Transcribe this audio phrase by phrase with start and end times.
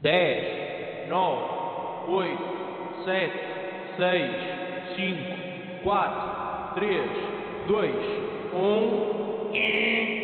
[0.00, 2.38] 10, 9, 8,
[3.04, 3.32] 7,
[3.96, 4.30] 6,
[4.94, 7.10] 5, 4, 3,
[7.66, 7.94] 2,
[8.54, 10.18] 1 e.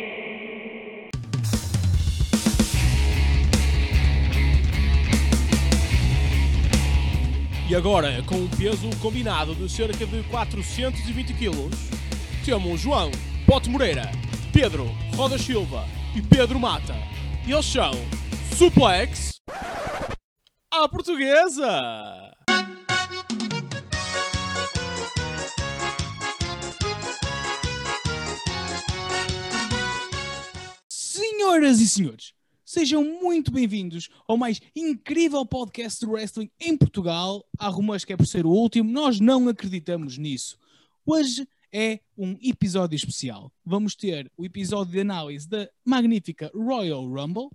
[7.67, 11.69] E agora, com um peso combinado de cerca de 420 kg,
[12.45, 13.11] temos João
[13.45, 14.09] Pote Moreira,
[14.53, 14.85] Pedro
[15.17, 15.83] Roda Silva
[16.15, 16.95] e Pedro Mata.
[17.45, 17.91] Eles são
[18.55, 19.34] Suplex
[20.75, 22.31] Portuguesa!
[30.89, 32.33] Senhoras e senhores,
[32.63, 37.43] sejam muito bem-vindos ao mais incrível podcast de wrestling em Portugal.
[37.57, 40.57] Há rumores que é por ser o último, nós não acreditamos nisso.
[41.05, 43.51] Hoje é um episódio especial.
[43.65, 47.49] Vamos ter o episódio de análise da magnífica Royal Rumble,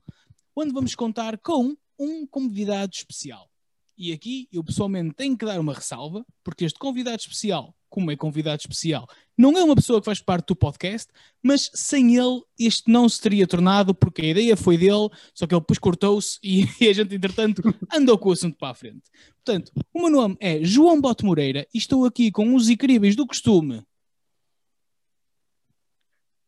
[0.57, 3.51] onde vamos contar com um convidado especial.
[3.97, 8.17] E aqui eu pessoalmente tenho que dar uma ressalva, porque este convidado especial, como é
[8.17, 12.91] convidado especial, não é uma pessoa que faz parte do podcast, mas sem ele este
[12.91, 16.65] não se teria tornado, porque a ideia foi dele, só que ele depois cortou-se e,
[16.81, 19.03] e a gente, entretanto, andou com o assunto para a frente.
[19.45, 23.27] Portanto, o meu nome é João Bote Moreira e estou aqui com os incríveis do
[23.27, 23.83] costume.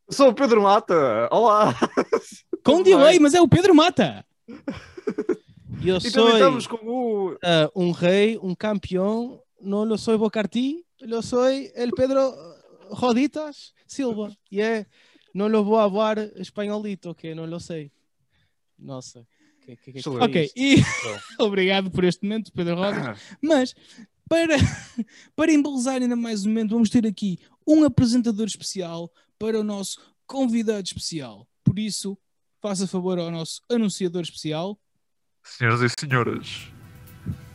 [0.08, 1.74] Sou o Pedro Mata, olá!
[2.64, 4.24] Com delay, mas é o Pedro Mata.
[5.84, 7.38] Eu E sou também estamos com o.
[7.42, 12.32] ah, um rei, um campeão, não lo soy Bocartí, lo soy el Pedro
[12.90, 14.32] Roditas Silva.
[14.50, 14.86] E é,
[15.34, 17.90] não lo vou falar espanholito, que não lo sei.
[18.78, 19.26] Nossa,
[19.60, 20.76] que, que, que Ok, e
[21.40, 23.18] obrigado por este momento, Pedro Rodas.
[23.42, 23.74] Mas
[24.28, 24.56] para,
[25.34, 30.00] para embelezar ainda mais um momento, vamos ter aqui um apresentador especial para o nosso
[30.26, 31.48] convidado especial.
[31.64, 32.16] Por isso,
[32.60, 34.78] faça favor ao nosso anunciador especial.
[35.44, 36.72] Senhoras e senhores,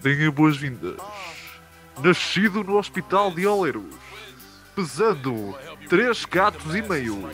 [0.02, 0.98] tenham boas-vindas.
[2.04, 3.96] Nascido no Hospital de Oleiros,
[4.76, 5.56] pesando
[5.90, 7.30] 3 gatos e meio.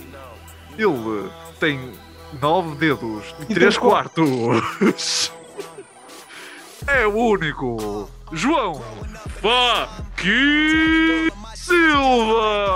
[0.77, 1.29] Ele
[1.59, 1.93] tem
[2.39, 5.31] 9 dedos e 3 quartos.
[6.87, 8.81] É o único João
[9.41, 12.73] Faqui Silva!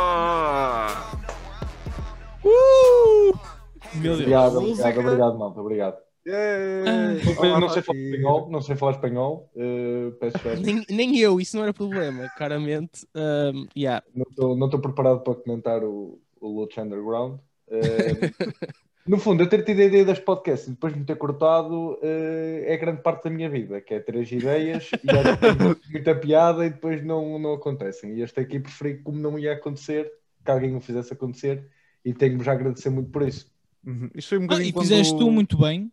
[3.94, 4.20] Meu Deus.
[4.20, 6.07] Obrigado, obrigado, obrigado, malta, obrigado.
[6.28, 7.60] Yeah.
[7.60, 10.38] não sei falar espanhol, não sei falar espanhol, eh, peço.
[10.62, 13.08] Nem, nem eu, isso não era problema, claramente.
[13.16, 14.04] Um, yeah.
[14.14, 17.40] Não estou preparado para comentar o, o Lucha Underground.
[17.70, 18.32] Eh,
[19.08, 22.66] no fundo, eu ter tido a ideia deste podcast e depois me ter cortado eh,
[22.68, 26.70] é grande parte da minha vida, que é três ideias e depois muita piada e
[26.70, 28.16] depois não, não acontecem.
[28.16, 30.12] E este aqui preferi como não ia acontecer,
[30.44, 31.66] que alguém o fizesse acontecer
[32.04, 33.50] e tenho-vos a agradecer muito por isso.
[33.86, 34.10] Uhum.
[34.14, 34.84] Isto foi um Ah, e quando...
[34.84, 35.90] fizeste tu muito bem.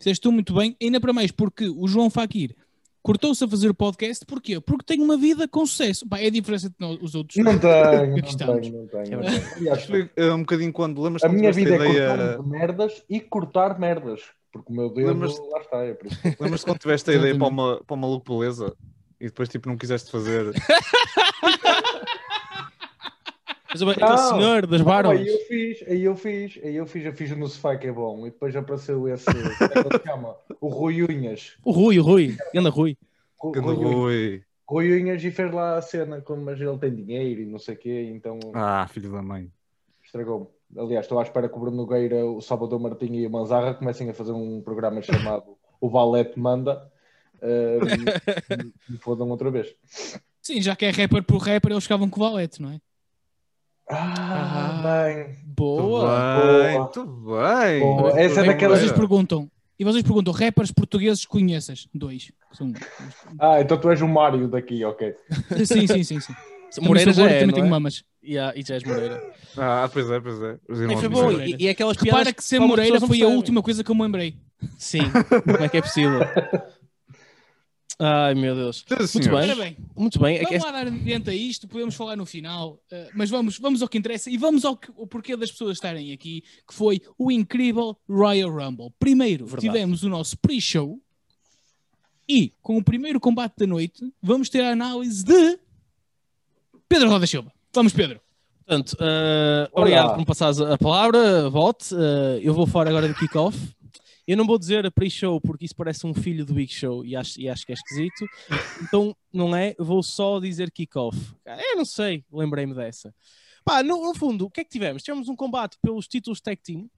[0.00, 2.56] Fizeste tu muito bem, ainda para mais, porque o João Faquir
[3.02, 4.24] cortou-se a fazer o podcast.
[4.26, 4.58] Porquê?
[4.60, 6.08] Porque tem uma vida com sucesso.
[6.08, 7.36] Pá, é a diferença de nós, os outros.
[7.42, 9.20] Não tenho, não tenho, não tenho.
[9.22, 9.54] É.
[9.56, 12.42] Aliás, foi um bocadinho quando lembras A minha vida é cortar ideia...
[12.42, 14.22] merdas e cortar merdas.
[14.52, 16.18] Porque o meu dedo Lembras- lá está, é por isso.
[16.40, 18.74] Lembras-te quando tiveste a ideia para uma, para uma maluco beleza
[19.20, 20.50] e depois tipo não quiseste fazer.
[23.70, 24.16] Mas o Não.
[24.38, 25.18] senhor das barbas.
[25.20, 27.92] aí eu fiz, aí eu fiz, aí eu fiz, eu fiz no sofá que é
[27.92, 28.26] bom.
[28.26, 30.36] E depois apareceu esse, como é que ele se chama?
[30.60, 31.56] O Rui Unhas.
[31.64, 32.96] O Rui, o Rui, anda Rui.
[33.38, 33.94] Rui, Unhas.
[33.94, 34.42] Rui.
[34.68, 37.74] Rui Unhas e fez lá a cena, como mas ele tem dinheiro e não sei
[37.74, 39.50] o quê, então Ah, filho da mãe.
[40.04, 40.46] estragou-me.
[40.76, 44.08] Aliás, estou à espera que o Bruno Nogueira, o Salvador Martinho e o Manzarra comecem
[44.10, 46.88] a fazer um programa chamado O Valete Manda.
[47.42, 49.74] Um, me fodam outra vez.
[50.42, 52.80] Sim, já que é rapper por rapper, eles ficavam com o valete, não é?
[53.90, 55.04] Ah, Ah.
[55.04, 55.36] bem.
[55.44, 56.62] Boa!
[56.62, 56.90] Bem, Boa.
[57.66, 57.80] bem.
[57.80, 58.02] Boa.
[58.02, 59.50] Muito Essa é bem, daquelas- Vocês perguntam.
[59.78, 61.88] E vocês perguntam, rappers portugueses conheças?
[61.94, 62.30] Dois.
[62.52, 62.72] São...
[63.38, 65.14] Ah, então tu és o Mário daqui, ok.
[65.64, 66.20] Sim, sim, sim.
[66.20, 66.32] sim.
[66.82, 67.70] Moreira já é, também não tenho é?
[67.70, 68.04] mamas.
[68.22, 69.20] Yeah, e já és Moreira.
[69.56, 70.56] Ah, pois é, pois é.
[70.68, 71.32] Os É, foi bom.
[71.32, 74.02] E, e aquelas piadas Repara que ser Moreira foi a última coisa que eu me
[74.02, 74.36] lembrei.
[74.78, 75.00] Sim,
[75.44, 76.20] como é que é possível?
[78.02, 78.82] Ai meu Deus.
[79.06, 80.36] Sim, Muito bem, bem, muito bem.
[80.36, 83.58] É que vamos lá dar adiante a isto, podemos falar no final, eh, mas vamos,
[83.58, 86.72] vamos ao que interessa e vamos ao que- o porquê das pessoas estarem aqui, que
[86.72, 88.90] foi o incrível Royal Rumble.
[88.98, 89.66] Primeiro, Verdade.
[89.66, 90.98] tivemos o nosso pre-show
[92.26, 95.58] e, com o primeiro combate da noite, vamos ter a análise de
[96.88, 97.52] Pedro Roda Silva.
[97.74, 98.18] Vamos, Pedro.
[98.66, 101.94] Portanto, eh, obrigado por me passares a palavra, volte.
[101.94, 103.58] Eh, eu vou falar agora do kickoff.
[104.30, 107.16] Eu não vou dizer a pre-show porque isso parece um filho do Big Show e
[107.16, 108.24] acho, e acho que é esquisito.
[108.80, 109.74] Então, não é?
[109.76, 111.18] Vou só dizer kickoff.
[111.44, 113.12] Eu não sei, lembrei-me dessa.
[113.64, 115.02] Pá, no, no fundo, o que é que tivemos?
[115.02, 116.88] Tivemos um combate pelos títulos tag team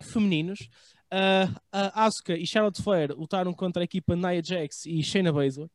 [0.00, 0.68] femininos.
[1.12, 5.68] Uh, Asuka e Charlotte Flair lutaram contra a equipa Nia Jax e Shayna Baszler.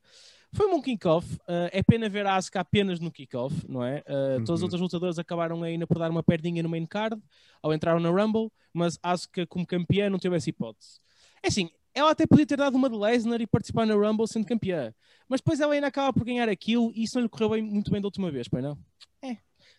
[0.52, 1.36] Foi um bom kickoff.
[1.42, 4.00] Uh, é pena ver a Asuka apenas no kickoff, não é?
[4.08, 4.64] Uh, Todas as Uhum.
[4.66, 7.22] outras lutadoras acabaram ainda por dar uma perdinha no main card
[7.62, 11.00] ao entrar na Rumble, mas Asuka, como campeã, não teve essa hipótese.
[11.44, 14.46] É assim, ela até podia ter dado uma de Lesnar e participar na Rumble sendo
[14.48, 14.94] campeã,
[15.28, 17.92] mas depois ela ainda acaba por ganhar aquilo e isso não lhe correu bem- muito
[17.92, 18.78] bem da última vez, pois não?
[19.22, 19.38] É,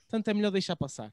[0.08, 1.12] portanto é melhor deixar passar.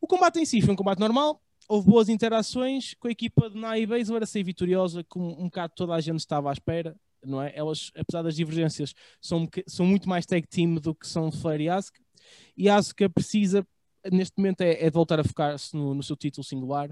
[0.00, 3.56] O combate em si foi um combate normal, houve boas interações com a equipa de
[3.56, 6.96] Nia e Baszler a sair vitoriosa, como um bocado toda a gente estava à espera,
[7.28, 7.52] não é?
[7.54, 11.68] Elas, apesar das divergências, são, são muito mais tag team do que são Flair e
[11.68, 12.00] Asuka,
[12.56, 13.66] e Asuka precisa,
[14.12, 16.90] neste momento, é, é de voltar a focar-se no, no seu título singular,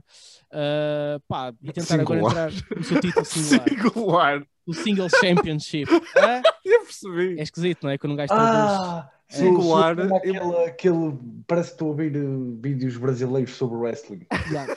[0.53, 2.53] Ah, pá, e tentar agora Singular.
[2.53, 4.47] entrar no seu título singular, Singular.
[4.67, 5.89] o Singles Championship.
[6.17, 7.39] Ah, Eu percebi.
[7.39, 7.99] é esquisito, não é?
[7.99, 9.07] Quando um gajo traduz.
[9.29, 11.19] Singular, sim, sim, aquele, aquele,
[11.49, 14.27] parece que estou a ouvir uh, vídeos brasileiros sobre wrestling.
[14.51, 14.77] Yeah.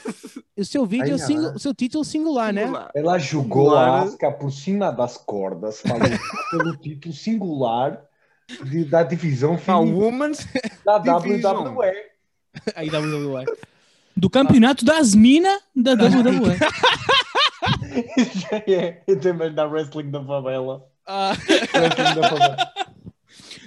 [0.57, 1.53] O seu vídeo, Ai, é o, ah.
[1.55, 2.63] o seu título singular, né?
[2.65, 2.91] Singular.
[2.95, 3.89] Ela jogou Singular.
[3.89, 5.83] a Asuka por cima das cordas
[6.51, 8.01] pelo título singular
[8.63, 10.31] de- da divisão feminina
[10.83, 11.67] da Division.
[11.67, 11.93] WWE.
[12.75, 13.45] Aí WWE.
[14.17, 16.57] Do campeonato das minas da WWE.
[18.33, 20.83] Já é, eu também da wrestling da favela.
[21.05, 21.33] Ah,
[21.73, 22.71] Wrestling da favela.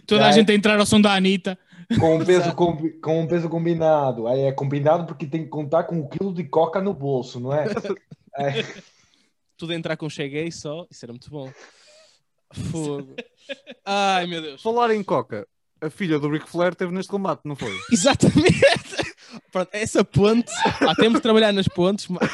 [0.07, 1.59] Toda a gente a entrar ao som da Anitta.
[2.01, 4.27] Com um, peso combi- com um peso combinado.
[4.27, 7.53] Aí é combinado porque tem que contar com um quilo de coca no bolso, não
[7.53, 7.67] é?
[8.39, 8.65] É.
[9.59, 11.53] tudo a entrar com cheguei só, isso era muito bom.
[12.71, 13.15] Fogo.
[13.85, 14.63] Ai meu Deus.
[14.63, 15.47] Falar em Coca,
[15.83, 17.73] a filha do Ric Flair teve neste combate, não foi?
[17.93, 18.57] Exatamente.
[19.51, 20.51] Pronto, essa ponte,
[20.81, 22.09] pá, temos de trabalhar nas pontes.
[22.09, 22.31] mas-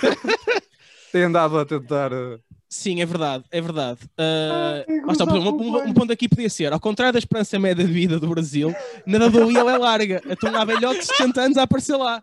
[1.10, 2.12] Tem andado a tentar.
[2.12, 4.00] uh, Sim, é verdade, é verdade.
[4.18, 7.82] Ah, está, por exemplo, um, um ponto aqui podia ser, ao contrário da esperança média
[7.82, 8.74] de vida do Brasil,
[9.06, 10.22] na WWE ela é larga.
[10.28, 12.22] Então há velhote de 70 anos a aparecer lá.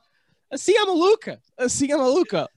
[0.52, 2.48] Assim é maluca, assim é maluca.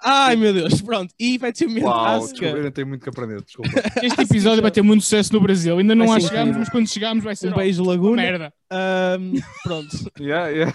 [0.00, 1.12] Ai meu Deus, pronto.
[1.18, 3.70] E efetivamente, Uau, Asuka- desculpa, eu não tenho muito que aprender, desculpa.
[4.02, 5.76] Este episódio vai ter muito sucesso no Brasil.
[5.76, 6.46] Ainda não incrível.
[6.58, 8.22] mas quando chegarmos vai ser um beijo Laguna.
[8.22, 8.52] merda.
[8.70, 9.34] Ahm,
[9.64, 10.12] pronto.
[10.20, 10.72] yeah, yeah.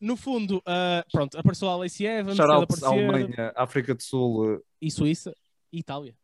[0.00, 4.54] No fundo, ah, pronto, apareceu a Lacey Evans, Shout out Alemanha, África do Sul.
[4.54, 5.34] uh, e Suíça
[5.74, 6.14] e Itália,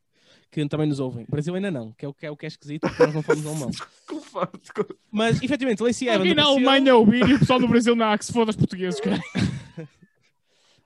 [0.51, 1.27] que também nos ouvem.
[1.29, 3.23] Brasil ainda não, que é o que é, o que é esquisito, porque nós não
[3.23, 3.71] falamos alemão.
[5.11, 8.17] Mas, efetivamente, Lacey Evans Alguém na apareceu- Alemanha ouvir e o pessoal do Brasil na
[8.17, 9.01] que se foda os portugueses.
[9.01, 9.21] cara.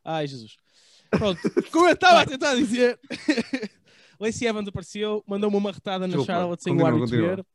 [0.05, 0.56] Ai, Jesus.
[1.11, 1.40] Pronto,
[1.70, 2.99] como eu estava a tentar dizer,
[4.19, 7.37] Lacey Evans apareceu, mandou-me uma retada na Desculpa, Charlotte sem o árbitro continua.
[7.37, 7.46] ver.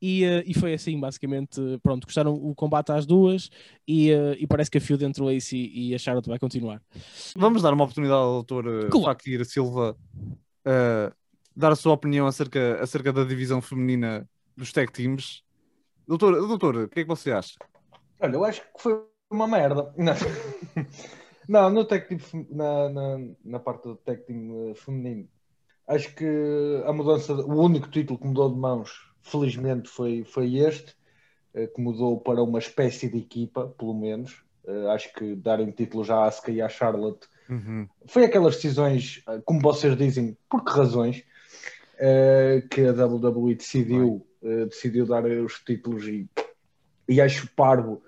[0.00, 1.60] E, eh, e foi assim, basicamente.
[1.82, 3.50] Pronto, gostaram o combate às duas
[3.86, 6.80] e, eh, e parece que a feud entre o Lacey e a Charlotte vai continuar.
[7.36, 9.04] Vamos dar uma oportunidade ao doutor uh, Claro.
[9.18, 9.96] Fakir Silva
[10.66, 11.14] uh,
[11.54, 15.42] dar a sua opinião acerca, acerca da divisão feminina dos tag teams.
[16.06, 17.54] Doutor, doutor, o que é que você acha?
[18.20, 19.92] Olha, eu acho que foi uma merda.
[19.96, 20.14] Não,
[21.48, 25.28] não no tag team, na, na, na parte do tag team eh, feminino,
[25.86, 26.26] acho que
[26.84, 30.96] a mudança, o único título que mudou de mãos, felizmente, foi, foi este,
[31.54, 34.44] eh, que mudou para uma espécie de equipa, pelo menos.
[34.92, 37.88] Acho que darem título já à Asuka e à Charlotte Uhum.
[38.06, 41.24] foi aquelas decisões, eh, como vocês dizem, por que razões,
[41.98, 46.28] eh, que a WWE decidiu, eh, decidiu dar os títulos e,
[47.08, 48.00] e acho parvo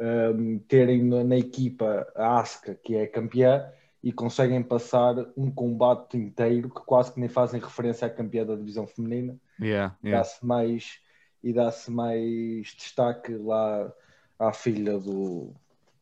[0.00, 3.70] ehm, terem na, na equipa a Asuka, que é campeã,
[4.02, 8.54] e conseguem passar um combate inteiro que quase que nem fazem referência à campeã da
[8.54, 10.20] divisão feminina Yeah, yeah.
[10.20, 11.00] dá-se mais
[11.42, 13.92] e dá-se mais destaque lá
[14.38, 15.52] à filha do,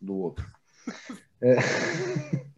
[0.00, 0.46] do outro.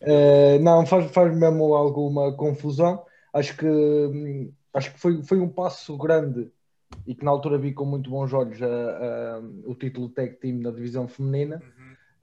[0.00, 3.04] Eh, eh, não, faz, faz mesmo alguma confusão.
[3.32, 6.50] Acho que, acho que foi, foi um passo grande
[7.06, 10.58] e que na altura vi com muito bons olhos a- a- o título tag team
[10.58, 11.62] na divisão feminina.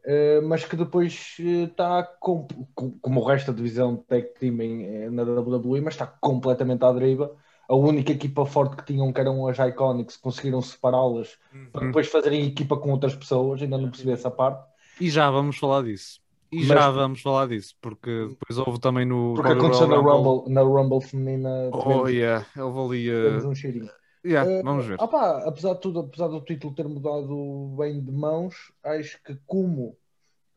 [0.05, 5.23] eh, mas que depois está como o resto da divisão tag team em- eh, na
[5.23, 7.33] WWE, mas está completamente à deriva
[7.69, 11.37] a única equipa forte que tinham, que eram as Iconics, conseguiram separá-las
[11.71, 13.61] para depois fazerem equipa com outras pessoas.
[13.61, 14.61] Ainda não percebi essa parte.
[14.99, 16.19] E já vamos falar disso.
[16.53, 19.33] E Mas- já vamos falar disso, porque depois houve também no.
[19.35, 20.53] Porque aconteceu na Rumble.
[20.53, 21.69] Na Rumble feminina.
[21.71, 22.45] Oh, yeah.
[22.57, 23.11] Houve ali.
[23.11, 23.47] Uh...
[23.49, 23.89] um cheirinho.
[24.25, 25.01] Yeah, Eh, vamos ver.
[25.01, 29.97] opá, apesar de tudo, apesar do título ter mudado bem de mãos, acho que como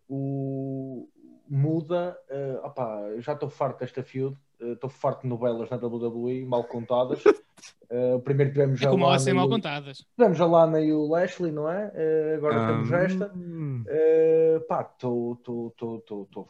[0.08, 1.08] o
[1.48, 5.76] muda, eh, opá, eu já estou farto desta feud, eh, estou farto de novelas na
[5.76, 7.22] WWE, mal contadas.
[7.88, 9.98] Eh, primeiro tivemos É a como elas Lana serem e mal o- contadas.
[10.14, 11.90] tivemos a Lana e o Lashley, não é?
[11.94, 13.32] Eh, agora temos esta.
[13.32, 15.40] Uh, pá, estou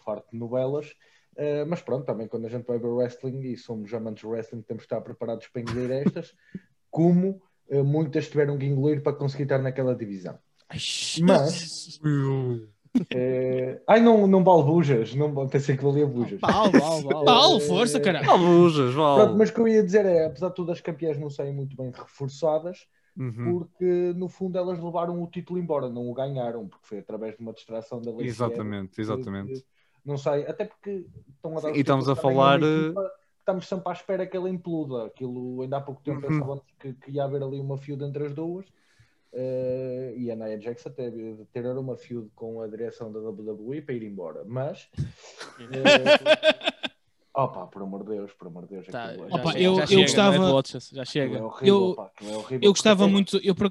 [0.05, 0.93] farto de novelas,
[1.39, 4.63] Uh, mas pronto, também quando a gente vai ver wrestling e somos amantes de wrestling,
[4.63, 6.35] temos de estar preparados para engolir estas,
[6.91, 10.39] como uh, muitas tiveram que engolir para conseguir estar naquela divisão.
[10.71, 10.79] Ai,
[11.21, 12.01] Mas,
[13.11, 15.15] Eh, ai, não, não vale bujas.
[15.15, 16.41] Não, pensei que valia bujas.
[16.41, 17.25] Pau, pau, pau.
[17.25, 18.31] Paulo, força, caralho.
[18.31, 19.37] Albujas, Pronto, vale.
[19.39, 21.77] mas o que eu ia dizer é, apesar de todas as campeãs não serem muito
[21.77, 22.87] bem reforçadas,
[23.19, 23.61] Uhum.
[23.61, 27.41] porque no fundo elas levaram o título embora, não o ganharam, porque foi através de
[27.43, 29.53] uma distração da Lacey Exatamente, exatamente.
[29.55, 29.65] que-
[30.05, 33.69] Não sei, até porque estão a dar Sim, e estamos a falar, eh, equipa Estamos
[33.69, 35.07] sempre à espera que ela imploda.
[35.07, 36.29] Aquilo, ainda há pouco tempo Uhum.
[36.29, 38.67] pensávamos que, que ia haver ali uma feud entre as duas.
[39.33, 41.11] Eh, e a Nia Jax até
[41.53, 44.45] ter uma feud com a direção da WWE para ir embora.
[44.47, 44.89] Mas.
[45.61, 45.67] eh,
[47.35, 48.87] Opa, por amor de Deus, por amor de Deus.
[48.87, 51.37] Tá, é- Opa, já, eu- já eu chega, gostava- é, Watches, já chega.
[51.39, 51.67] é horrível,
[52.21, 52.61] Eu- é horrível.
[52.63, 53.67] Eu gostava muito, eu por,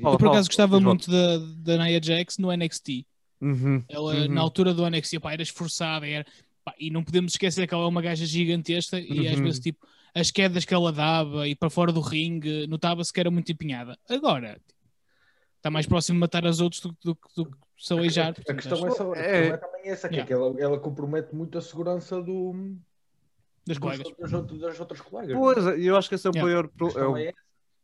[0.00, 1.38] eu por acaso gostava muito da,
[1.76, 3.06] da Nia Jax no NXT.
[3.40, 4.28] Uhum, Ela, uhum.
[4.28, 6.26] na altura do NXT, pá, era esforçada, era,
[6.64, 9.44] pá, e não podemos esquecer que ela é uma gaja gigantesca e às Uhum.
[9.44, 13.30] vezes, tipo, as quedas que ela dava e para fora do ringue, notava-se que era
[13.30, 13.96] muito empenhada.
[14.08, 14.58] Agora,
[15.64, 18.28] está mais próximo de matar as outras do, do, do que se aleijar.
[18.28, 19.46] A portanto, questão é, só, É.
[19.46, 20.26] é também essa, que, é Yeah.
[20.26, 22.52] que ela, ela compromete muito a segurança do,
[23.66, 24.12] das dos- colegas.
[24.18, 25.34] das, outras- das outras colegas.
[25.38, 26.68] Pois, e eu acho que esse é o Yeah.
[26.76, 27.32] pro- é o, é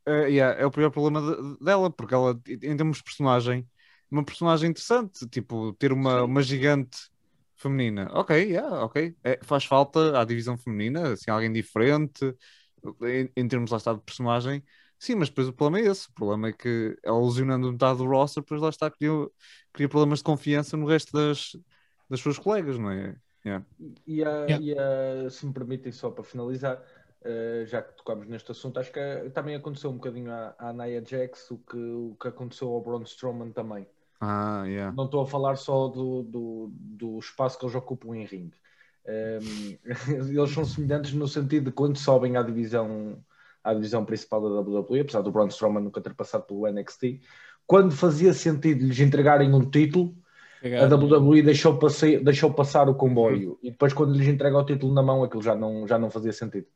[0.06, 3.66] é, yeah, é o pior problema de- dela, porque ela, em termos de personagem,
[4.10, 6.24] uma personagem interessante, tipo, ter uma, Sim.
[6.26, 6.98] uma gigante
[7.56, 8.10] feminina.
[8.12, 9.14] Ok, yeah, ok.
[9.24, 12.34] É, faz falta à divisão feminina, assim, alguém diferente,
[13.02, 14.62] em, em termos lá está de personagem.
[15.00, 16.08] Sim, mas depois o problema é esse.
[16.08, 19.10] O problema é que ela lesionando metade do roster, depois lá está, cria,
[19.72, 21.52] cria problemas de confiança no resto das,
[22.08, 23.16] das suas colegas, não é?
[23.44, 23.66] Yeah.
[24.06, 24.58] E, a, Yeah.
[24.60, 26.82] e a- se me permitem, só para finalizar,
[27.24, 30.72] eh, já que tocámos neste assunto, acho que eh, também aconteceu um bocadinho à, à
[30.72, 33.86] Nia Jax o que, o que aconteceu ao Braun Strowman também.
[34.20, 34.92] Ah, yeah.
[34.92, 38.56] Não estou a falar só do, do, do espaço que eles ocupam em ringue.
[39.06, 39.78] Ehm,
[40.36, 43.24] eles são semelhantes no sentido de quando sobem à divisão,
[43.62, 47.20] à divisão principal da WWE, apesar do Braun Strowman nunca ter passado pelo NXT,
[47.66, 50.16] quando fazia sentido lhes entregarem um título,
[50.62, 51.06] a Cagado.
[51.06, 55.02] WWE deixou, passe- deixou passar o comboio e depois quando lhes entrega o título na
[55.02, 56.66] mão aquilo já não, já não fazia sentido.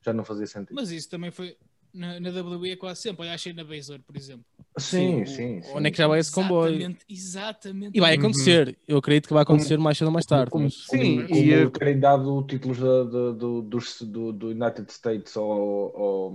[0.00, 0.74] Já não fazia sentido.
[0.74, 1.56] Mas isso também foi
[1.94, 3.22] na, na WWE é quase sempre.
[3.22, 4.44] Olha, achei na Baszler, por exemplo.
[4.76, 5.62] Sim, Sim, sim.
[5.62, 5.72] sim.
[5.74, 6.74] Onde é que já vai esse comboio?
[6.74, 7.96] Exatamente, exatamente.
[7.96, 8.20] E vai Uhum.
[8.20, 8.76] acontecer.
[8.88, 10.50] Eu acredito que vai acontecer mais cedo ou mais tarde.
[10.50, 14.32] Como, mas- Sim, como, como e, eh, terem dado títulos da- da- do, dos- do,
[14.32, 16.34] do United States ao, ao,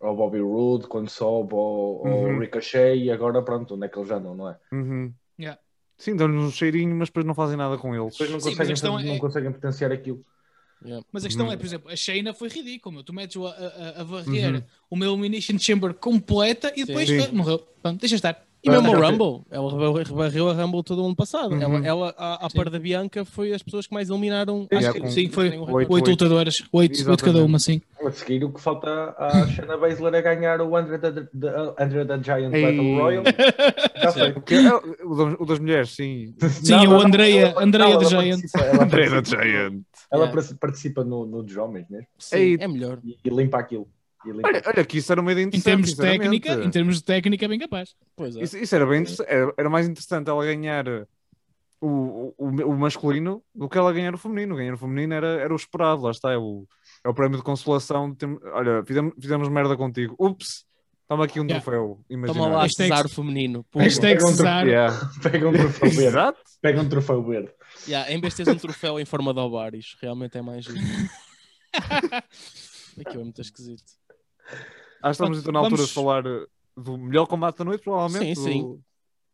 [0.00, 2.38] ao Bobby Roode, quando soube, ao, ao Uhum.
[2.38, 4.58] Ricochet, e agora pronto, onde é que eles já não, não é?
[4.72, 5.12] Uhum.
[5.40, 5.58] Yeah.
[5.96, 8.12] Sim, dão-lhes um cheirinho, mas depois não fazem nada com eles.
[8.12, 10.24] Depois não Sim, a conseguem, é- não conseguem potenciar aquilo.
[11.12, 11.52] Mas a questão Uhum.
[11.52, 12.94] é, por exemplo, a Shayna foi ridícula.
[12.94, 13.02] meu.
[13.04, 14.62] Tu metes a, a, a varrer Uhum.
[14.90, 17.20] uma Elimination Chamber completa e depois Sim.
[17.20, 17.58] ah, morreu.
[17.82, 18.44] Pronto, deixa estar.
[18.60, 21.52] E mesmo Ah, o já Rumble, ela rebarreu- rebarreu a Rumble todo o ano passado.
[21.54, 21.62] Uhum.
[21.62, 22.56] Ela, ela à, à Sim.
[22.56, 24.66] par da Bianca, foi as pessoas que mais eliminaram.
[24.68, 27.80] Sim, Acho é que- com- sim, foi oito, lutadoras, oito, cada uma, sim.
[28.04, 32.04] A seguir, o que falta à Shayna Baszler é ganhar o Andre the, the, Andre
[32.04, 32.62] the Giant Ei.
[32.62, 33.22] Battle Royal.
[34.02, 34.32] Já sei.
[34.32, 36.34] Porque é o, das, o mulheres, sim.
[36.40, 37.54] Sim, Não, o Andrea
[37.94, 38.40] não, the Giant.
[38.52, 39.74] da participa, Giant.
[40.10, 40.56] Ela Yeah.
[40.60, 42.56] participa no, no dos homens mesmo Sim, Ei.
[42.60, 42.98] é melhor.
[43.04, 43.88] e, e limpa aquilo.
[44.24, 45.70] E limpa Olha, olha que isso era uma ideia Em interessante.
[45.72, 47.94] termos de técnica, em termos de técnica, é bem capaz.
[48.16, 48.42] Pois é.
[48.42, 49.28] Isso, isso era bem interessante.
[49.30, 50.86] Era, era mais interessante ela ganhar
[51.80, 54.56] o, o, o masculino do que ela ganhar o feminino.
[54.56, 56.32] Ganhar o feminino era, era o esperado, lá está.
[56.32, 56.66] É o,
[57.04, 58.10] é o prémio de consolação.
[58.10, 60.16] De ter- olha, fizemos, fizemos merda contigo.
[60.18, 60.64] Ups,
[61.08, 61.62] toma aqui um Yeah.
[61.62, 61.86] troféu.
[61.94, 62.52] Toma Imaginário.
[62.54, 63.66] lá, Hashtag- Cesar feminino.
[63.74, 64.66] Hashtag Pega um Cesar.
[64.66, 65.10] Yeah.
[65.22, 66.38] Pega um troféu verde.
[66.60, 67.52] Pega um troféu verde.
[67.88, 70.78] Yeah, em vez de teres um troféu em forma de ovários, realmente é mais giro.
[73.00, 73.84] Aquilo é muito esquisito.
[75.02, 76.22] Acho que estamos então na altura Vamos- de falar
[76.76, 78.36] do melhor combate da noite, provavelmente.
[78.38, 78.62] Sim, sim.
[78.62, 78.82] do-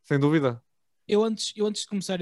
[0.05, 0.63] Sem dúvida.
[1.09, 2.19] Eu antes, eu antes de começar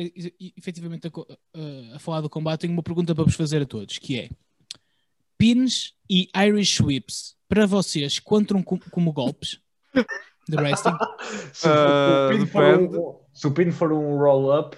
[0.56, 3.98] efetivamente a, a- a falar do combate, tenho uma pergunta para vos fazer a todos,
[3.98, 4.28] que é
[5.42, 9.58] pins e Irish whips, para vocês, contam com- como golpes
[10.48, 10.94] de wrestling?
[11.52, 14.76] Se, o- Ah, o um, se o pin for um roll-up,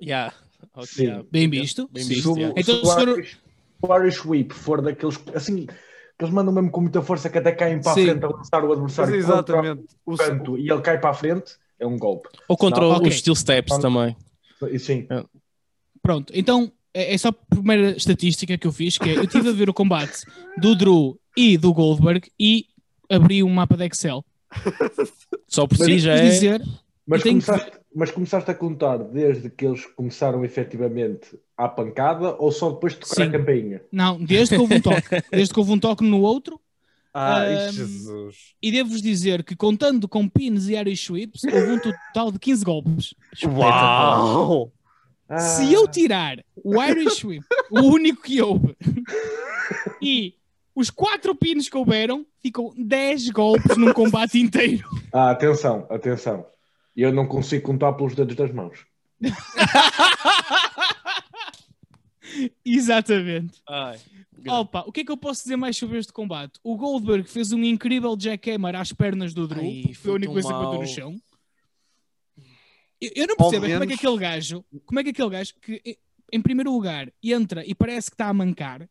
[0.00, 0.32] Yeah.
[0.74, 1.04] Ok, Sim.
[1.04, 1.24] yeah.
[1.32, 1.88] Bem visto.
[1.90, 2.54] Bem visto, se, o- yeah.
[2.60, 3.38] Então, se o se for- Irish,
[3.80, 7.50] o Irish Whip for daqueles assim que eles mandam mesmo com muita força que até
[7.52, 8.02] caem para Sim.
[8.02, 9.86] a frente a lançar o Mas adversário contra exatamente.
[10.04, 12.28] O, canto e ele cai para a frente, é um golpe.
[12.46, 13.10] Ou contra Não, os ok.
[13.10, 13.80] steel steps Não.
[13.80, 14.16] também.
[14.78, 15.08] Sim,
[16.02, 19.48] Pronto, então é, é só a primeira estatística que eu fiz, que é, eu estive
[19.48, 20.22] a ver o combate
[20.60, 22.66] do Drew e do Goldberg e
[23.08, 24.24] abri um mapa de Excel.
[25.46, 26.28] Só por si já é.
[26.28, 26.62] dizer,
[27.06, 32.34] mas tenho que começaste, mas começaste a contar desde que eles começaram efetivamente à pancada
[32.38, 33.22] ou só depois de tocar Sim.
[33.22, 33.82] a campainha?
[33.92, 36.60] não, desde que houve um toque, desde que houve um toque no outro,
[37.14, 38.36] Ai, Ahm, Jesus.
[38.62, 42.64] e devo-vos dizer que contando com pins e Irish whips, houve um total de 15
[42.64, 43.14] golpes.
[43.44, 44.72] Uau!
[45.28, 48.76] Ah, Se eu tirar o Irish Whip, o único que houve,
[50.00, 50.34] e
[50.74, 54.88] os quatro pins que houveram, ficam 10 golpes num combate inteiro.
[55.12, 56.46] ah, atenção, atenção.
[56.96, 58.86] Eu não consigo contar pelos dedos das mãos.
[62.64, 63.60] Exatamente.
[63.68, 63.98] Ai,
[64.46, 66.60] Opa, o que é que eu posso dizer mais sobre este combate?
[66.62, 70.48] O Goldberg fez um incrível jackhammer às pernas do Drew, Ai, foi a única coisa
[70.48, 71.16] que bateu no chão.
[73.00, 75.30] Eu, eu não percebo é como é que menos- aquele gajo, como é que aquele
[75.30, 75.98] gajo que
[76.32, 78.88] em- primeiro lugar entra e parece que está a mancar.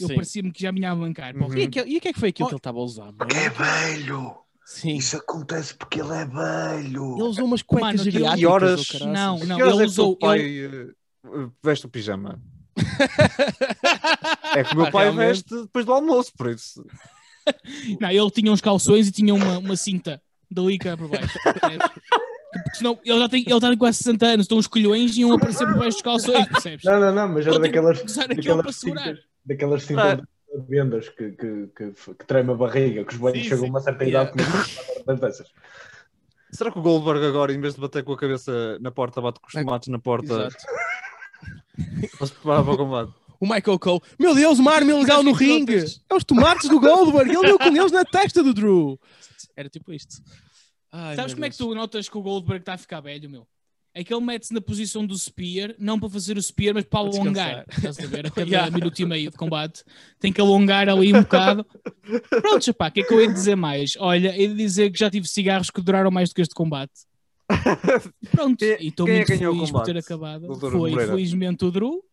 [0.00, 1.34] Eu parecia-me que já vinha a mancar.
[1.36, 1.54] Uhum.
[1.56, 2.48] E, aquele- e o que é que foi aquilo Oh.
[2.48, 3.04] que ele estava a usar?
[3.04, 3.16] mano?
[3.18, 4.36] Porque é velho.
[4.66, 4.96] Sim.
[4.96, 7.14] Isso acontece porque ele é velho.
[7.14, 8.40] Ele usou umas cuecas Mano, aquilo- geriátricas.
[8.42, 8.90] E horas-.
[9.14, 10.16] Não, Que não, horas ele é que o usou.
[10.16, 12.42] pai ele- eh, veste o pijama?
[14.56, 15.26] É que o meu Ah, pai realmente?
[15.28, 16.84] veste depois do almoço, por isso.
[18.00, 21.38] Não, ele tinha uns calções e tinha uma, uma cinta de lica por baixo.
[22.62, 25.20] Porque senão ele já tem, ele está com quase 60 anos, estão os colhões e
[25.20, 26.84] iam aparecer por baixo dos calções, percebes?
[26.84, 29.04] Não, não, não, mas era tem daquelas, para daquelas segurar.
[29.04, 30.20] cintas, daquelas cintas
[30.54, 33.80] de vendas que, que, que, que treme a barriga, que os Sim, chegam a uma
[33.80, 34.30] certa Yeah.
[34.30, 35.48] idade com uma dessas.
[36.52, 39.40] Será que o Goldberg agora, em vez de bater com a cabeça na porta, bate
[39.40, 40.56] com os tomates na porta Exato.
[42.18, 43.12] para se preparar para o combate?
[43.40, 44.00] O Michael Cole.
[44.18, 45.84] Meu Deus, uma arma ilegal no que aquilo ringue.
[46.08, 47.30] É os tomates do Goldberg.
[47.30, 48.98] Ele deu com eles na testa do Drew.
[49.56, 50.22] Era tipo isto.
[50.96, 51.68] Ai, Sabes como é que Deus.
[51.70, 53.46] tu notas que o Goldberg está a ficar velho, meu?
[53.96, 57.00] É que ele mete-se na posição do Spear, não para fazer o Spear, mas para
[57.00, 57.64] alongar.
[57.68, 58.26] Estás a ver?
[58.26, 58.70] A cada Yeah.
[58.70, 59.82] minuto e meio de combate.
[60.20, 61.64] Tem que alongar ali um bocado.
[62.42, 63.92] Pronto, chapá, o que é que eu ia dizer mais?
[63.98, 66.92] Olha, ia dizer que já tive cigarros que duraram mais do que este combate.
[68.30, 70.04] Pronto, Quem- e estou é muito que ganhou o feliz por ter combate?
[70.04, 70.46] acabado.
[70.46, 71.04] Doutor Foi, Moreira.
[71.12, 72.04] infelizmente, o Drew,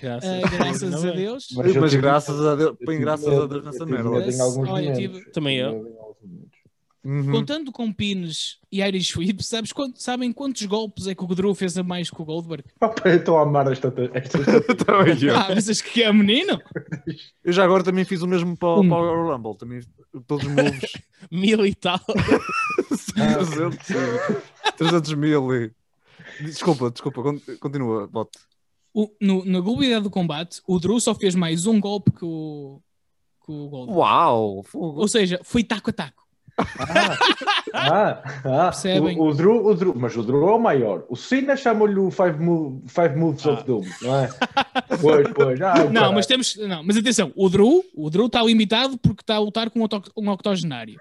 [0.00, 1.12] Graças, ah, graças a é?
[1.16, 1.46] Deus.
[1.52, 4.08] Mas tive- graças a Deus, eu põe graças a Deus nessa merda.
[4.10, 5.70] Olha, tive- Também eu.
[5.72, 6.58] Tive medo em alguns momentos.
[7.04, 7.30] Uhum.
[7.32, 11.54] Contando com pines e Irish Whip, sabes quant- sabem quantos golpes é que o Drew
[11.54, 12.64] fez a mais que o Goldberg?
[12.80, 13.92] Opa, eu estou a amar esta.
[14.14, 14.38] esta,
[14.86, 15.36] Também eu.
[15.36, 16.58] Ah, pensas que é menino?
[17.44, 18.88] Eu já agora também fiz o mesmo para, Um.
[18.88, 19.56] para o Rumble.
[19.58, 19.80] Também,
[20.26, 20.92] todos os moves.
[21.30, 22.00] Mil e tal.
[23.14, 23.78] 300,
[24.76, 25.54] 300 mil.
[25.54, 25.70] E...
[26.40, 28.38] Desculpa, desculpa, con- continua, bote.
[28.92, 32.80] O- no, na globalidade do combate, o Drew só fez mais um golpe que o,
[33.44, 33.98] que o Goldberg.
[33.98, 34.62] Uau!
[34.64, 35.00] fogo.
[35.00, 36.23] Ou seja, foi taco a taco.
[36.56, 37.18] Ah,
[37.72, 38.64] ah, ah.
[38.70, 39.18] Percebem?
[39.18, 41.04] O, o, Drew, o Drew, mas o Drew é o maior.
[41.08, 43.52] O Cena chama-lhe o Five, move, five Moves Ah.
[43.52, 44.28] of Doom, não é?
[45.00, 45.60] Pois, pois.
[45.60, 46.56] Ah, Não, mas temos.
[46.56, 49.84] Não, mas atenção, o Drew, o Drew está limitado porque está a lutar com um,
[49.84, 50.98] octo- octogenário.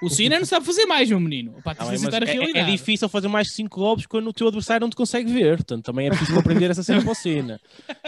[0.00, 1.54] O Cena não sabe fazer mais, meu menino.
[1.54, 4.32] Tens Não, é, mas aceitar a é- é, difícil fazer mais 5 golpes quando o
[4.32, 5.56] teu adversário não te consegue ver.
[5.56, 7.60] Portanto, também é preciso compreender essa cena para o Cena.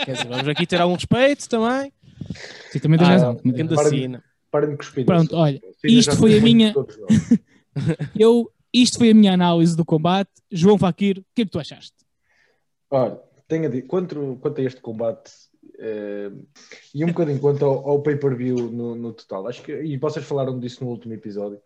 [0.05, 1.93] Quer dizer, vamos aqui ter algum respeito também.
[2.71, 3.41] Sim, também tens Ah, razão.
[3.45, 4.23] Grande Para- Cena.
[4.51, 5.07] Parem de cuspir.
[5.07, 6.75] Pronto, olha, Cena isto foi a minha-.
[8.19, 10.31] Eu, isto foi a minha análise do combate.
[10.51, 11.95] João Fakir, o que é que tu achaste?
[12.91, 15.31] Olha, tenho a dizer, quanto, quanto a este combate
[15.79, 16.31] eh,
[16.95, 20.59] e um bocadinho quanto ao, ao pay-per-view no, no total, acho que, e vocês falaram
[20.59, 21.61] disso no último episódio,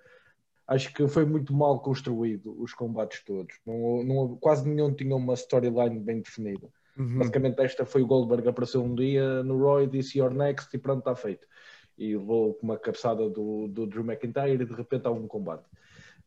[0.67, 3.57] acho que foi muito mal construído os combates todos.
[3.67, 6.69] Não, não- quase nenhum tinha uma storyline bem definida.
[6.97, 7.19] Uhum.
[7.19, 11.01] Basicamente, esta foi o Goldberg apareceu um dia no e disse Your next e pronto,
[11.01, 11.47] está feito.
[11.97, 15.65] E levou com uma cabeçada do, do Drew McIntyre e de repente há um combate.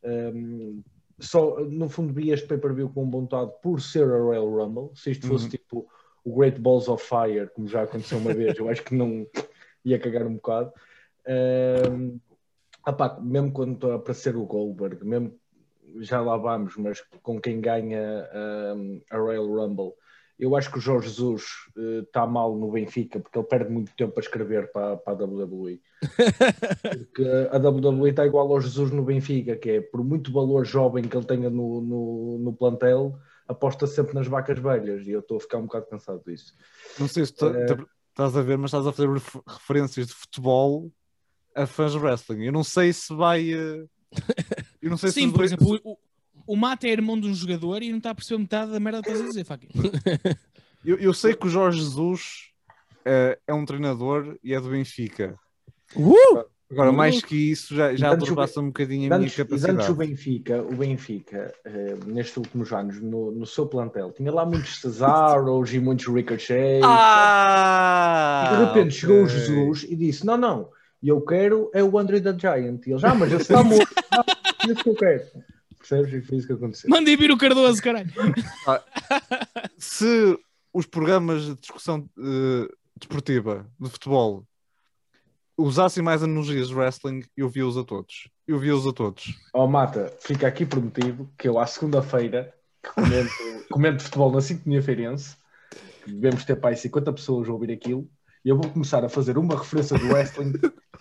[0.02, 0.82] Um,
[1.18, 4.90] só, no fundo, vi este pay-per-view com vontade por ser a Royal Rumble.
[4.94, 5.50] Se isto fosse Uhum.
[5.50, 5.88] tipo
[6.24, 9.26] o Great Balls of Fire, como já aconteceu uma vez, eu acho que não
[9.84, 10.72] ia cagar um bocado.
[11.90, 12.20] Um,
[12.86, 15.34] opá, mesmo quando está a aparecer o Goldberg, mesmo
[16.00, 18.28] já lá vamos, mas com quem ganha
[18.76, 19.92] um, a Royal Rumble,
[20.38, 21.44] eu acho que o Jorge Jesus
[22.04, 25.80] está mal no Benfica porque ele perde muito tempo a escrever para, para a WWE.
[26.82, 31.04] Porque a WWE está igual ao Jesus no Benfica, que é por muito valor jovem
[31.04, 35.06] que ele tenha no, no, no plantel, aposta sempre nas vacas velhas.
[35.06, 36.54] E eu estou a ficar um bocado cansado disso.
[37.00, 37.66] Não sei se tu- Eh,
[38.10, 40.90] estás a ver, mas estás a fazer refer- referências de futebol
[41.54, 42.44] a fãs de wrestling.
[42.44, 43.52] Eu não sei se vai.
[43.52, 43.84] eh,
[44.80, 45.98] Eu não sei se Sim, os por exemplo, o,
[46.48, 49.02] o Mata é irmão de um jogador e não está a perceber metade da merda
[49.02, 49.68] que estás a dizer, Fakir.
[50.84, 52.48] Eu, eu sei que o Jorge Jesus
[53.04, 55.38] eh, é um treinador e é do Benfica.
[55.94, 56.44] Uh!
[56.70, 56.92] Agora, Uh!
[56.94, 59.90] mais que isso, já, já ultrapassa um bocadinho a minha Antes, e antes capacidade.
[59.90, 64.80] o Benfica, o Benfica eh, nestes últimos anos, no, no seu plantel, tinha lá muitos
[64.80, 66.80] Cesaros e muitos Ricochet.
[66.84, 68.44] Ah!
[68.44, 69.28] E de repente chegou o.
[69.28, 70.68] Jesus e disse: Não, não,
[71.02, 72.86] eu quero é o Andre the Giant.
[72.86, 73.88] E ele já, mas esse está morto.
[74.12, 74.24] Não,
[74.70, 75.22] é isso que eu quero.
[75.88, 76.12] Percebes?
[76.12, 76.90] E foi isso que aconteceu.
[76.90, 78.10] Mandei vir o Cardoso, caralho.
[79.78, 80.38] Se
[80.72, 84.44] os programas de discussão eh, desportiva de futebol
[85.56, 88.28] usassem mais analogias de wrestling, eu via-os a todos.
[88.46, 89.34] Eu via-os a todos.
[89.52, 92.54] Ó Mata, fica aqui prometido que eu à segunda-feira
[92.94, 93.32] comento,
[93.70, 95.36] comento futebol na Sintonia Feirense,
[96.04, 98.08] que devemos ter para aí 50 pessoas a ouvir aquilo,
[98.44, 100.52] e eu vou começar a fazer uma referência do wrestling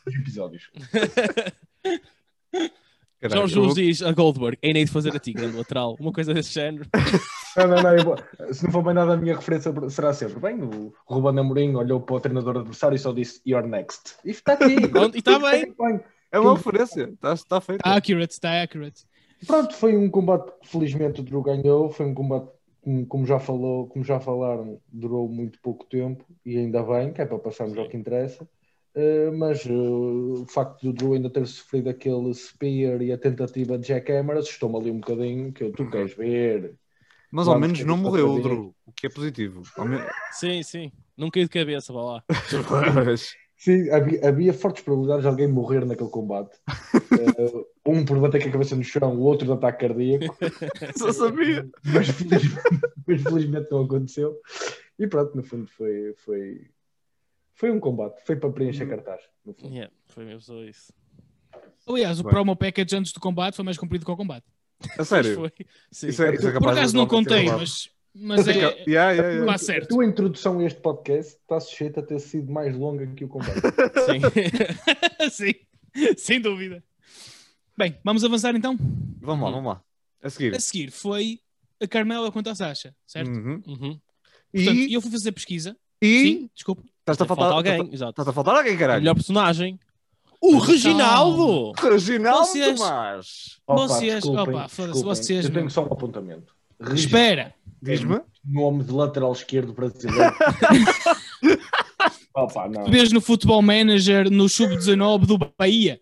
[0.06, 0.72] nos episódios.
[3.20, 5.96] Caralho, Jorge eu diz a Goldberg, ainda hei de fazer a ti, grande lateral.
[6.00, 6.86] Uma coisa desse género.
[7.58, 8.04] Não, não, não.
[8.04, 10.40] vou- se não for bem nada, a minha referência será sempre.
[10.40, 14.14] Bem, o Ruben Amorim olhou para o treinador adversário e só disse You're next.
[14.24, 14.76] E está aqui.
[14.88, 15.74] Pronto, e está bem.
[16.32, 17.80] É uma referência, está tá feito.
[17.80, 19.06] Está accurate, está accurate.
[19.48, 21.90] Pronto, foi um combate que felizmente o Drew ganhou.
[21.90, 22.48] Foi um combate,
[22.84, 27.22] como- como já, falou, como já falaram, durou muito pouco tempo e ainda bem, que
[27.24, 28.48] é para passarmos ao que interessa.
[28.98, 33.78] Uh, mas uh, o facto do Drew ainda ter sofrido aquele spear e a tentativa
[33.78, 35.54] de jackhammer assustou-me ali um bocadinho.
[35.54, 36.74] Que eu, tu queres ver?
[37.32, 39.62] Mas ao menos não morreu o Drew, o que é positivo.
[39.78, 40.12] Menos...
[40.32, 40.92] Sim, sim.
[41.16, 42.24] Não caiu de cabeça, vá lá.
[43.58, 46.56] Sim, havia, havia fortes probabilidades de alguém morrer naquele combate.
[46.96, 50.38] Uh, um por bater com a cabeça no chão, o outro de ataque cardíaco.
[50.96, 51.68] Só sabia.
[51.84, 52.62] mas, felizmente,
[53.08, 54.40] mas felizmente não aconteceu.
[55.00, 56.68] E pronto, no fundo foi, foi,
[57.58, 59.20] foi um combate, foi para preencher cartaz.
[59.44, 59.74] No fundo.
[59.74, 60.94] Yeah, foi mesmo só isso.
[61.88, 62.32] Aliás, o Bem.
[62.32, 64.46] promo package antes do combate foi mais comprido que o combate.
[64.98, 65.34] A sério.
[65.36, 65.52] Foi.
[65.92, 66.08] Sim.
[66.10, 68.52] Isso é, isso é Por acaso não contei, mas, mas lado.
[68.52, 68.62] é.
[68.88, 69.54] Yeah, yeah, yeah.
[69.54, 69.88] A certo.
[69.90, 73.60] tua introdução a este podcast está sujeita a ter sido mais longa que o combate.
[74.06, 74.22] Sim.
[75.32, 76.84] Sim, sem dúvida.
[77.76, 78.78] Bem, vamos avançar então.
[79.20, 79.84] Vamos lá, vamos lá.
[80.22, 80.56] A seguir.
[80.56, 81.40] A seguir foi
[81.82, 83.32] a Carmela contra a Sasha, certo?
[83.32, 83.64] Uhum.
[83.66, 84.00] Uhum.
[84.54, 85.76] Portanto, E, eu fui fazer pesquisa.
[86.02, 86.84] e Sim, desculpa.
[87.14, 88.10] Estás a Falta faltar alguém, exato.
[88.12, 89.02] estás a faltar alguém, O caralho.
[89.02, 89.80] melhor personagem.
[90.42, 91.72] O Reginaldo!
[91.82, 93.28] Reginaldo Vocês- Tomás.
[93.68, 96.54] Opa, Vocês- opa, foda-se, vocês Eu tenho só um apontamento.
[96.94, 97.54] Espera.
[97.82, 98.20] Diz-me.
[98.46, 100.34] Nome de lateral esquerdo brasileiro.
[102.36, 102.84] Opa, não.
[102.84, 106.00] Tu vês no Futebol Manager no Sub-19 do Bahia.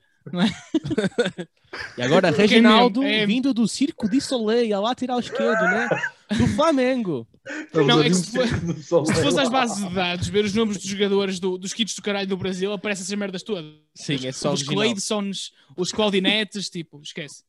[1.98, 5.90] E agora Reginaldo é- vindo do Circo de Soleil, a lateral esquerdo, né?
[6.38, 7.28] Do Flamengo.
[7.74, 9.06] Não, é que se for- Do sol.
[9.06, 12.02] Se fores às bases de dados, ver os nomes dos jogadores do- dos kits do
[12.02, 13.66] caralho do Brasil, aparecem essas merdas todas.
[13.94, 14.64] Sim, é só os.
[14.64, 17.44] Cleidsons, os Claudinetes, tipo, esquece.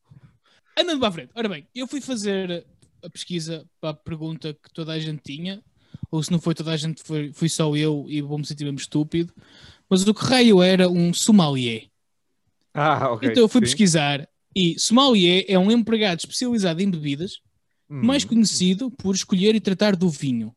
[0.77, 1.31] Andando para a frente.
[1.33, 2.65] Ora bem, eu fui fazer
[3.03, 5.63] a pesquisa para a pergunta que toda a gente tinha,
[6.11, 8.77] ou se não foi toda a gente, foi, fui só eu e vou-me sentir mesmo
[8.79, 9.33] estúpido.
[9.89, 11.85] Mas o que raio era um sommelier.
[12.77, 13.29] Ah, ok.
[13.29, 13.65] então eu fui sim.
[13.65, 17.33] pesquisar e sommelier é um empregado especializado em bebidas,
[17.89, 20.53] Hum, mais conhecido por escolher e tratar do vinho.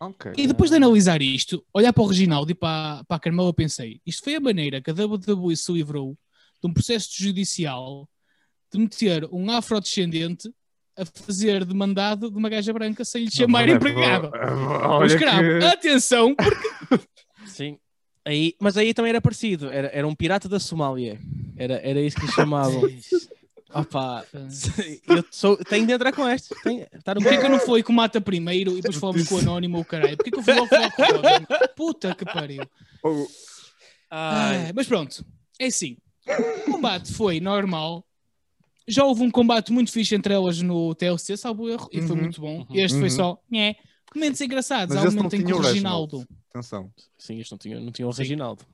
[0.00, 0.32] Ok.
[0.38, 4.00] E depois de analisar isto, olhar para o Reginaldo e para, para a Carmela, pensei:
[4.06, 6.16] isto foi a maneira que a WWE se livrou
[6.62, 8.08] de um processo judicial
[8.72, 10.50] de meter um afrodescendente
[10.96, 14.30] a fazer de mandado de uma gaja branca sem lhe chamar Não, empregado.
[14.34, 15.42] Olha Um escravo.
[15.58, 17.06] que- Atenção, porque
[17.46, 17.76] Sim.
[18.30, 19.70] Aí, mas aí também era parecido.
[19.70, 21.18] Era, era um pirata da Somália.
[21.56, 22.82] Era, era isso que lhe chamavam.
[23.74, 24.24] Opa,
[25.08, 26.54] eu sou, tenho de entrar com este.
[26.62, 29.28] Tenho, está no porquê que eu não fui com o Mata primeiro e depois falamos
[29.28, 30.16] com o Anónimo ou caralho?
[30.16, 31.46] Porquê que eu fui logo falar com o Robin?
[31.76, 32.62] Puta que pariu.
[34.10, 35.24] Ah, mas pronto,
[35.58, 35.96] é assim.
[36.66, 38.04] O combate foi normal.
[38.88, 42.22] Já houve um combate muito fixe entre elas no TLC, salvo erro, e foi Uhum,
[42.22, 42.58] muito bom.
[42.68, 42.76] uhum.
[42.76, 43.10] Este foi Uhum.
[43.10, 43.38] só.
[43.50, 43.76] Nhé.
[44.14, 44.94] Momentos engraçados.
[44.96, 46.26] Mas Há um momento em que o Reginaldo.
[46.50, 46.92] Atenção.
[47.16, 48.64] sim, isto não tinha, não tinha o Reginaldo.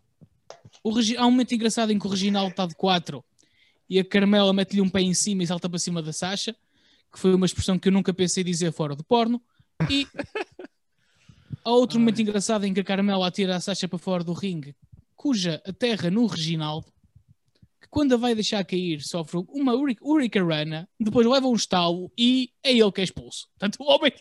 [0.82, 3.24] O Regi- Há um momento engraçado em que o Reginaldo está de 4
[3.88, 6.54] e a Carmela mete-lhe um pé em cima e salta para cima da Sasha,
[7.12, 9.40] que foi uma expressão que eu nunca pensei dizer fora do porno.
[9.90, 10.06] E
[11.64, 14.74] há outro momento engraçado em que a Carmela atira a Sasha para fora do ringue,
[15.14, 16.86] cuja aterra no Reginaldo,
[17.96, 22.92] quando a vai deixar cair sofre uma Hurricanrana, depois leva um estalo e é ele
[22.92, 23.48] que é expulso.
[23.58, 24.12] Portanto, o homem,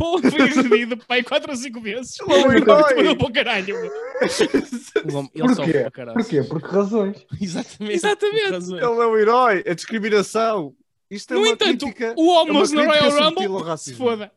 [0.00, 2.16] o homem foi agredido pai 4 ou 5 vezes.
[2.20, 2.94] Ele é um herói.
[2.96, 3.76] Mandou para o caralho.
[3.76, 5.78] O homem- Ele sofre Porquê?
[5.82, 6.18] para caralho.
[6.18, 6.42] Porquê?
[6.42, 7.24] Porque razões.
[7.40, 7.94] Exatamente.
[7.94, 8.50] Exatamente.
[8.50, 8.82] razões.
[8.82, 9.64] Ele é o herói.
[9.64, 10.74] A discriminação.
[11.08, 12.14] Isto é No uma entanto, crítica.
[12.16, 14.32] o é Homos uma no crítica Royal Rumble se foda.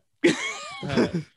[0.84, 1.20] Ah,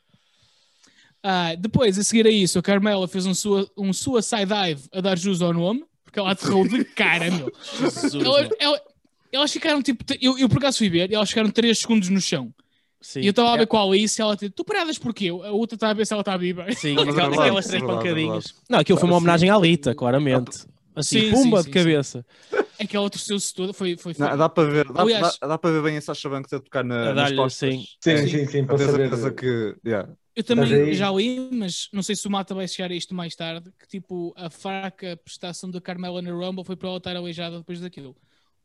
[1.20, 5.00] Ah, depois, a seguir a isso, a Carmela fez um, sua, um suicide dive a
[5.00, 7.52] dar jus ao nome, porque ela aterrou de cara, meu.
[7.78, 8.50] Jesus, Ela- meu.
[8.58, 8.80] ela-
[9.30, 12.20] elas ficaram tipo, eu, eu por acaso fui ver, e elas ficaram 3 segundos no
[12.20, 12.52] chão.
[13.00, 13.20] Sim.
[13.20, 15.28] E eu estava a ver qual é isso, e ela tipo, tu paradas porquê?
[15.28, 16.66] A outra estava a ver se ela está viva.
[16.72, 18.54] Sim, é aquelas, é três é pancadinhas.
[18.68, 19.18] Não, aquilo foi uma Sim.
[19.22, 20.66] homenagem à Lita, claramente.
[20.96, 22.26] Assim, Sim, pumba sim, de sim, cabeça.
[22.80, 24.26] Aquela torceu-se toda, foi, foi, foi.
[24.28, 26.58] Não, dá para ver, dá, Aliás- dá, dá para ver bem a Sasha Banks a
[26.58, 27.52] tocar na, A nas costas.
[27.74, 27.84] sim.
[28.02, 29.08] Sim, É, sim, sim, a para ter saber.
[29.10, 29.76] certeza que.
[29.86, 30.08] yeah.
[30.38, 33.12] Eu também aí- já li, mas não sei se o Mata vai chegar a isto
[33.14, 37.16] mais tarde, que tipo, a fraca prestação da Carmela na Rumble foi para ela estar
[37.16, 38.16] aleijada depois daquilo.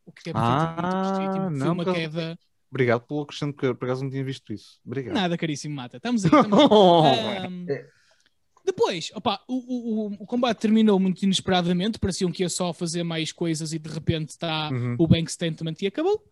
[0.05, 1.47] O que é perfeitamente Ah.
[1.49, 2.37] Foi não, uma por- queda...
[2.69, 4.79] Obrigado pelo acrescento, que eu por acaso não tinha visto isso.
[4.85, 5.13] Obrigado.
[5.15, 5.97] Nada, caríssimo Mata.
[5.97, 6.31] Estamos aí.
[6.31, 7.37] Estamos aí.
[7.47, 7.65] Ahm,
[8.65, 11.97] depois, opa, o, o, o- o combate terminou muito inesperadamente.
[11.99, 14.95] Pareciam que ia só fazer mais coisas e de repente está Uhum.
[14.99, 16.23] o Bank Statement e acabou.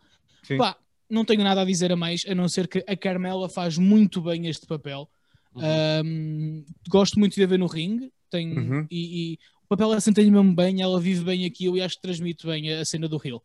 [0.43, 0.57] Sim.
[0.57, 0.77] Pá,
[1.09, 4.21] não tenho nada a dizer a mais, a não ser que a Carmela faz muito
[4.21, 5.09] bem este papel.
[5.55, 5.61] Uhum.
[5.63, 8.11] Ahm, gosto muito de a ver no ringue.
[8.29, 8.87] Tem, Uhum.
[8.89, 12.45] e, e o papel assenta-lhe mesmo bem, ela vive bem aquilo e acho que transmite
[12.47, 13.41] bem a, a cena do Rio.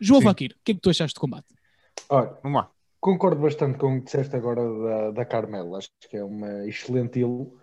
[0.00, 0.26] João Sim.
[0.26, 1.46] Fakir, o que é que tu achaste do combate?
[2.08, 2.70] Olha, Vamos lá.
[3.00, 5.78] concordo bastante com o que disseste agora da, da Carmela.
[5.78, 7.58] Acho que é uma excelente elo.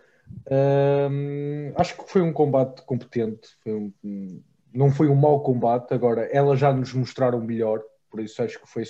[0.50, 3.48] Ahm, acho que foi um combate competente.
[3.64, 5.94] Foi um- um- não foi um mau combate.
[5.94, 7.82] Agora, elas já nos mostraram melhor.
[8.10, 8.84] Por isso, acho que foi,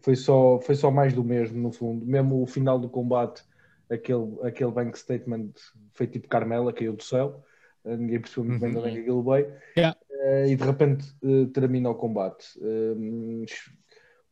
[0.00, 2.04] foi, só, foi só mais do mesmo, no fundo.
[2.06, 3.42] Mesmo o final do combate,
[3.90, 5.50] aquele, aquele bank statement
[5.92, 7.44] foi tipo Carmela, caiu do céu.
[7.84, 9.52] Eh, Ninguém percebeu muito bem onde é que aquilo veio.
[9.76, 9.96] Yeah.
[10.10, 12.46] Eh, e de repente eh, termina o combate.
[12.60, 13.46] Eh,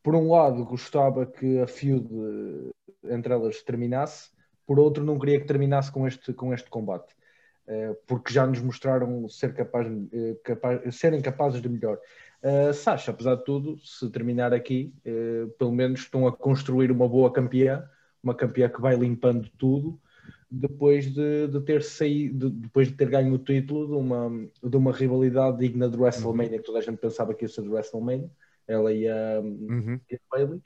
[0.02, 2.06] por um lado, gostava que a feud
[3.04, 4.30] entre elas terminasse,
[4.66, 7.14] por outro, não queria que terminasse com este, com este combate,
[8.06, 9.86] porque já nos mostraram ser capaz,
[10.42, 11.98] capaz- serem capazes de melhor.
[12.42, 17.08] Eh, Sasha, apesar de tudo, se terminar aqui, eh, pelo menos estão a construir uma
[17.08, 17.88] boa campeã,
[18.24, 20.00] uma campeã que vai limpando tudo.
[20.50, 24.76] Depois de, de ter saído, de- depois de ter ganho o título de uma, de
[24.76, 28.30] uma rivalidade digna de WrestleMania, que toda a gente pensava que ia ser de WrestleMania,
[28.66, 30.00] ela e a, Uhum.
[30.10, 30.62] e a Bailey.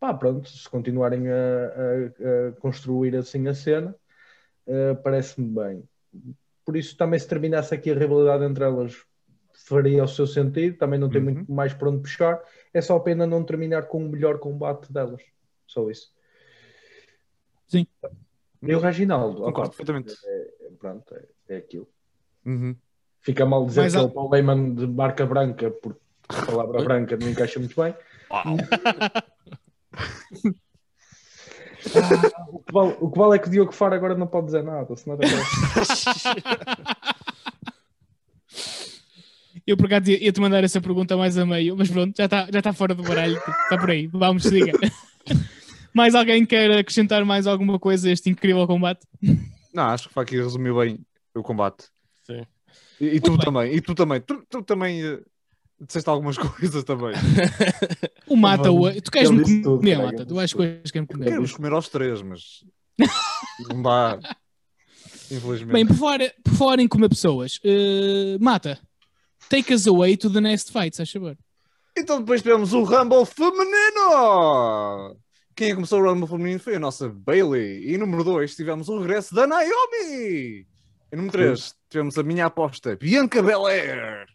[0.00, 3.94] Pá, pronto, se continuarem a, a- a construir assim a cena,
[4.66, 5.82] eh, parece-me bem.
[6.64, 8.96] Por isso, também se terminasse aqui a rivalidade entre elas,
[9.52, 10.78] faria o seu sentido.
[10.78, 11.24] Também não tem Uhum.
[11.34, 12.40] muito mais para onde puxar.
[12.72, 15.20] É só pena não terminar com o melhor combate delas.
[15.66, 16.12] Só isso.
[17.68, 17.86] Sim.
[18.62, 19.36] E o Reginaldo?
[19.42, 20.14] Concordo opa, perfeitamente.
[20.24, 21.86] é- pronto, é, é aquilo.
[22.44, 22.74] Uhum.
[23.20, 26.82] Fica mal dizer Mas que é o Paul Heyman de marca branca, porque a palavra
[26.82, 27.94] branca não encaixa muito bem.
[28.30, 28.44] Ah,
[32.52, 34.62] o, que vale, o que vale é que o Diogo Faro agora não pode dizer
[34.62, 35.18] nada, senão é
[39.66, 42.48] Eu por acaso ia- ia-te mandar essa pergunta mais a meio, mas pronto, já está
[42.52, 44.72] já tá fora do baralho, está por aí, vamos, siga.
[45.94, 49.06] Mais alguém quer acrescentar mais alguma coisa a este incrível combate?
[49.72, 50.98] Não, acho que foi aqui resumiu bem
[51.34, 51.86] o combate.
[52.24, 52.44] Sim.
[53.00, 53.40] E, e tu bem.
[53.40, 55.20] também, e tu também, tu, tu também eh,
[55.80, 57.14] disseste algumas coisas também.
[58.26, 59.00] O Mata, o...
[59.00, 60.34] Tu queres-me tudo, comer, cara, Mata, ele tu tudo.
[60.34, 61.24] coisas que queres-me comer.
[61.24, 62.64] Queremos comer aos três, mas
[63.68, 64.18] não dá.
[65.30, 65.72] Infelizmente.
[65.72, 68.78] Bem, por falar, por falar em comer pessoas, eh, Mata,
[69.48, 71.36] take us away to the next fight, se achas favor.
[71.96, 75.16] Então depois tivemos o Rumble feminino.
[75.58, 77.92] Quem começou o Rumble feminino foi a nossa Bailey.
[77.92, 80.64] E número 2 tivemos o regresso da Naomi.
[81.10, 84.28] E número 3 tivemos a minha aposta, Bianca Belair.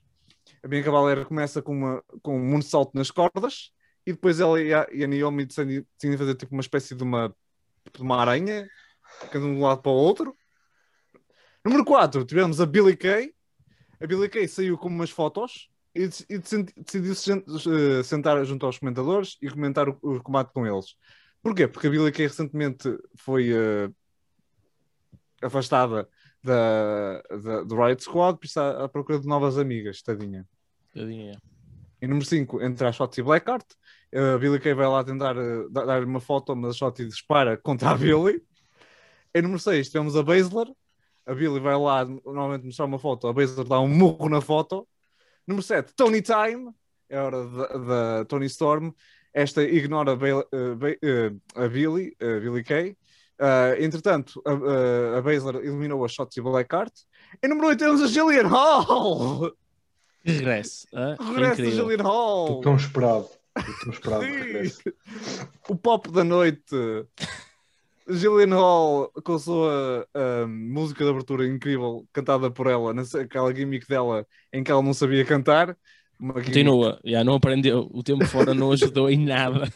[0.62, 3.72] A Bianca Belair começa com, uma, com um moonsault nas cordas
[4.06, 7.34] e depois ela e a, e a Naomi decidem fazer tipo uma espécie de uma,
[7.96, 8.68] de uma aranha,
[9.32, 10.36] de um lado para o outro.
[11.64, 13.34] Número 4 tivemos a Billy Kay.
[14.02, 17.43] A Billy Kay saiu com umas fotos e, dec- e decidi- decidiu se sen-
[17.99, 20.95] eh, sentar junto aos comentadores e comentar o, o combate com eles.
[21.41, 21.67] Porquê?
[21.67, 23.89] Porque a Billy Kay recentemente foi eh,
[25.41, 26.08] afastada
[26.43, 30.47] da, da- do Riot Squad por estar à procura de novas amigas, tadinha.
[30.93, 31.38] Tadinha.
[32.01, 33.65] Em número 5, entre a Shotzi e Blackheart.
[34.36, 37.89] A Billy Kay vai lá tentar eh, dar- uma foto, mas a Shotzi dispara contra
[37.91, 38.41] a Billy.
[39.34, 40.67] Em número 6, temos a Baszler.
[41.25, 43.27] A Billy vai lá normalmente mostrar uma foto.
[43.27, 44.88] A Baszler dá um murro na foto.
[45.47, 46.71] Número 7, Tony Time.
[47.10, 48.91] É a hora da, Tony Storm.
[49.34, 52.95] Esta ignora a, Ba- eh, Ba- eh, a Billy, a Billy Kay.
[53.39, 56.93] Ah, entretanto, a, a, a Baszler eliminou a Shotzi Blackheart.
[57.43, 59.51] Em número 8 temos a Jillian Hall.
[60.23, 60.88] Regresso.
[60.93, 61.89] ah, Regresso da incrível.
[61.89, 62.62] Jillian Hall.
[62.62, 63.27] tão esperado.
[63.84, 64.23] Tão esperado.
[65.69, 66.75] O pop da noite.
[68.08, 73.88] Gillian Hall com a sua ah, música de abertura incrível, cantada por ela, aquela gimmick
[73.88, 75.78] dela em que ela não sabia cantar.
[76.18, 77.00] Continua.
[77.04, 77.89] Já não aprendeu.
[77.92, 79.72] O tempo fora não ajudou em nada.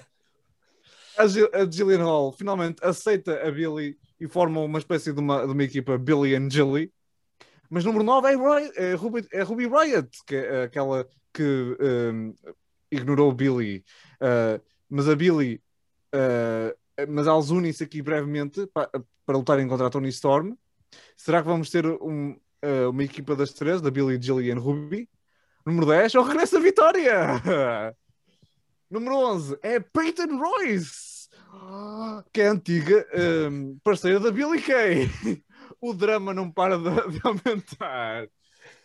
[1.18, 5.46] A, Gil- a Gillian Hall finalmente aceita a Billy e forma uma espécie de uma,
[5.46, 6.92] de uma equipa Billy and Jilly.
[7.70, 12.54] Mas número 9 é, é, Ruby, é Ruby Riot, que é aquela que ah,
[12.92, 13.84] ignorou Billy.
[14.22, 15.62] Ah, mas a Billy
[16.14, 16.74] ah,
[17.10, 18.90] mas elas unem-se aqui brevemente pa-
[19.26, 20.54] para, lutarem contra a Tony Storm.
[21.16, 25.10] Será que vamos ter um, ah, uma equipa das três, da Billy, Jilly e Ruby?
[25.66, 27.42] Número 10 é o regresso da vitória!
[28.90, 31.28] Número 11 é Peyton Royce,
[32.32, 35.10] que é a antiga ah, parceira da Billy Kay.
[35.80, 38.28] O drama não para de, de aumentar.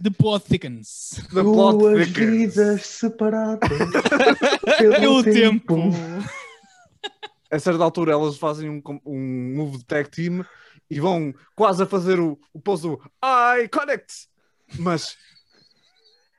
[0.03, 1.11] The plot thickens.
[1.33, 2.31] The plot Duas thickens.
[2.31, 3.70] vidas separadas
[4.79, 5.75] Pelo pelo tempo.
[5.75, 5.90] tempo.
[7.52, 10.44] A certa altura elas fazem um, um move de tag team
[10.90, 14.26] e vão quase a fazer o, o pose do I connect,
[14.78, 15.16] mas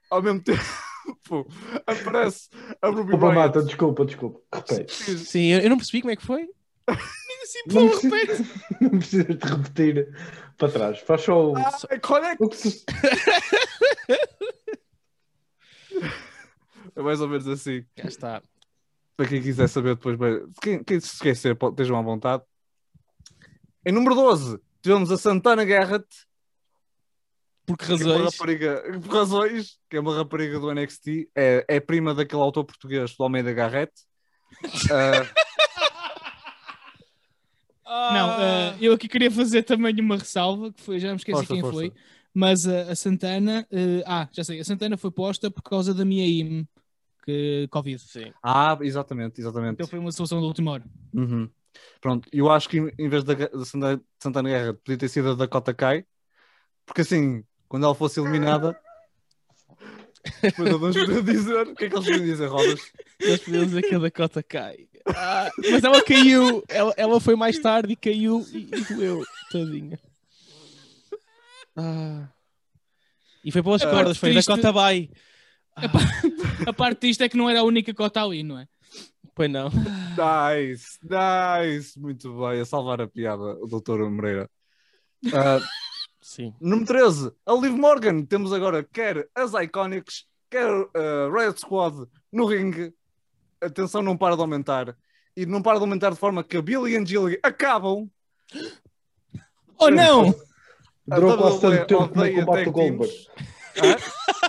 [0.10, 0.60] ao mesmo tempo
[1.88, 2.50] aparece
[2.82, 3.36] a Ruby Desculpa, Riot.
[3.36, 4.40] Mata, desculpa, desculpa.
[4.54, 4.94] Repete.
[5.20, 6.50] Sim, eu eu não percebi como é que foi.
[7.44, 8.50] Assim, Não pô, precisa- repete.
[8.82, 10.16] Não precisas de repetir
[10.58, 11.00] para trás.
[11.00, 12.42] Faz só o, I connect.
[12.42, 12.86] o que se...
[16.96, 17.86] mais ou menos assim.
[17.96, 18.42] Cá está.
[19.16, 22.44] Para quem quiser saber depois, bem, quem, quem se esquecer, pode- estejam à vontade.
[23.86, 26.06] Em número 12, tivemos a Santana Garrett,
[27.66, 28.34] Por que que é uma razões?
[28.34, 33.16] rapariga, por razões, que é uma rapariga do NXT, é, é prima daquele autor português
[33.16, 33.92] do Almeida Garrett.
[34.92, 35.30] Ah,
[38.14, 41.54] Não, eh, eu aqui queria fazer também uma ressalva, que foi, já me esqueci Força,
[41.54, 41.78] quem força.
[41.80, 41.94] foi,
[42.34, 46.04] mas a, a Santana, eh, ah, já sei, a Santana foi posta por causa da
[46.04, 46.68] minha IM,
[47.24, 48.00] que Covid.
[48.02, 48.32] Sim.
[48.44, 49.74] ah, exatamente, exatamente.
[49.76, 50.84] Então foi uma solução da última hora.
[51.14, 51.50] Uhum.
[52.00, 55.36] Pronto, eu acho que em vez da, da Santa- Santana Guerra podia ter sido a
[55.36, 56.06] Dakota Kai,
[56.86, 58.78] porque assim, quando ela fosse eliminada,
[60.42, 61.68] depois eu não podia dizer.
[61.68, 62.80] O que é que eles podiam dizer, Rodas?
[63.22, 64.88] Nós podemos dizer que a Dakota cai.
[65.08, 66.64] Ah, mas ela caiu.
[66.70, 69.24] Ela, ela foi mais tarde e caiu e, e doeu.
[69.52, 70.00] Tadinha.
[71.76, 72.28] Ah.
[73.44, 75.10] E foi pelas A cordas, foi triste- Dakota vai.
[76.68, 78.68] A parte disto é que não era a única cota ali, não é?
[79.36, 79.70] Pois não.
[79.70, 84.04] Nice, nice, muito bem, a salvar a piada, o Dr.
[84.10, 84.50] Moreira.
[85.34, 85.60] Ah,
[86.22, 86.54] Sim.
[86.62, 88.24] número 13, a Liv Morgan.
[88.26, 92.94] Temos agora quer as Iconics, quer a Riot Squad no ringue.
[93.60, 94.96] Atenção, não para de aumentar.
[95.36, 98.08] E não para de aumentar de forma que a Billy e a Gilly acabam.
[99.80, 100.34] Oh não!
[101.08, 103.14] Durou A WWE tempo como o odeia combate do Goldberg.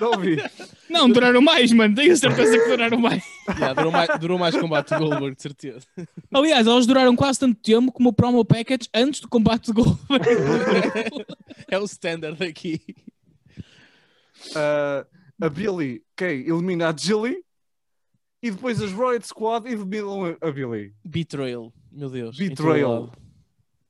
[0.00, 0.36] Não ouvi.
[0.88, 3.24] Não, duraram mais, mano, tenho certeza que duraram mais.
[3.48, 5.86] Yeah, durou, mais, durou mais combate do Goldberg, de certeza.
[6.32, 10.24] Aliás, elas duraram quase tanto tempo como o promo package antes do combate de Goldberg.
[11.68, 12.80] É o standard aqui.
[14.50, 15.06] Uh,
[15.40, 17.42] a Billy Kay elimina a Gilly
[18.42, 20.94] e depois as Riot Squad eliminam a Billy.
[21.04, 21.72] Betrayal.
[21.90, 22.36] Meu Deus.
[22.36, 23.10] Betrayal.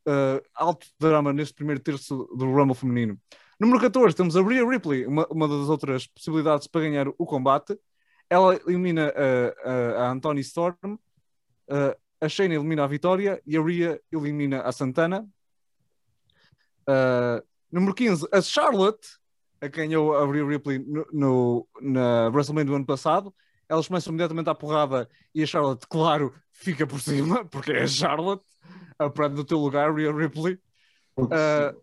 [0.06, 3.18] Uh, alto drama neste primeiro terço do Rumble feminino.
[3.60, 7.78] Número 14, temos a Rhea Ripley, uma, uma das outras possibilidades para ganhar o combate.
[8.28, 10.98] Ela elimina a, a, a Anthony Storm,
[12.20, 15.26] a Shayna elimina a Vitória e a Rhea elimina a Santana.
[16.88, 19.06] Uh, número 15, a Charlotte,
[19.60, 23.34] a quem ganhou a Rhea Ripley no, no- na WrestleMania do ano passado.
[23.68, 27.86] Elas começam imediatamente à porrada e a Charlotte, claro, fica por cima, porque é a
[27.86, 28.44] Charlotte.
[28.98, 30.58] Aprende no teu lugar, Rhea Ripley.
[31.18, 31.80] Uh,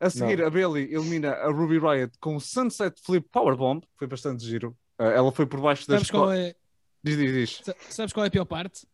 [0.00, 0.46] a seguir, Não.
[0.46, 4.76] a Bailey elimina a Ruby Riot com o Sunset Flip Powerbomb, foi bastante giro.
[4.98, 6.54] Uh, ela foi por baixo das Sabes qual co- é,
[7.02, 7.60] Diz, diz, diz.
[7.64, 8.86] sa- sabes qual é a pior parte?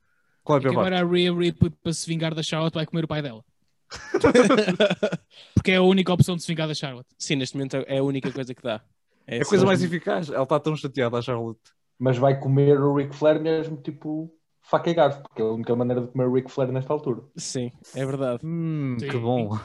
[0.44, 0.94] Qual é a É que pior parte?
[0.94, 3.44] agora a Rhea Ripley, para se vingar da Charlotte, vai comer o pai dela.
[5.54, 7.08] Porque é a única opção de se vingar da Charlotte.
[7.18, 8.80] Sim, neste momento é a única coisa que dá.
[9.26, 10.28] É a coisa mais eficaz.
[10.30, 11.60] Ela está tão chateada, a Charlotte.
[11.98, 14.30] Mas vai comer o Ric Flair mesmo, tipo,
[14.62, 17.22] faca e garfo, porque é a única maneira de comer o Ric Flair nesta altura.
[17.36, 18.40] Sim, é verdade.
[18.44, 19.08] Hum, Sim.
[19.08, 19.58] que bom.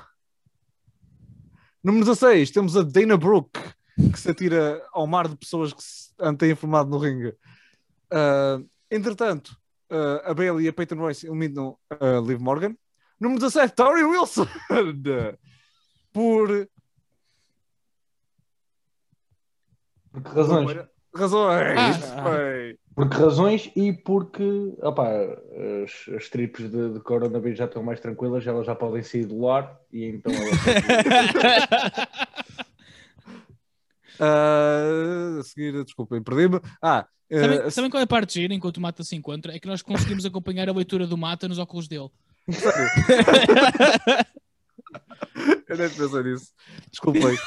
[1.84, 3.60] Número 16, temos a Dana Brooke,
[4.12, 7.30] que se atira ao mar de pessoas que se têm informado no ringue.
[8.12, 9.58] Uh, entretanto,
[9.91, 12.76] uh, a Bailey e a Peyton Royce eliminam a Liv Morgan.
[13.20, 14.48] Número 17, Tori Wilson,
[16.13, 16.67] por
[20.12, 20.88] Por que razões?
[21.15, 21.78] razões.
[22.17, 22.81] Ah.
[22.95, 24.43] Por que razões e porque
[24.82, 25.08] opá,
[25.84, 29.39] as, as tripes de, de coronavírus já estão mais tranquilas, elas já podem sair do
[29.41, 30.60] lar e então elas
[34.19, 34.19] Uh,
[35.39, 36.60] a seguir, desculpem, perdi-me.
[36.82, 39.56] Ah, uh, Sabem, a- sabem qual é a parte gira enquanto o Mata se encontra?
[39.56, 42.10] É que nós conseguimos acompanhar a leitura do Mata nos óculos dele.
[45.67, 46.51] Eu nem pensei nisso.
[46.91, 47.38] Desculpem.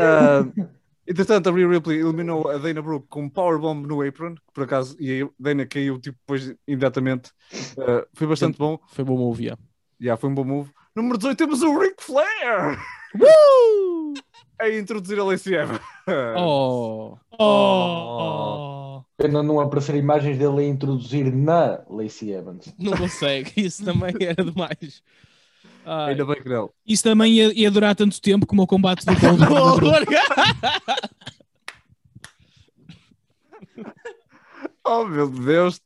[0.00, 0.44] Ah,
[1.08, 4.64] entretanto, a Rhea Ripley eliminou a Dana Brooke com um powerbomb no apron, que por
[4.64, 7.30] acaso, e a Dana caiu tipo, depois imediatamente.
[7.78, 8.78] Ah, foi bastante bom.
[8.88, 9.60] Foi bom move, yeah.
[10.00, 10.70] Já foi um bom move.
[10.94, 12.78] Número 18 temos o Ric Flair
[14.60, 15.80] a introduzir a Lacey Evans.
[16.36, 19.02] Oh, Oh!
[19.16, 22.72] Pena não aparecer imagens dele a introduzir na Lacey Evans.
[22.78, 23.52] não consegue.
[23.56, 25.02] Isso também era demais.
[25.90, 26.10] Ai.
[26.10, 26.70] Ainda bem que não.
[26.86, 30.06] Isso também ia, ia durar tanto tempo como o combate do Goldberg.
[34.90, 35.82] Oh, meu Deus,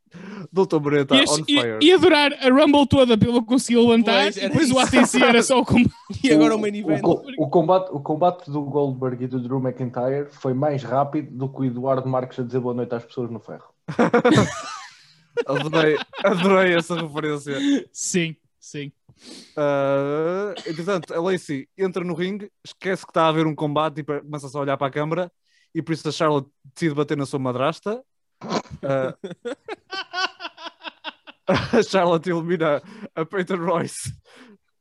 [0.53, 1.79] Doutor Moreira está Ia, on ia, fire.
[1.83, 4.79] ia durar a Rumble toda pelo que conseguiu levantar, Pois, e depois o.
[4.79, 5.93] ATC era só o combate.
[6.23, 7.03] E agora o main event.
[7.03, 11.49] O, o combate, o combate do Goldberg e do Drew McIntyre foi mais rápido do
[11.49, 13.65] que o Eduardo Marques a dizer boa noite às pessoas no ferro.
[15.47, 17.57] Adorei, adorei essa referência.
[17.93, 18.93] Sim, sim.
[19.57, 24.05] Uh, entretanto, a Lacey entra no ringue, esquece que está a haver um combate e
[24.05, 25.31] começa -se a olhar para a câmara
[25.75, 28.03] e por isso a Charlotte decide bater na sua madrasta.
[28.43, 29.15] Uh,
[31.77, 32.83] a Charlotte elimina
[33.15, 34.13] a Peyton Royce,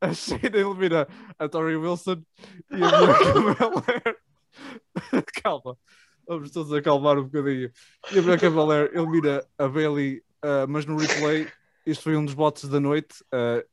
[0.02, 2.24] a Shayna elimina a Tori Wilson
[2.72, 4.18] e a Bianca Belair.
[5.44, 5.78] Calma.
[6.28, 7.72] Vamos todos acalmar um bocadinho.
[8.12, 11.48] E a Bianca Belair elimina a Bailey, ah, mas no replay,
[11.86, 13.24] isto foi um dos bots da noite.
[13.32, 13.64] ah,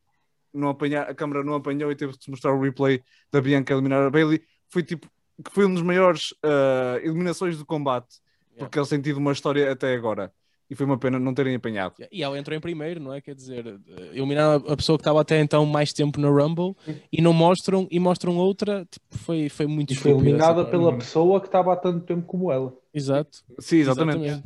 [0.53, 3.73] não apanha, a câmera não apanhou e teve que se mostrar o replay da Bianca
[3.73, 4.43] eliminar a Bailey.
[4.69, 5.09] Foi tipo
[5.45, 8.17] que foi um dos maiores ah, eliminações do combate,
[8.59, 10.33] porque eles têm tido uma história até agora.
[10.71, 11.95] E foi uma pena não terem apanhado.
[12.13, 13.23] E ela entrou em primeiro, não é?
[13.23, 16.77] Quer dizer, eh, eliminaram a pessoa que estava até então mais tempo no Rumble
[17.11, 18.85] e não mostram e mostram outra.
[18.91, 22.53] Tipo, foi, foi muito E foi eliminada pela pessoa que estava há tanto tempo como
[22.53, 22.77] ela.
[22.93, 23.43] Exato.
[23.59, 24.43] Sim, exatamente.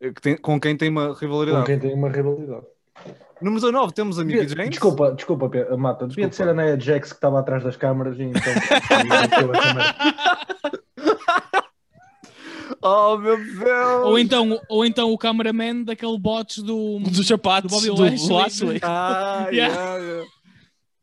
[0.00, 1.66] Que tem- com quem tem uma Com rivalidade.
[1.66, 2.66] quem tem uma rivalidade.
[3.40, 4.70] Número 19 temos a Mickey James.
[4.70, 6.06] Desculpa, desculpa, Pe- Mata.
[6.06, 8.42] Devia de ser a Nia Jax que estava atrás das câmaras e então.
[12.82, 14.04] Oh meu Deus!
[14.06, 18.80] Ou então, ou então o cameraman daquele bot do, Dos sapatos do Bobby do Lashley.
[18.82, 19.74] Ah, Yeah.
[19.74, 20.26] yeah, yeah.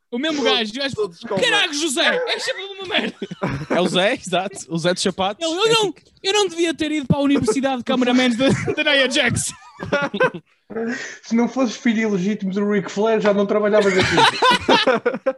[0.09, 0.71] O mesmo gajo.
[0.73, 2.15] Caraca, José!
[2.29, 3.15] É sempre uma merda!
[3.69, 4.55] É o Zé, exato.
[4.69, 5.45] O Zé dos sapatos.
[5.45, 5.93] Ele, eu, não,
[6.23, 9.51] eu não devia ter ido para a Universidade de Cameramans da, Nia Jax.
[11.23, 15.37] Se não fosses filho ilegítimo do Ric Flair, já não trabalhavas aqui.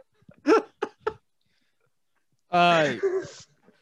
[2.50, 2.98] Ai,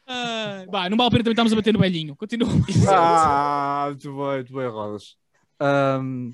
[0.07, 2.15] Ah, vai, não vale a pena também estamos a bater no velhinho.
[2.17, 2.49] Continua.
[2.91, 5.17] Ah, muito bem, muito bem, Rodas.
[5.61, 6.31] Ahm,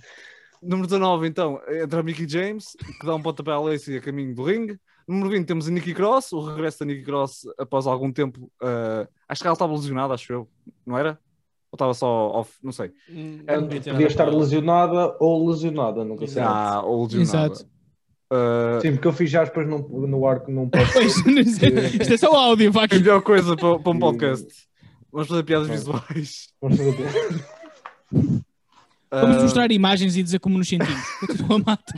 [0.63, 4.35] número 19, então, entra a Mickey James, que dá um pontapé à Lacey a caminho
[4.35, 4.79] do ringue.
[5.07, 8.51] Número 20 temos a Nikki Cross, o regresso da Nikki Cross após algum tempo.
[8.63, 10.49] ah, acho que ela estava lesionada, acho eu,
[10.87, 11.19] não era?
[11.75, 12.53] Ou estava só off?
[12.63, 12.93] Não sei.
[13.09, 16.41] não devia ter Podia estar lesionada ou lesionada, nunca sei.
[16.41, 17.53] Ah, ou lesionada.
[17.53, 17.69] Exato.
[18.31, 20.93] Ah, Sim, porque eu fiz aspas no, no ar que não posso.
[20.93, 21.17] Pois,
[22.01, 24.47] isto é só áudio, vá a melhor coisa para, para um podcast.
[25.11, 25.75] Vamos fazer piadas Não.
[25.75, 26.49] visuais.
[26.63, 27.45] Vamos fazer-
[28.13, 31.05] Vamos Ah, mostrar imagens e dizer como nos sentimos.
[31.27, 31.93] Continua, mata.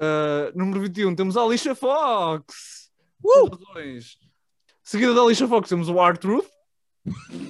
[0.00, 2.90] Uh, número 21, temos a Alicia Fox.
[3.24, 3.48] Uh!
[3.48, 4.16] Razões.
[4.82, 6.46] Seguida da Alicia Fox, temos o R-Truth,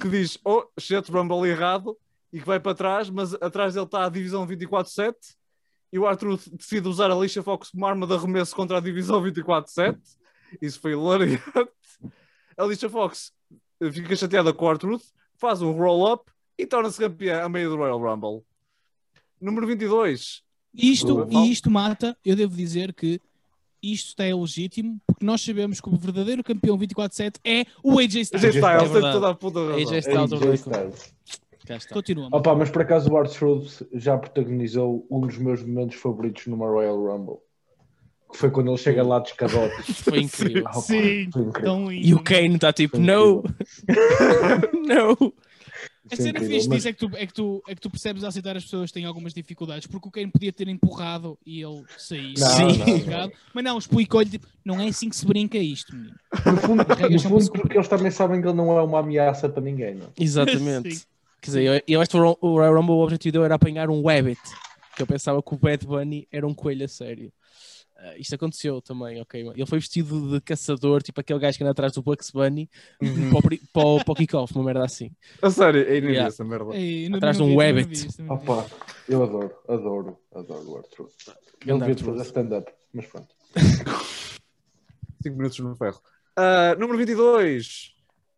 [0.01, 1.97] que diz: Oh, shit, Rumble errado,
[2.31, 5.15] e que vai para trás, mas atrás dele está a divisão 24-7.
[5.91, 9.21] E o R-Truth decide usar a Alicia Fox como arma de arremesso contra a divisão
[9.21, 9.99] 24-7.
[10.59, 11.43] Isso foi hilariante.
[12.57, 13.31] A Alicia Fox
[13.91, 15.03] fica chateada com o R-Truth,
[15.35, 18.43] faz um roll-up e torna-se campeã a meio do Royal Rumble.
[19.39, 20.41] Número 22,
[20.73, 23.19] Isto, e isto mata, eu devo dizer que
[23.83, 28.21] isto está ilegítimo, porque nós sabemos que o verdadeiro campeão 24-7 é o AJ AJ
[28.21, 28.55] Styles.
[28.55, 29.13] Styles, tem verdade.
[29.13, 29.75] toda a puta razão.
[29.75, 31.13] AJ Styles AJ Styles.
[31.69, 31.93] Está.
[31.93, 32.27] Continua.
[32.31, 36.97] Opa, mas por acaso o R-Truth já protagonizou um dos meus momentos favoritos numa Royal
[36.97, 37.37] Rumble.
[38.31, 39.93] Que foi quando ele chega lá de escadote.
[39.93, 40.63] Foi incrível.
[40.63, 41.51] Opa, Sim, foi incrível.
[41.53, 42.07] tão lindo.
[42.07, 43.43] E o Kane está tipo, no,
[44.73, 45.33] no.
[46.11, 47.89] A cena incrível, fixe mas- disso é que, tu, é, que tu, é que tu
[47.89, 51.37] percebes a aceitar as pessoas que têm algumas dificuldades, porque o Kane podia ter empurrado
[51.45, 51.75] e ele.
[51.75, 52.33] Não, Sim.
[53.09, 53.31] não.
[53.53, 56.15] Mas não, explicou-lhe, tipo, não é assim que se brinca isto, menino.
[56.45, 59.61] No fundo, no fundo porque eles também sabem que ele não é uma ameaça para
[59.63, 59.95] ninguém.
[59.95, 60.07] Não?
[60.07, 60.09] é?
[60.23, 60.95] Exatamente.
[60.95, 61.05] Sim.
[61.41, 63.55] Quer dizer, eu, eu acho que o Ro- o Royal Rumble o objetivo dele era
[63.55, 64.39] apanhar um Wabbit.
[64.95, 67.31] Que eu pensava que o Bad Bunny era um coelho a sério.
[68.05, 69.41] Ah, isto aconteceu também, ok.
[69.55, 72.69] Ele foi vestido de caçador, tipo aquele gajo que anda atrás do Bugs Bunny,
[73.01, 73.31] Uhum.
[73.31, 75.09] para, para, o- para o kickoff, uma merda assim.
[75.41, 76.27] A sério, nem vi Yeah.
[76.27, 76.75] essa merda.
[76.75, 78.07] Ei, não- Atrás não de um não Wabbit.
[78.19, 78.43] não vi.
[78.51, 78.65] Opa,
[79.07, 81.11] eu adoro, adoro, adoro o R-Truth.
[81.65, 83.33] Ele devia fazer stand-up, mas pronto.
[85.23, 86.01] 5 minutos no ferro.
[86.35, 87.93] Ah, número 22.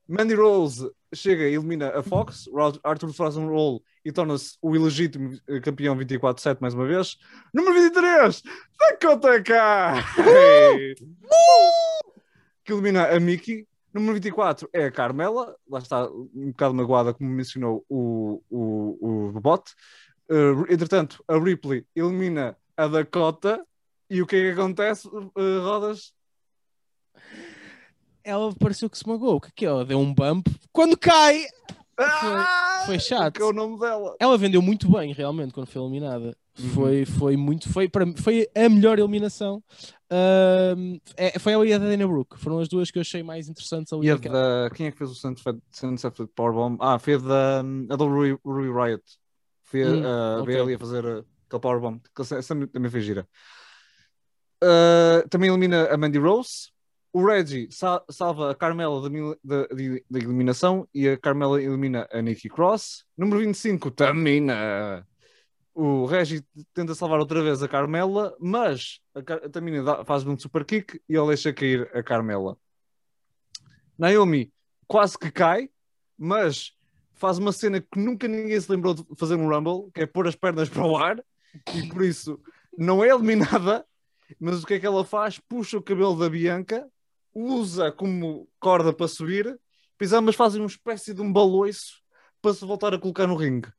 [0.07, 2.45] Mandy Rose chega e elimina a Fox.
[2.83, 7.17] Arthur faz um roll e torna-se o ilegítimo eh, campeão 24-7 mais uma vez.
[7.53, 8.43] Número 23.
[8.79, 10.03] Dakota Kai!
[12.63, 13.67] que elimina a Mickey.
[13.93, 15.55] Número 24 é a Carmela.
[15.69, 19.63] Lá está um bocado magoada, como mencionou o, o, o bot.
[20.29, 23.65] Eh, entretanto, a Ripley elimina a Dakota.
[24.09, 26.13] E o que é que acontece, eh, Rodas?
[28.25, 29.35] Ela pareceu que se magoou.
[29.35, 29.69] O que é que é?
[29.69, 30.47] Ela deu um bump.
[30.71, 31.45] Quando cai,
[31.97, 33.35] Ah, foi chato.
[33.35, 34.15] Que é o nome dela.
[34.19, 36.35] ela vendeu muito bem, realmente, quando foi eliminada.
[36.59, 36.69] Uhum.
[36.69, 37.71] Foi, foi muito.
[37.71, 39.63] Foi, para, mim- foi a melhor eliminação.
[40.09, 42.37] Ahm, é- foi ela e a Dana Brooke.
[42.39, 44.07] Foram as duas que eu achei mais interessantes ali.
[44.07, 44.69] E a da...
[44.73, 46.77] Quem é que fez o Sunset, Powerbomb?
[46.81, 49.03] Ah, foi a da a do Rui, Rui Riot.
[49.63, 50.53] Foi a, Hum, a ok.
[50.55, 51.99] Bailey a fazer a- aquele Powerbomb.
[52.15, 53.27] que Essa também foi gira.
[54.63, 56.71] Ah, também elimina a Mandy Rose.
[57.15, 59.09] O Reggie sa- salva a Carmela
[59.41, 59.67] da,
[60.19, 63.05] eliminação e a Carmela elimina a Nikki Cross.
[63.17, 65.07] Número 25, Tamina.
[65.73, 66.43] O Reggie
[66.73, 71.15] tenta salvar outra vez a Carmela, mas a, Car- Tamina faz um super kick e
[71.15, 72.57] ele deixa cair a Carmela.
[73.97, 74.51] Naomi
[74.85, 75.69] quase que cai,
[76.17, 76.73] mas
[77.13, 80.27] faz uma cena que nunca ninguém se lembrou de fazer no Rumble, que é pôr
[80.27, 81.23] as pernas para o ar,
[81.73, 82.37] e por isso
[82.77, 83.85] não é eliminada,
[84.37, 85.39] mas o que é que ela faz?
[85.39, 86.85] Puxa o cabelo da Bianca,
[87.35, 89.59] usa como corda para subir
[89.91, 92.01] Depois ambas fazem uma espécie de um baloiço
[92.41, 93.69] para se voltar a colocar no ringue.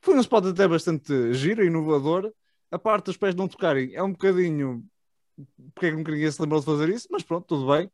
[0.00, 2.32] Foi um spot até bastante giro inovador.
[2.70, 4.84] A parte dos pés não tocarem é um bocadinho.
[5.74, 7.08] Porque é que ninguém se lembrou de fazer isso?
[7.10, 7.90] Mas pronto, tudo bem.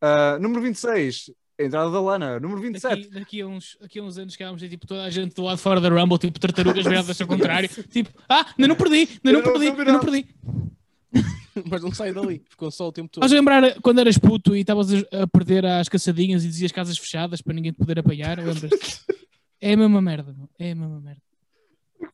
[0.00, 2.38] Ah, número 26, a entrada da Lana.
[2.38, 2.94] Número 27.
[2.94, 5.34] Daqui, daqui, a uns, daqui a uns anos que vamos ter tipo, toda a gente
[5.34, 7.68] do lado fora da Rumble, tipo tartarugas viradas ao contrário.
[7.90, 10.28] Tipo, ah, ainda não perdi, ainda não não perdi, ainda não perdi.
[11.70, 13.22] Mas não sai dali, ficou só o tempo todo.
[13.24, 16.98] Estás a lembrar quando eras puto e estavas a perder às caçadinhas e dizias casas
[16.98, 18.38] fechadas para ninguém te poder apanhar?
[18.38, 18.70] Lembras?
[19.58, 20.50] É a mesma merda, meu.
[20.58, 21.22] é a mesma merda.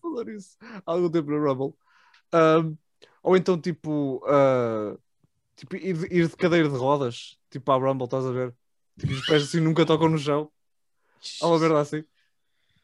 [0.00, 1.74] falar isso há algum tempo no Rumble.
[2.32, 2.76] Ahm,
[3.20, 4.96] ou então, tipo, ah,
[5.56, 8.54] tipo ir, de- ir de cadeira de rodas, tipo à Rumble, estás a ver?
[8.96, 10.48] Tipo, os pés assim nunca tocam no chão.
[11.40, 12.04] Há uma merda assim.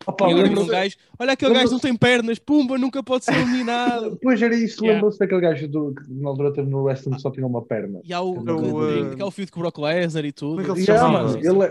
[0.07, 3.25] Opa, E olha lembro- aquele gajo, olha aquele gajo não tem pernas, pumba, nunca pode
[3.25, 4.11] ser eliminado.
[4.17, 4.95] Depois era isso, Yeah.
[4.95, 8.01] lembram-se daquele gajo do, que na altura teve no wrestling que só tinha uma perna.
[8.05, 10.51] E há o, É o, o, uh, aquele filho com o Brock Lesnar e tudo.
[10.51, 11.39] Como é que ele se Yeah, chama?
[11.39, 11.65] ele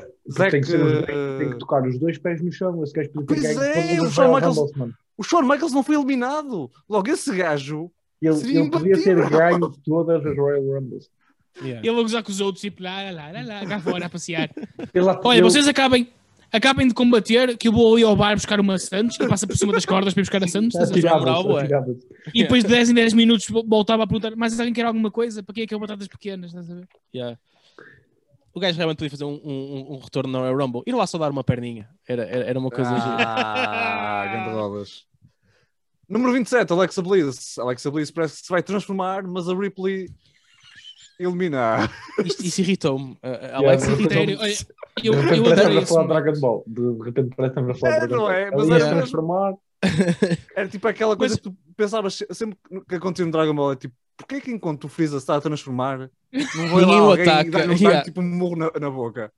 [0.45, 2.83] é, tem, que ser uh, tem que tocar os dois pés no chão.
[2.83, 4.71] Esse gajo podia ter Pois ganho é, o Shawn Michaels-.
[5.17, 6.69] O Shawn Michaels não foi eliminado.
[6.87, 7.89] Logo, esse gajo.
[8.21, 11.09] Ele, seria ele podia ter ganho todas as Royal Rumbles.
[11.63, 11.79] Yeah.
[11.87, 14.47] Ele a gozar com os outros, tipo, lá, lá, lá, lá, cá fora a passear.
[15.23, 16.07] Olha, vocês acabem,
[16.51, 19.57] acabem de combater, que eu vou ali ao bar buscar uma Santos e passa por
[19.57, 20.75] cima das cordas para ir buscar a Santos.
[21.05, 21.45] a moral.
[22.33, 25.43] E depois de 10 em 10 minutos voltava a perguntar: Mas alguém quer alguma coisa?
[25.43, 26.51] Para que é que é batatas pequenas?
[26.51, 26.87] Estás a ver?
[27.13, 27.37] Yeah.
[28.53, 30.81] O gajo realmente podia fazer um, um, um retorno na Royal Rumble.
[30.87, 31.87] Ir lá só dar uma perninha.
[32.07, 32.89] Era, era, era uma coisa.
[32.91, 35.05] Ah, grande rodas.
[36.09, 37.59] Número 27, Alexa Bliss.
[37.59, 40.07] Alexa Bliss parece que se vai transformar, mas a Ripley
[41.19, 41.89] elimina.
[42.23, 43.17] Isto, isso irritou-me.
[43.21, 44.33] A- A Yeah, Alexa mas- irritou-me.
[45.03, 46.07] Eu, eu que adorei esse falar de.
[46.07, 46.63] Dragon Ball.
[46.65, 48.31] De repente parece que estamos a falar É, de Dragon não Ball.
[48.31, 48.51] é?
[48.51, 49.53] Mas era transformar.
[50.55, 52.57] Era tipo aquela coisa que tu pensavas sempre
[52.89, 53.73] que acontecia no Dragon Ball.
[53.73, 56.09] É tipo, porquê é que enquanto o Freeza está a transformar,
[56.55, 58.03] não vai lá alguém ataca, e dá-lhe um- dá-lhe, yeah.
[58.03, 59.31] tipo um murro na, na boca?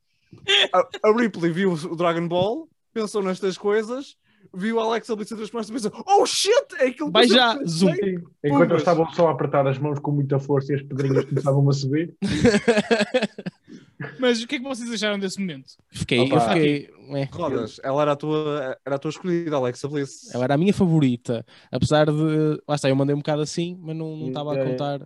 [0.72, 4.16] A, a Ripley viu o Dragon Ball, pensou nestas coisas,
[4.54, 7.30] viu a Alexa Bliss a transformar-se e pensou, oh shit, é aquilo que Vai eu
[7.30, 7.92] já, zoom.
[7.92, 8.24] pensei." Sim.
[8.44, 11.68] Enquanto eles estavam só a apertar as mãos com muita força e as pedrinhas começavam
[11.70, 12.16] a subir.
[14.20, 15.74] Mas o que é que vocês acharam desse momento?
[15.92, 16.36] Fiquei, Opa.
[16.36, 16.90] eu fiquei.
[17.16, 17.24] é.
[17.32, 20.34] Rodas, ela era a tua, era a tua escolhida, Alexa Bliss.
[20.34, 21.46] Ela era a minha favorita.
[21.72, 22.62] Apesar de.
[22.68, 25.02] Lá está, eu mandei um bocado assim, mas não não estava a É, contar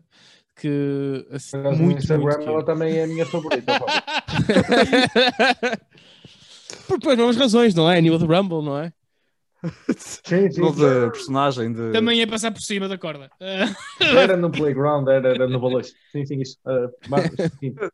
[0.55, 1.25] que.
[1.31, 3.73] Assim, Mas no muito, Instagram muito ela que- também é a minha favorita.
[6.87, 7.97] Por pelas mesmas razões, não é?
[7.97, 8.93] A nível de Rumble, não é?
[9.97, 10.61] Sim, sim.
[11.11, 11.91] Personagem, de...
[11.93, 13.31] Também é passar por cima da corda.
[14.01, 15.95] Era no playground, era, era no balanço.
[16.11, 16.57] Sim, sim, isso.
[17.07, 17.73] Mas, sim.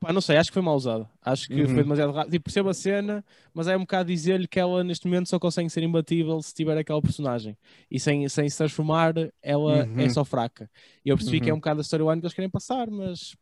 [0.00, 1.08] Pá, não sei, acho que foi mal usado.
[1.20, 1.66] Acho que Uhum.
[1.66, 2.30] foi demasiado rápido.
[2.32, 5.68] Tipo, percebo a cena, mas é um bocado dizer-lhe que ela neste momento só consegue
[5.68, 7.56] ser imbatível se tiver aquela personagem.
[7.90, 10.00] E sem, sem se transformar, ela Uhum.
[10.00, 10.70] é só fraca.
[11.04, 11.56] E eu percebi que é Uhum.
[11.56, 13.34] um bocado a storyline que eles querem passar, mas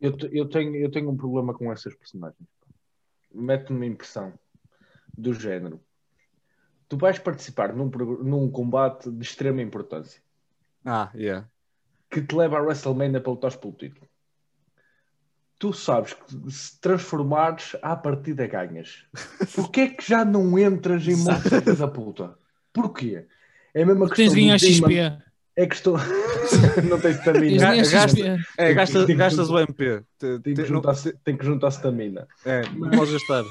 [0.00, 2.46] Eu, te- eu, tenho, eu tenho um problema com essas personagens.
[3.32, 4.32] Mete-me uma impressão
[5.16, 5.80] do género.
[6.90, 7.88] Tu vais participar num,
[8.22, 10.20] num combate de extrema importância
[10.84, 11.46] Ah, yeah.
[12.10, 14.06] que te leva à WrestleMania para lutar pelo título.
[15.58, 19.04] Tu sabes que se transformares, à partida ganhas.
[19.54, 22.36] Porquê é que já não entras em filho da puta?
[22.72, 23.26] Porquê?
[23.72, 25.22] É a mesma questão Tens ganhar XP.
[25.56, 25.94] É questão...
[26.88, 27.58] não tens Tens de stamina.
[27.58, 28.46] ganhar Gasta- XP.
[28.58, 30.02] É, gasta, Tem que- gastas o MP.
[30.18, 32.26] Te- Tem te- que não- juntar, tem que juntar stamina.
[32.44, 33.44] é, não podes gastar.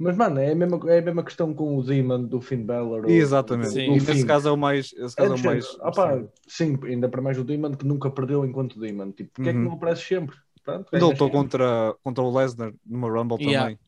[0.00, 3.04] Mas, mano, é a mesma, é a mesma questão com o Demon do Finn Balor.
[3.04, 3.70] ou- Exatamente.
[3.72, 3.94] Sim.
[3.94, 4.92] E nesse caso é o mais.
[4.96, 5.74] Esse É caso é do o mais.
[5.80, 9.10] Opá, sim, ainda para mais o Demon que nunca perdeu enquanto Demon.
[9.10, 9.64] Tipo, porque é que Uhum.
[9.64, 10.36] não aparece sempre?
[10.64, 13.60] Pronto, ele ganhas lutou contra, contra o Lesnar numa Rumble Yeah.
[13.62, 13.78] também.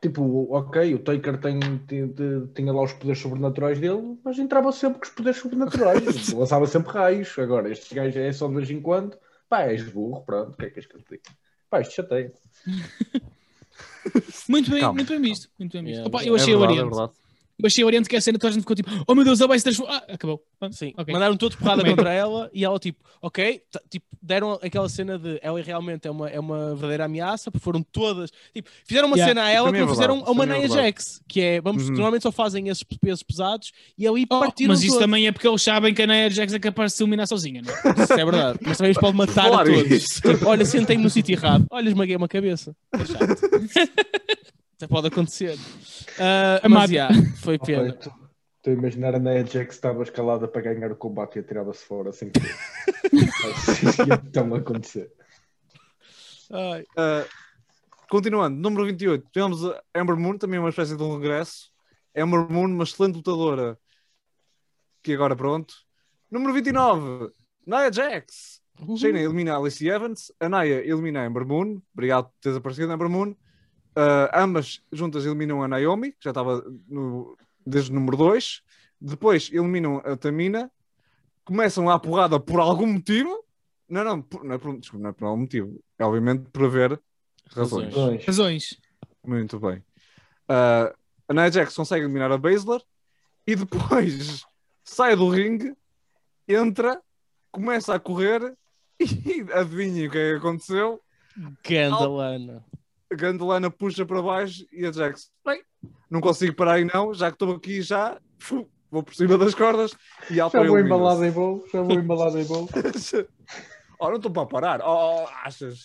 [0.00, 4.72] Tipo, ok, o Taker tem, tem- tem- tinha lá os poderes sobrenaturais dele, mas entrava
[4.72, 6.02] sempre com os poderes sobrenaturais.
[6.34, 7.38] lançava sempre raios.
[7.38, 9.16] Agora, estes gajos é só de vez em quando.
[9.48, 11.22] Pá, és burro, pronto, o que é que és que eu te digo?
[11.68, 12.32] Pá, isto chateia.
[14.48, 15.48] Muito bem, Calma, muito bem visto.
[15.58, 15.96] Muito bem visto.
[15.98, 17.12] Yeah, Opa, eu É achei é verdade.
[17.64, 19.48] Achei o Oriente que a cena toda a gente ficou tipo, oh meu Deus, ela
[19.48, 20.02] vai se transformar.
[20.08, 20.42] Ah, acabou.
[20.70, 20.92] Sim.
[20.96, 21.12] ok.
[21.12, 25.60] Mandaram todos porrada contra ela e ela, tipo, ok, tipo, deram aquela cena de ela
[25.60, 28.30] realmente é uma, é uma verdadeira ameaça, porque foram todas.
[28.54, 29.30] Tipo, fizeram uma Yeah.
[29.30, 30.68] cena a ela Também que é fizeram verdade, a uma é Nia.
[30.68, 31.92] Jax, que é, vamos, Uhum.
[31.94, 35.04] normalmente só fazem esses pesos pesados e ali Oh, partiram mas isso todos.
[35.04, 37.62] também é porque eles sabem que a Nia Jax é capaz de se eliminar sozinha,
[37.62, 38.02] não é?
[38.04, 38.58] Isso é verdade.
[38.62, 40.04] Mas também os pode matar Claro, a todos.
[40.20, 41.66] Tipo, olha, sentei-me no sítio errado.
[41.70, 42.74] Olha, esmaguei uma cabeça.
[42.92, 44.41] É chato.
[44.82, 45.56] Até pode acontecer.
[46.64, 47.92] A mas, yeah, foi pena.
[47.92, 48.12] tu-
[48.56, 51.84] Estou a imaginar a Nia Jax que estava escalada para ganhar o combate e atirava-se
[51.84, 52.40] fora assim que.
[54.26, 55.12] Então acontecer.
[56.50, 56.82] Ai.
[56.82, 57.28] Uh,
[58.10, 61.70] continuando, número 28, tivemos a Amber Moon, também uma espécie de um regresso.
[62.16, 63.78] Amber Moon, uma excelente lutadora,
[65.00, 65.74] que agora pronto.
[66.28, 67.30] Número 29,
[67.64, 68.60] Nia Jax.
[68.80, 68.96] Uhum.
[68.96, 71.80] Shayna elimina a Alice Evans, a Naya elimina a Amber Moon.
[71.94, 73.36] Obrigado por teres aparecido, Amber Moon.
[73.96, 77.36] Ah, ambas juntas eliminam a Naomi, que já estava no-
[77.66, 78.62] desde o número 2.
[79.00, 80.70] Depois eliminam a Tamina.
[81.44, 83.44] Começam a porrada por algum motivo.
[83.88, 85.82] Não, não, por- não, é por, desculpa, não é por algum motivo.
[85.98, 87.00] É obviamente por haver
[87.50, 87.92] razões.
[87.92, 88.24] Razões.
[89.26, 89.82] Muito bem.
[90.48, 90.94] Ah,
[91.28, 92.80] a Nia Jax consegue eliminar a Baszler
[93.46, 94.44] e depois
[94.84, 95.74] sai do ringue,
[96.48, 97.00] entra,
[97.50, 98.56] começa a correr
[99.00, 101.00] e adivinhem o que é que aconteceu?
[101.68, 102.64] Gandalana.
[103.12, 105.62] A Gandalana puxa para baixo e a Jax, bem,
[106.10, 108.18] não consigo parar aí não, já que estou aqui já,
[108.90, 109.92] vou por cima das cordas
[110.30, 112.68] e Já auto vou embalado em voo, já vou embalado em voo.
[114.00, 114.80] Oh, não estou para parar.
[114.82, 115.80] Oh, achas?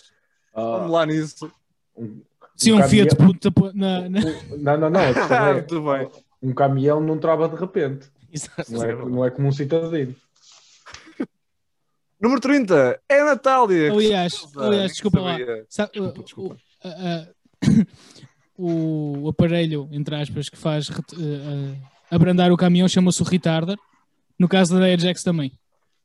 [0.54, 1.52] Vamos Ah, lá nisso.
[1.96, 2.22] um,
[2.56, 4.20] Sim, um um Fiat puta pu- na, na-
[4.58, 5.00] Não, não, não.
[5.00, 6.10] é, Muito bem.
[6.42, 8.10] um caminhão não trava de repente.
[8.32, 8.72] Exato.
[8.72, 10.16] Não é, não é como um cidadino.
[12.20, 13.92] Número 30 é a Natália.
[13.92, 15.36] Aliás, aliás, desculpa lá.
[15.38, 16.56] Desculpa, desculpa.
[16.84, 17.28] O- a- a-
[18.56, 21.76] o aparelho, entre aspas, que faz eh, eh,
[22.10, 23.76] abrandar o caminhão chama-se o retarder.
[24.38, 25.52] No caso da Ajax também.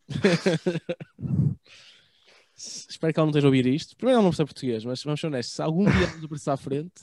[2.56, 3.96] Espero que ela não esteja a ouvir isto.
[3.98, 5.56] Primeiro, ela não percebe português, mas vamos ser honestos.
[5.56, 6.94] Se algum dia nos aparecer à frente,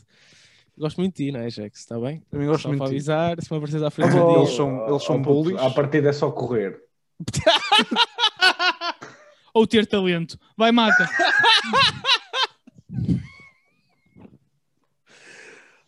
[0.79, 1.81] gosto muito de ti, não é, Jax?
[1.81, 2.23] Está bem?
[2.31, 2.97] Também gosto Só muito para de ti.
[2.97, 4.17] avisar, se me apareces à frente.
[4.17, 5.59] Eles são- eles são bullies.
[5.61, 6.81] À partida é só correr.
[9.53, 10.39] Ou ter talento.
[10.57, 11.09] Vai, mata.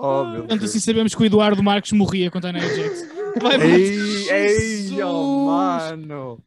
[0.05, 3.03] Oh, meu Portanto, assim sabemos que o Eduardo Marques morria contra a Nia Jax.
[3.63, 6.43] Ei, ei, oh, mano.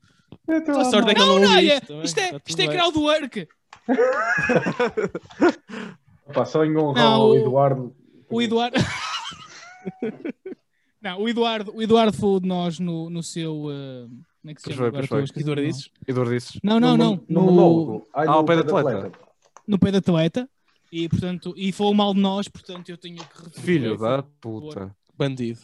[0.77, 1.93] A sorte é que Não, não é, isto.
[2.19, 3.47] é, tudo isto é crowdwork.
[6.33, 7.95] Pá, só em honra Não, ao o- Eduardo.
[8.29, 8.77] O Eduardo.
[11.01, 13.67] Não, o Eduardo, o Eduardo falou de nós no, no seu.
[13.71, 14.07] eh,
[14.41, 14.91] como é que se Pois chama?
[14.91, 15.21] pois foi.
[15.21, 15.77] a esquecer Eduardo?
[16.07, 16.59] Eduardices.
[16.63, 17.11] Não, não, não.
[17.29, 18.07] No, No, monólogo.
[18.13, 18.79] Ai, Ah, no ao pé atleta.
[18.79, 19.11] atleta.
[19.67, 20.49] no pé da atleta.
[20.95, 23.61] E, portanto, e falou mal de nós, portanto, eu tenho que repetir.
[23.61, 24.95] Filho da puta.
[25.17, 25.59] Bandido.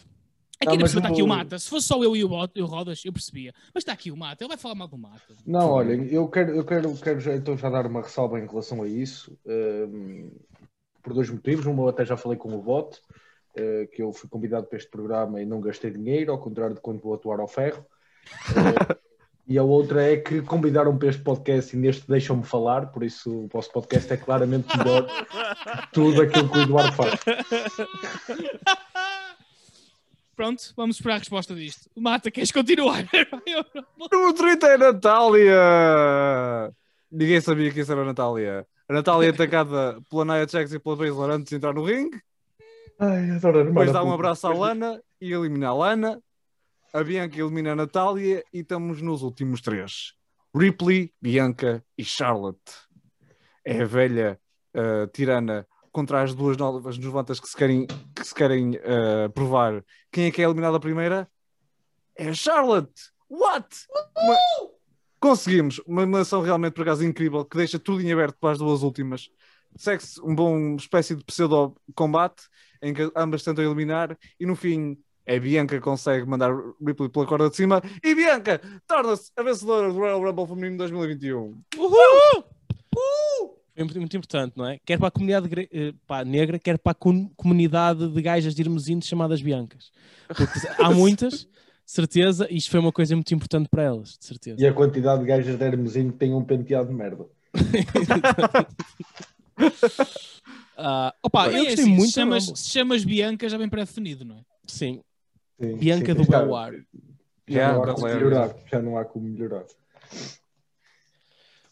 [0.59, 1.57] Aqui Não, está aqui o Mata.
[1.57, 3.53] Se fosse só eu e o, Bot, e o Rodas, eu percebia.
[3.73, 4.43] Mas está aqui o Mata.
[4.43, 5.33] Ele vai falar mal do Mata.
[5.45, 8.83] Não, olhem, eu quero, eu quero, quero já, então já dar uma ressalva em relação
[8.83, 10.29] a isso, ehm,
[11.01, 11.65] por dois motivos.
[11.65, 12.99] Um, eu até já falei com o Bot,
[13.55, 16.81] eh, que eu fui convidado para este programa e não gastei dinheiro, ao contrário de
[16.81, 17.85] quando vou atuar ao ferro.
[18.49, 18.97] Eh,
[19.51, 23.29] e a outra é que convidaram para este podcast e neste deixam-me falar, por isso
[23.29, 27.19] o vosso podcast é claramente melhor que tudo aquilo que o Eduardo faz.
[30.37, 31.89] Pronto, vamos esperar a resposta disto.
[31.97, 33.05] Mata, queres continuar?
[34.09, 36.73] Número 30 é a Natália.
[37.11, 38.65] Ninguém sabia que isso era a Natália.
[38.87, 42.21] A Natália é atacada pela Nia Jax e pela Baszler antes de entrar no ringue.
[42.97, 46.21] Ai, Depois dá um abraço à Lana e elimina a Lana.
[46.93, 50.13] A Bianca elimina a Natália e estamos nos últimos três:
[50.53, 52.59] Ripley, Bianca e Charlotte.
[53.63, 54.37] É a velha
[54.75, 59.85] uh, tirana contra as duas novas novantas que se querem, que se querem uh, provar.
[60.11, 61.29] Quem é que é eliminada primeira?
[62.13, 63.09] É a Charlotte!
[63.29, 63.67] What?
[64.17, 64.71] Uma-
[65.17, 68.81] Conseguimos uma eliminação realmente por acaso incrível que deixa tudo em aberto para as duas
[68.81, 69.29] últimas.
[69.77, 72.43] Segue-se um bom espécie de pseudo-combate
[72.81, 76.51] em que ambas tentam eliminar e no fim é Bianca que consegue mandar
[76.85, 81.61] Ripley pela corda de cima e Bianca torna-se a vencedora do Royal Rumble feminino 2021.
[83.75, 84.79] É muito, muito importante, não é?
[84.85, 88.53] Quer para a comunidade gre- eh, pá, negra, quer para a com- comunidade de gajas
[88.53, 89.91] de Irmesintes chamadas Biancas.
[90.27, 91.47] Porque há muitas,
[91.85, 94.61] certeza, e isto foi uma coisa muito importante para elas, de certeza.
[94.61, 97.25] E a quantidade de gajas de Hermesinho que têm um penteado de merda.
[100.83, 102.07] Ah, opa, Bem, eu é gostei assim, muito.
[102.07, 104.39] Se chamas, se chamas Bianca, já bem pré-definido, não é?
[104.65, 105.01] Sim,
[105.61, 106.73] Sim, Bianca sim, do Belwar.
[106.73, 106.79] Já,
[107.49, 108.25] Yeah, não há como galera.
[108.25, 109.65] melhorar, já não há como melhorar.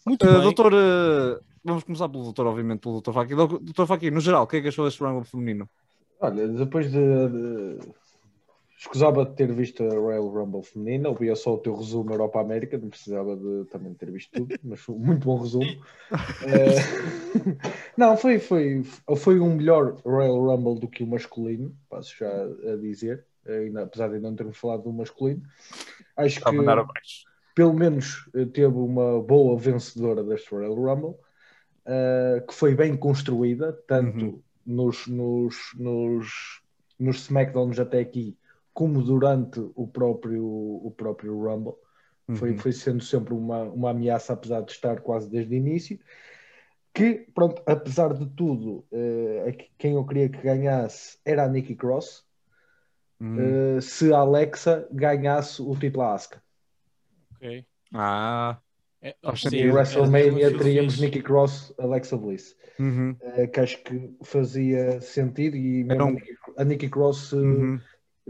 [0.05, 0.41] Muito Uh, bem.
[0.43, 3.35] doutor, uh, vamos começar pelo doutor, obviamente, pelo doutor Faki.
[3.35, 5.69] Dou- Doutor Faki, no geral, o que é que achou deste Rumble feminino?
[6.21, 7.79] Olha, depois de, de...
[8.77, 12.89] Escusava de ter visto a Royal Rumble feminina, ouvia só o teu resumo Europa-América, não
[12.89, 15.67] precisava de também ter visto tudo, mas foi um muito bom resumo.
[16.41, 16.75] Eh,
[17.97, 18.83] não, foi, foi,
[19.17, 23.28] foi um melhor Royal Rumble do que o masculino, passo já a dizer, ainda,
[23.83, 25.41] apesar de não termos falado do masculino.
[26.15, 26.57] Acho Está que
[27.55, 31.15] pelo menos eh, teve uma boa vencedora deste Royal Rumble,
[31.85, 34.41] eh, que foi bem construída, tanto Uhum.
[34.65, 36.61] nos, nos, nos,
[36.97, 38.37] nos SmackDowns até aqui,
[38.73, 41.73] como durante o próprio, o próprio Rumble.
[42.35, 42.57] Foi, Uhum.
[42.59, 45.99] foi sendo sempre uma, uma ameaça, apesar de estar quase desde o início.
[46.93, 48.85] Que, pronto, apesar de tudo,
[49.47, 52.23] aqui- quem eu queria que ganhasse era a Nikki Cross.
[53.19, 53.77] Uhum.
[53.77, 56.41] eh, se a Alexa ganhasse o título à Asuka.
[57.35, 57.65] Ok.
[57.93, 58.59] Ah,
[59.01, 59.57] É, sim.
[59.57, 60.99] E em WrestleMania teríamos.
[60.99, 62.55] Nikki Cross, Alexa Bliss.
[62.79, 63.15] Uhum.
[63.21, 67.79] eh, que acho que fazia sentido e mesmo um- a, Nikki, a Nikki Cross Uhum.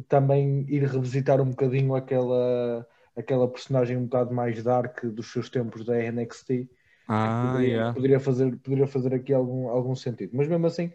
[0.08, 5.86] também ir revisitar um bocadinho aquela, aquela personagem um bocado mais dark dos seus tempos
[5.86, 6.70] da NXT.
[7.08, 7.94] Ah, poderia, yeah.
[7.94, 10.32] poderia fazer, poderia fazer aqui algum, algum sentido.
[10.36, 10.92] Mas mesmo assim,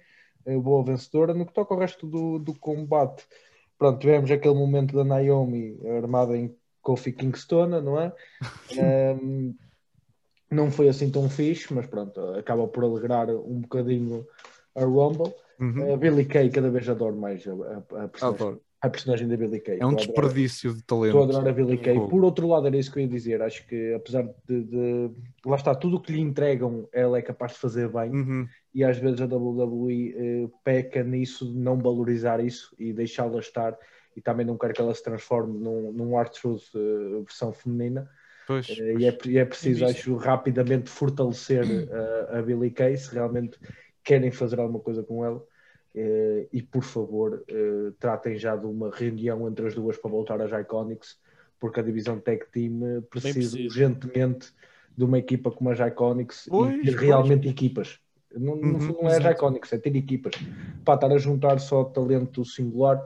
[0.62, 1.34] boa vencedora.
[1.34, 3.26] No que toca ao resto do, do combate,
[3.78, 8.12] pronto, tivemos aquele momento da Naomi armada em Kofi Kingston, não é?
[8.76, 9.54] Ehm,
[10.50, 14.26] não foi assim tão fixe, mas pronto, acaba por alegrar um bocadinho
[14.74, 15.32] a Rumble.
[15.58, 15.94] Uhum.
[15.94, 18.60] A Billy Kay, cada vez adoro mais a, a- a personagem, Adoro.
[18.86, 19.78] A personagem da Billy Kay.
[19.80, 21.22] É um adorar- desperdício de Estou a talento.
[21.30, 21.98] adorar a Billy Kay.
[22.08, 23.40] Por outro lado, era isso que eu ia dizer.
[23.42, 25.10] Acho que, apesar de, de-
[25.46, 28.10] Lá está, tudo o que lhe entregam, ela é capaz de fazer bem.
[28.10, 28.46] Uhum.
[28.74, 33.76] E às vezes a WWE eh, peca nisso, de não valorizar isso e deixá-la estar.
[34.16, 38.08] E também não quero que ela se transforme num, num R-Truth eh, versão feminina.
[38.46, 41.64] Pois, Eh, e, é, e é preciso, acho, rapidamente fortalecer
[42.30, 43.58] a Billy Kay se realmente
[44.04, 45.42] querem fazer alguma coisa com ela.
[45.94, 50.40] Eh, e por favor, eh, tratem já de uma reunião entre as duas para voltar
[50.40, 51.18] às Iconics,
[51.60, 54.52] porque a divisão Tag Team eh, precisa urgentemente
[54.96, 57.00] de uma equipa como as Iconics Pois, e ter pois.
[57.00, 58.00] realmente equipas.
[58.32, 59.24] Não, Uhum, não é as.
[59.36, 60.34] Iconics, é ter equipas.
[60.84, 63.00] Para estar a juntar só talento singular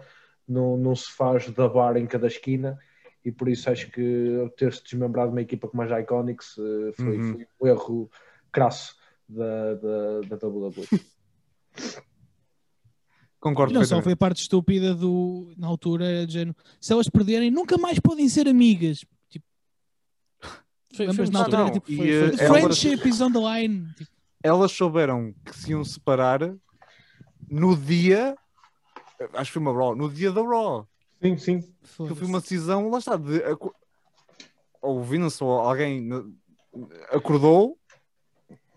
[0.49, 2.79] não, não se faz da bar em cada esquina
[3.23, 7.37] e por isso acho que ter-se desmembrado uma equipa como as Iconics eh, foi, Uhum.
[7.37, 8.11] foi um erro
[8.51, 8.97] crasso
[9.29, 10.87] da, da, da WWE.
[13.41, 15.53] concordo Não só foi a parte estúpida do.
[15.57, 19.05] Na altura, de género, se elas perderem, nunca mais podem ser amigas.
[19.29, 19.45] Tipo,
[20.95, 23.33] Foi, Lembras na altura, não, tipo, e, foi- eh, foi- the elas- friendship is on
[23.33, 23.87] the line.
[23.97, 24.11] Tipo,
[24.43, 26.41] Elas souberam que se iam separar
[27.51, 28.37] no dia.
[29.35, 29.97] Acho que foi uma Raw.
[29.97, 30.87] No dia da Raw.
[31.21, 31.61] Sim, sim.
[31.61, 33.17] Que foi uma decisão, lá está.
[33.17, 33.75] De, aco-
[34.81, 36.09] ou o Vince ou alguém
[37.11, 37.77] acordou.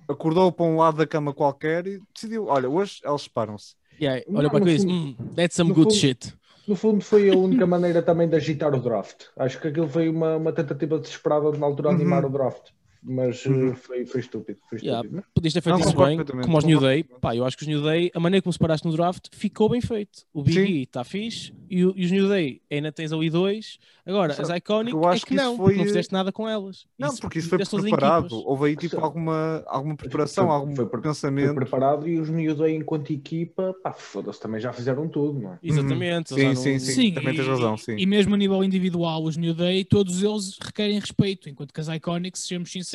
[0.08, 3.76] Acordou para um lado da cama qualquer e decidiu: olha, hoje elas separam-se.
[4.02, 6.34] Yeah, olha para fundo- "Hum, that's some good fundo- shit.
[6.68, 9.26] No fundo foi a única maneira também de agitar o draft.
[9.38, 11.96] Acho que aquilo foi uma, uma tentativa desesperada de na altura Uhum.
[11.96, 12.70] animar o draft.
[13.04, 13.76] Mas eh, Uhum.
[13.76, 14.60] foi, foi estúpido.
[14.70, 15.02] Foi Yeah.
[15.02, 15.26] estúpido.
[15.34, 17.04] Podias ter feito Não, isso bem, como aos New Day.
[17.04, 19.82] Pá, eu acho que os New Day, a maneira como separaste no draft, ficou bem
[19.82, 20.24] feito.
[20.34, 20.72] O Big Sim.
[20.74, 23.80] E está fixe e, o- e os New Day ainda tens ali dois.
[24.06, 26.32] Agora, as Sabe, Iconic eu é acho que que isso não, foi- não fizeste nada
[26.32, 26.86] com elas.
[26.98, 28.34] Não, porque isso foi preparado.
[28.46, 29.02] Houve aí tipo Sim.
[29.02, 31.56] alguma, alguma preparação, Foi- algum foi pre- Foi pensamento.
[31.56, 35.60] preparado e os New Day, enquanto equipa, pá, foda-se, também já fizeram tudo, não é?
[35.64, 36.34] Exatamente.
[36.34, 36.40] Uhum.
[36.40, 37.14] eles Sim, já sim, não- sim.
[37.14, 37.96] também tens razão, sim.
[37.98, 41.88] E mesmo a nível individual, os New Day, todos eles requerem respeito, enquanto que as
[41.88, 42.91] Iconics, sejamos sinceros,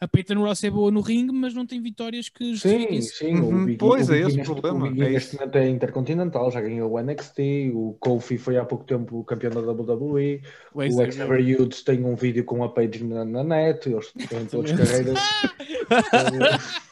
[0.00, 3.16] a Peyton Ross é boa no ringue, mas não tem vitórias que Sim, justifiquem isso.
[3.16, 3.34] sim.
[3.34, 5.68] Uhum, O Big, pois, o é esse o problema, O Big é neste momento é
[5.68, 7.38] intercontinental, já ganhou o NXT,
[7.74, 10.42] o Kofi foi há pouco tempo campeão da WWE,
[10.74, 11.12] O o Xavier.
[11.12, 15.18] Xavier Woods tem um vídeo com a Paige na, na net, eles têm todas carreiras.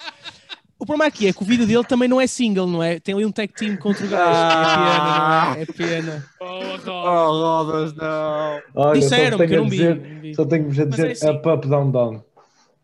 [0.81, 3.01] O problema aqui é que o vídeo dele também não é single, não é?
[3.01, 4.23] Tem ali um tag team contra o gajo.
[4.25, 5.57] Ah.
[5.59, 6.55] É pena, não é?
[6.63, 6.89] É pena.
[6.89, 8.61] Oh, rodas, não.
[8.77, 9.77] Olha, Disseram só que eu tenho, não vi.
[9.77, 10.35] dizer, não vi.
[10.37, 11.29] só tenho-vos a dizer é assim.
[11.31, 12.25] up, up, down, down.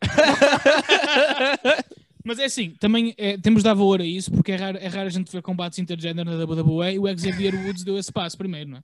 [2.25, 4.89] Mas é assim, também é, temos de dar valor a isso, porque é raro, é
[4.89, 8.39] raro a gente ver combates intergender na WWE e o Xavier Woods deu esse passo
[8.39, 8.81] primeiro, não é?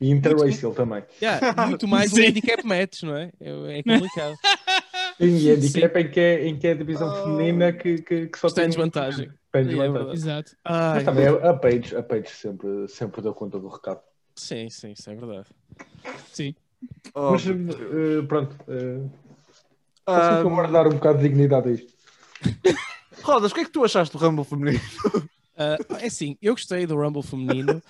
[0.00, 1.02] E interracial também.
[1.20, 3.30] Yeah, muito mais um handicap match, não é?
[3.38, 4.34] É, é complicado.
[5.20, 8.38] Sim, e handicap em que é, em que é a divisão feminina que, que, que
[8.38, 9.30] só Está tem desvantagem.
[9.52, 9.92] Tem É desvantagem.
[9.92, 10.16] verdade.
[10.16, 10.56] Exato.
[10.64, 14.00] Ai, Mas também a Paige, a Paige sempre, sempre deu conta do recado.
[14.36, 15.48] Sim, sim, isso é verdade.
[16.32, 16.54] Sim.
[17.14, 19.10] Oh, Mas eh, pronto, uh,
[20.10, 21.92] ah, vou guardar um bocado de dignidade a isto.
[23.22, 24.80] rodas, o que é que tu achaste do Rumble feminino?
[25.56, 27.82] Ah, é assim, eu gostei do Rumble feminino.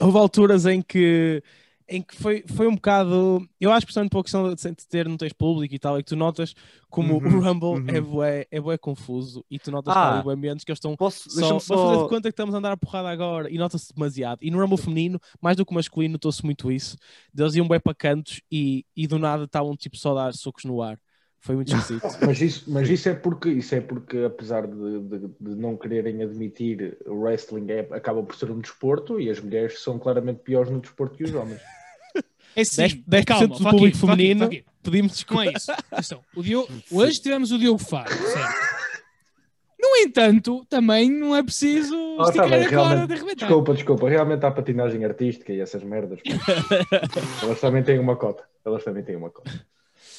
[0.00, 1.42] Houve alturas em que,
[1.88, 3.48] em que foi, foi um bocado.
[3.60, 6.08] Eu acho que, principalmente por questão de ter não tens público e tal, é que
[6.08, 6.54] tu notas
[6.90, 7.96] como Uhum, o Rumble uhum.
[7.96, 10.00] é, bué, é bué confuso e tu notas Ah.
[10.00, 10.96] que há bué momentos que eles estão.
[10.96, 12.02] Posso, Só, vamos fazer só...
[12.02, 14.40] de conta que estamos a andar a porrada agora e nota-se demasiado.
[14.42, 16.96] E no Rumble feminino, mais do que o masculino, notou-se muito isso.
[17.36, 20.64] Eles iam bem para cantos e, e do nada estavam tipo só a dar socos
[20.64, 20.98] no ar.
[21.46, 22.02] Foi muito esquisito.
[22.26, 26.22] Mas isso, mas isso é porque isso é porque apesar de, de, de não quererem
[26.22, 30.70] admitir o wrestling é, acaba por ser um desporto e as mulheres são claramente piores
[30.70, 31.60] no desporto que os homens.
[32.56, 34.64] É sim, 10%, 10 calma, do público it, feminino it.
[34.82, 35.44] pedimos Não desculpa.
[35.44, 35.52] é
[36.00, 36.20] isso.
[36.34, 38.76] O Diogo, hoje tivemos o Diogo Faro, certo?
[39.78, 43.46] No entanto, também não é preciso tá esticar bem, a corda de arrebentar.
[43.46, 46.18] Desculpa, desculpa, realmente há patinagem artística e essas merdas.
[47.42, 48.42] Elas também têm uma cota.
[48.64, 49.52] Elas também têm uma cota.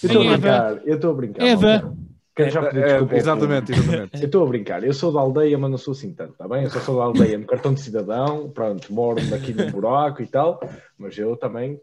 [0.03, 1.45] Eu estou a brincar, eu estou a brincar.
[1.45, 1.97] Eva.
[2.37, 4.21] Quero já pedir É, desculpa ao exatamente, exatamente.
[4.21, 6.65] Eu estou a brincar, eu sou da aldeia, mas não sou assim tanto, está bem?
[6.65, 10.27] Eu só sou da aldeia no cartão de cidadão, pronto, moro aqui num buraco e
[10.27, 10.59] tal,
[10.99, 11.81] mas eu também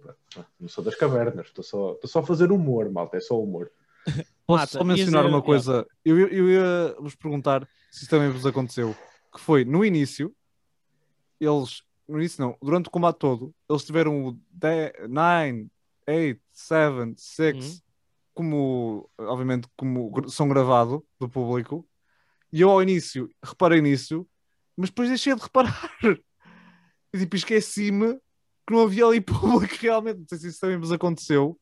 [0.60, 3.68] não sou das cavernas, estou só, estou só a fazer humor, malta, é só humor.
[4.46, 5.84] Posso Mata, só mencionar uma coisa?
[6.04, 8.94] Eu, eu, ia vos perguntar se isso também vos aconteceu.
[9.32, 10.32] Que foi, no início,
[11.40, 14.38] eles, no início não, durante o combate todo, eles tiveram o
[15.08, 15.66] 9,
[16.06, 17.83] 8, 7, 6, Uhum.
[18.34, 21.88] Como, obviamente, como som gravado do público.
[22.52, 24.28] E eu ao início reparei nisso,
[24.76, 25.90] mas depois deixei de reparar.
[27.12, 28.14] E tipo, esqueci-me
[28.66, 30.20] que não havia ali público realmente.
[30.20, 31.58] Não sei se isso também vos aconteceu.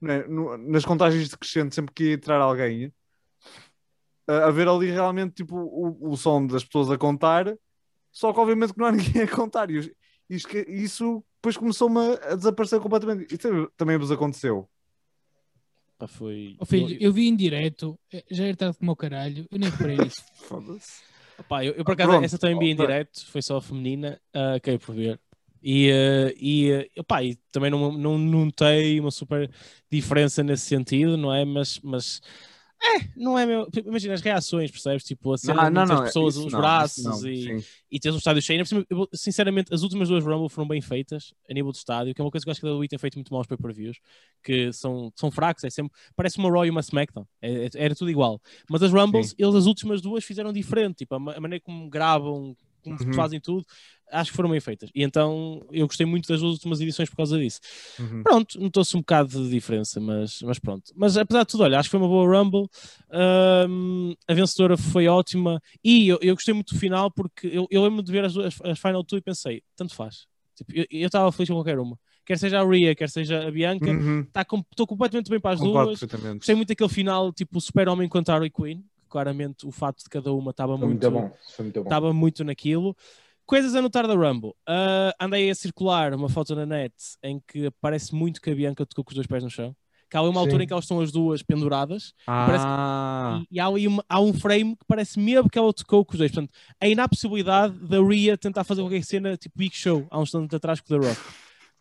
[0.00, 0.24] né?
[0.28, 2.92] No- nas contagens decrescentes, sempre que ia entrar alguém,
[4.26, 7.56] a, a ver ali realmente tipo, o, o som das pessoas a contar,
[8.12, 9.70] só que obviamente que não há ninguém a contar.
[9.70, 9.92] E
[10.30, 10.36] e
[10.84, 13.26] isso depois começou-me a, a desaparecer completamente.
[13.34, 14.70] Isso também- também vos aconteceu.
[16.00, 16.56] Pá, foi.
[16.58, 19.68] Ó filho, eu vi em direto, eh, já era tarde como o caralho, eu nem
[19.68, 20.24] reparei nisso.
[20.48, 21.02] Foda-se.
[21.46, 22.24] Pá, eu, eu, por acaso, Pronto.
[22.24, 25.20] essa também vi em direto, foi só a feminina, uh, acabei por ver.
[25.62, 29.50] E, uh, e, uh, pá, e também não, não notei uma super
[29.90, 31.44] diferença nesse sentido, não é?
[31.44, 32.22] Mas, mas
[32.82, 33.68] é, não é meu.
[33.84, 35.04] Imagina as reações, percebes?
[35.04, 37.66] Tipo, a cena de muitas pessoas, os não, braços não, e, sim.
[37.90, 38.62] e tens um estádio cheio.
[38.88, 42.24] Eu sinceramente, as últimas duas Rumble foram bem feitas a nível de estádio, que é
[42.24, 43.98] uma coisa que eu acho que a WWE tem feito muito mal aos pay-per-views,
[44.42, 47.94] que são, são fracos, é sempre, parece uma Raw e uma SmackDown, é- é- era
[47.94, 48.40] tudo igual.
[48.68, 52.96] Mas as Rumbles, eles as últimas duas fizeram diferente, tipo, a maneira como gravam, como
[53.00, 53.12] Uhum.
[53.14, 53.64] fazem tudo,
[54.12, 54.90] acho que foram bem feitas.
[54.94, 57.60] E então eu gostei muito das duas últimas edições por causa disso.
[57.98, 58.22] Uhum.
[58.22, 60.92] Pronto, notou-se um bocado de diferença, mas, mas pronto.
[60.96, 62.66] Mas apesar de tudo, olha, acho que foi uma boa Rumble.
[63.10, 67.82] Ahm, a vencedora foi ótima e eu, eu gostei muito do final porque eu, eu
[67.84, 70.26] lembro de ver as, as Final Two e pensei, tanto faz.
[70.56, 71.98] Tipo, eu estava feliz com qualquer uma.
[72.24, 74.24] Quer seja a Rhea, quer seja a Bianca, Uhum.
[74.32, 76.00] tá com- estou completamente bem para as Concordo duas.
[76.36, 78.82] Gostei muito daquele final, tipo Super-Homem contra a Harley Quinn.
[79.10, 81.82] Claramente o fato de cada uma estava muito, muito muito bom.
[81.82, 82.96] estava muito naquilo.
[83.44, 84.52] Coisas a notar da Rumble.
[84.66, 88.86] Ah, andei a circular uma foto na net em que parece muito que a Bianca
[88.86, 89.74] tocou com os dois pés no chão.
[90.08, 90.46] Que há ali uma Sim.
[90.46, 93.86] altura em que elas estão as duas penduradas parece que- Ah, e, e há, ali
[93.88, 96.30] uma- há um frame que parece mesmo que ela tocou com os dois.
[96.32, 100.18] Portanto, ainda há a possibilidade da Rhea tentar fazer qualquer cena tipo Big Show há
[100.20, 101.20] uns anos atrás com o The Rock.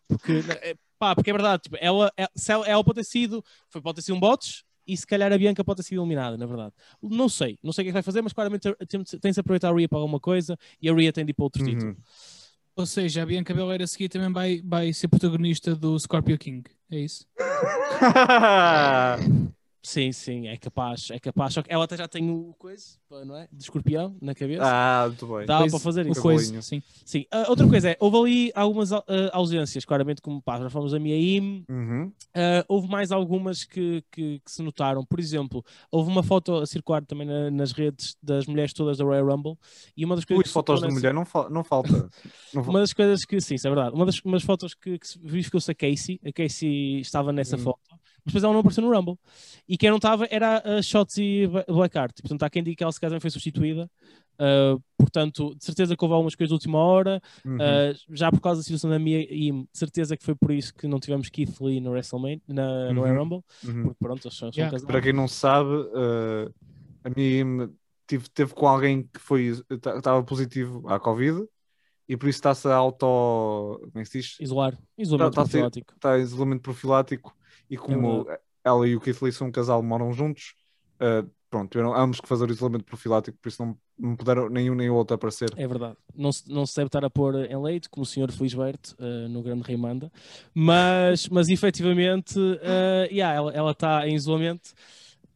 [0.08, 3.44] Porque, é, pá, porque é verdade, tipo, ela, ela, se ela, ela pode ter sido,
[3.70, 6.38] foi, pode ter sido um bots e se calhar a Bianca pode ter sido eliminada,
[6.38, 6.74] na verdade.
[7.02, 9.40] Não sei, não sei o que é que vai fazer, mas claramente tem- tem-se de
[9.40, 11.70] aproveitar a Rhea para alguma coisa e a Rhea tem de ir para outro uhum.
[11.70, 11.98] título.
[12.76, 16.64] Ou seja, a Bianca Belair a seguir também vai, vai ser protagonista do Scorpio King,
[16.90, 17.26] é isso?
[19.82, 21.54] Sim, sim, é capaz, é capaz.
[21.54, 23.48] Só que ela até já tem o coisa, não é?
[23.52, 24.62] De escorpião na cabeça.
[24.66, 25.46] ah, muito bem.
[25.46, 26.22] Dá Coisa- para fazer o isso.
[26.22, 26.84] coisa, sim.
[27.06, 30.92] Sim, Ah, outra coisa é, houve ali algumas ah, ausências, claramente, como pá, já falamos
[30.92, 32.12] da minha IM, Uhum.
[32.36, 35.06] ah, houve mais algumas que, que, que se notaram.
[35.06, 39.06] Por exemplo, houve uma foto a circular também na- nas redes das mulheres todas da
[39.06, 39.58] Royal Rumble
[39.96, 41.90] e uma das coisas Ui, fotos de nessa- mulher não, fa- não falta.
[42.54, 43.96] Não fa- uma das coisas que, sim, isso é verdade.
[43.96, 46.20] Uma das umas fotos que, que se verificou-se a Casey.
[46.26, 47.60] A Casey estava nessa Hum.
[47.60, 47.80] foto,
[48.34, 49.18] mas depois ela não apareceu no Rumble.
[49.68, 52.22] E quem não estava era a Shotzi Blackheart.
[52.22, 53.90] Portanto, há quem diga que ela se calhar também foi substituída.
[54.42, 57.22] Uh, portanto, de certeza que houve algumas coisas de última hora.
[57.46, 57.56] Uhum.
[57.56, 60.74] Uh, já por causa da situação da minha e de certeza que foi por isso
[60.74, 63.08] que não tivemos Keith Lee no WrestleMania, na, no Uhum.
[63.08, 63.44] Royal Rumble.
[63.66, 63.84] Uhum.
[63.84, 64.72] Porque pronto, eles são, são Yeah.
[64.72, 64.86] casados.
[64.92, 66.50] Para quem não sabe, eh,
[67.04, 67.70] a minha IM
[68.08, 71.44] tive, teve com alguém que foi estava positivo à Covid
[72.08, 73.06] e por isso está-se a auto.
[73.82, 74.38] Como é que se diz?
[74.40, 74.78] Isolar.
[74.98, 75.94] Isolamento Tá- tá profilático.
[75.96, 77.36] Está em isolamento profilático
[77.70, 78.26] e como
[78.64, 80.54] ela e o Keith Lee são um casal, moram juntos,
[81.00, 84.76] eh, pronto, tiveram ambos que fazer o isolamento profilático, por isso não, não puderam nenhum
[84.76, 85.50] nem o outro aparecer.
[85.58, 85.98] É verdade.
[86.16, 89.28] Não se, não se deve estar a pôr em leite, como o senhor Felisberto uh,
[89.30, 90.12] no Grande Rei manda,
[90.54, 94.74] mas, mas efetivamente uh, yeah, ela, ela está em isolamento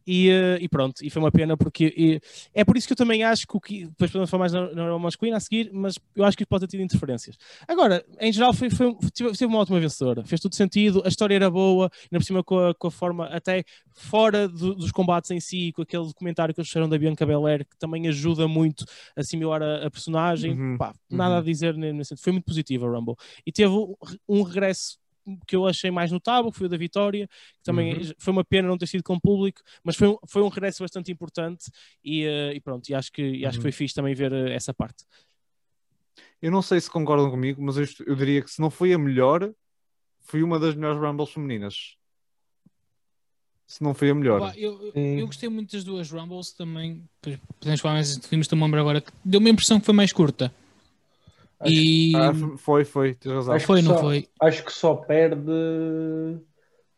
[0.06, 2.20] e, uh, e pronto, e foi uma pena porque e,
[2.52, 4.72] é por isso que eu também acho que o que depois podemos falar mais na,
[4.72, 7.36] na masculina a seguir, mas eu acho que pode ter tido interferências.
[7.66, 11.50] Agora, em geral, foi, foi, teve, uma ótima vencedora, fez todo sentido, a história era
[11.50, 15.40] boa, ainda por cima com a, com a forma até fora do- dos combates em
[15.40, 18.84] si, com aquele documentário que eles fizeram da Bianca Belair, que também ajuda muito
[19.16, 20.52] a assimilar a, a personagem.
[20.52, 21.40] Uhum, Pá, nada uhum.
[21.40, 22.24] a dizer nesse sentido.
[22.24, 23.16] Foi muito positiva a Rumble.
[23.46, 23.72] E teve
[24.28, 24.98] um regresso
[25.46, 28.12] que eu achei mais notável, que foi o da Vitória, que também Uhum.
[28.18, 30.82] foi uma pena não ter sido com o público, mas foi um, foi um regresso
[30.82, 31.70] bastante importante
[32.04, 33.62] e, eh, e pronto, e acho que, e acho que Uhum.
[33.62, 35.04] foi fixe também ver eh, essa parte.
[36.40, 38.98] Eu não sei se concordam comigo, mas eu, eu diria que se não foi a
[38.98, 39.52] melhor,
[40.20, 41.96] foi uma das melhores Rumbles femininas.
[43.66, 44.52] Se não foi a melhor.
[44.56, 47.02] Eu, eu- eu gostei muito das duas Rumbles também.
[47.58, 48.18] Podemos falar mais
[48.78, 49.00] agora.
[49.00, 50.54] que Deu-me a impressão que foi mais curta.
[51.66, 53.54] E Ah, foi, foi, tens razão.
[53.54, 54.28] Acho foi, que não só- foi?
[54.40, 55.50] Acho que só perde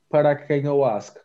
[0.08, 1.16] para quem ganhou o Ask.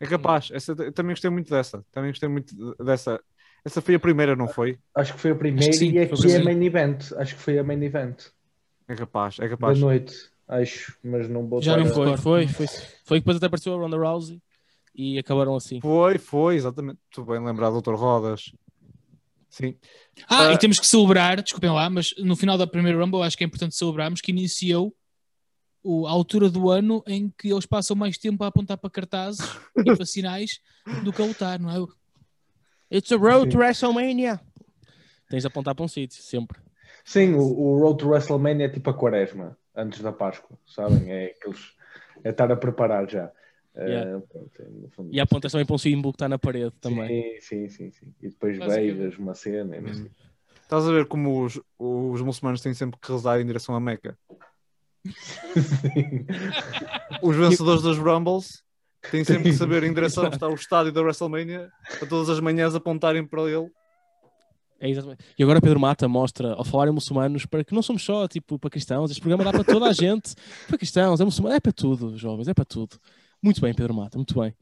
[0.00, 1.84] É capaz, essa, eu também gostei muito dessa.
[1.92, 3.20] Também gostei muito de- dessa.
[3.64, 4.78] Essa foi a primeira, não foi?
[4.94, 6.44] Acho que foi a primeira sim, e aqui é assim.
[6.44, 7.12] main event.
[7.16, 8.26] Acho que foi a main event
[8.88, 9.78] É capaz, é da capaz.
[9.80, 10.14] noite.
[10.46, 12.16] Acho, mas não vou Já não a- foi.
[12.18, 12.66] Foi, foi,
[13.04, 13.18] foi.
[13.20, 14.42] Depois até apareceu a Ronda Rousey,
[14.94, 15.80] e acabaram assim.
[15.80, 16.98] Foi, foi, exatamente.
[17.16, 18.52] Muito bem lembrado, doutor Rodas.
[19.54, 19.76] Sim.
[20.28, 20.52] Ah, Ah.
[20.52, 23.46] e temos que celebrar, desculpem lá, mas no final da primeira Rumble acho que é
[23.46, 24.92] importante celebrarmos que iniciou
[25.80, 29.48] o- a altura do ano em que eles passam mais tempo a apontar para cartazes
[29.78, 30.58] e para sinais
[31.04, 32.96] do que a lutar, não é?
[32.96, 33.48] It's a road Sim.
[33.50, 34.40] to WrestleMania.
[35.30, 36.58] Tens de apontar para um sítio, sempre.
[37.04, 41.12] Sim, o, o Road to WrestleMania é tipo a quaresma, antes da Páscoa, sabem?
[41.12, 41.60] É aqueles.
[42.24, 43.30] É estar a preparar já.
[43.76, 44.20] Yeah.
[44.28, 44.66] pronto, é,
[45.10, 47.40] E apontas também para um símbolo que está na parede também.
[47.40, 48.14] Sim, sim, sim, sim.
[48.22, 49.76] E depois beijas uma cena.
[49.92, 50.10] sei.
[50.62, 54.16] Estás a ver como os, os muçulmanos têm sempre que rezar em direção a Meca?
[55.04, 56.26] Sim.
[57.22, 58.62] Os vencedores das Rumbles
[59.10, 62.40] têm sempre que saber em direção onde está o estádio da WrestleMania para todas as
[62.40, 63.70] manhãs apontarem para ele.
[64.80, 65.24] É exatamente.
[65.38, 68.58] E agora Pedro Mata mostra, ao falar em muçulmanos, para que não somos só tipo
[68.58, 70.34] para cristãos, este programa dá para toda a gente.
[70.66, 72.98] Para cristãos, é muçulmano, é para tudo, jovens, é para tudo.
[73.44, 74.54] Muito bem, Pedro Mata, muito bem.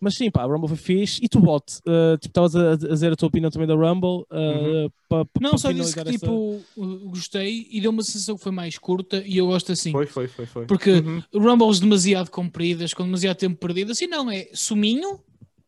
[0.00, 1.20] Mas sim, pá, a Rumble foi fixe.
[1.24, 4.24] E tu, Bot, uh, tipo, estavas a, a dizer a tua opinião também da Rumble.
[4.32, 6.60] Uh, pa- pa- Não, só disse que tipo,
[7.10, 9.92] gostei e deu uma sensação que foi mais curta e eu gosto assim.
[9.92, 10.66] Foi, foi, foi, foi.
[10.66, 11.22] Porque Uhum.
[11.34, 15.20] Rumbles demasiado compridas, com demasiado tempo perdido, assim não, é suminho,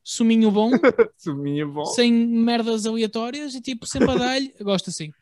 [0.03, 0.71] suminho bom,
[1.17, 1.85] Suminha bom.
[1.87, 5.13] sem merdas aleatórias e tipo, sempre a dar-lhe, eu gosto assim.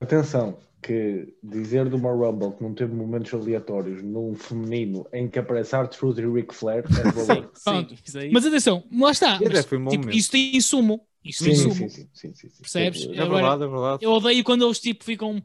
[0.00, 5.38] Atenção, que dizer de uma Rumble que não teve momentos aleatórios num feminino em que
[5.38, 7.50] aparece Art Truth e Ric Flair é valor.
[7.54, 8.30] Sim, aí.
[8.30, 9.40] Mas atenção, lá está.
[9.40, 11.06] Mas, um bom tipo, isso tem insumo.
[11.24, 11.74] Isso tem Sim, insumo.
[11.74, 12.62] sim, sim, sim, sim, sim.
[12.62, 13.06] Percebes?
[13.08, 14.04] É, É Agora- verdade, é verdade.
[14.04, 15.42] Eu odeio quando eles tipo ficam.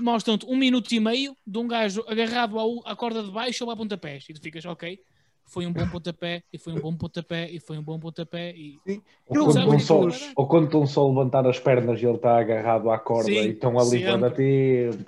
[0.00, 3.76] Mostram-te um minuto e meio de um gajo agarrado à corda de baixo ou a
[3.76, 4.26] pontapés.
[4.28, 4.98] E tu ficas, ok,
[5.50, 8.52] foi um bom pontapé, e foi um bom pontapé, e foi um bom pontapé.
[8.56, 8.80] E...
[9.26, 12.14] Ou Eu quando, estão só, ou quando estão só a levantar as pernas e ele
[12.16, 14.04] está agarrado à corda Sim, e estão ali sempre.
[14.20, 15.04] para tempo.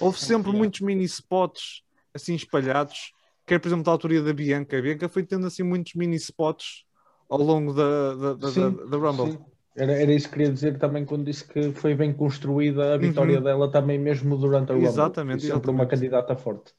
[0.00, 0.58] Houve sempre Yeah.
[0.58, 3.12] muitos mini spots assim espalhados.
[3.46, 4.76] Quer, por exemplo, da autoria da Bianca.
[4.76, 6.84] A Bianca foi tendo assim muitos mini spots
[7.28, 9.32] ao longo da, da, da, Sim, da- da Rumble.
[9.32, 9.38] sim.
[9.76, 13.38] Era, era isso que queria dizer também quando disse que foi bem construída a vitória
[13.38, 13.44] Uhum.
[13.44, 14.88] dela também mesmo durante a Rumble.
[14.88, 15.90] Exatamente, Foi sempre uma exatamente.
[15.90, 16.72] candidata forte.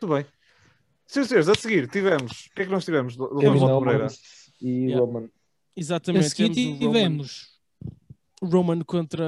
[0.00, 0.26] Muito bem.
[1.08, 2.46] Senhores, senhores, a seguir tivemos.
[2.50, 3.16] O que é que nós tivemos?
[3.16, 4.04] Kevin Roberto Pereira?
[4.04, 4.20] Owens
[4.60, 5.00] e Yeah.
[5.00, 5.24] Roman.
[5.24, 5.28] A
[5.80, 6.28] Exatamente.
[6.30, 7.58] seguir temos o Roman- tivemos.
[8.40, 9.24] Roman contra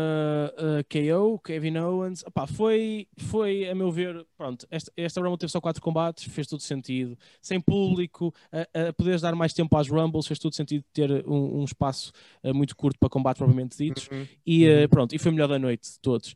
[0.57, 2.22] uh, KO, Kevin Owens.
[2.24, 6.47] Opá, foi, foi, a meu ver, pronto, esta, esta Rumble teve só quatro combates, fez
[6.47, 7.18] todo sentido.
[7.43, 11.61] Sem público, a, a poderes dar mais tempo às Rumbles, fez todo sentido ter um,
[11.61, 12.12] um espaço
[12.45, 14.09] uh, muito curto para combates propriamente ditos.
[14.12, 14.26] Uhum.
[14.47, 14.85] E Uhum.
[14.85, 16.35] uh, pronto, e foi o melhor da noite de todos.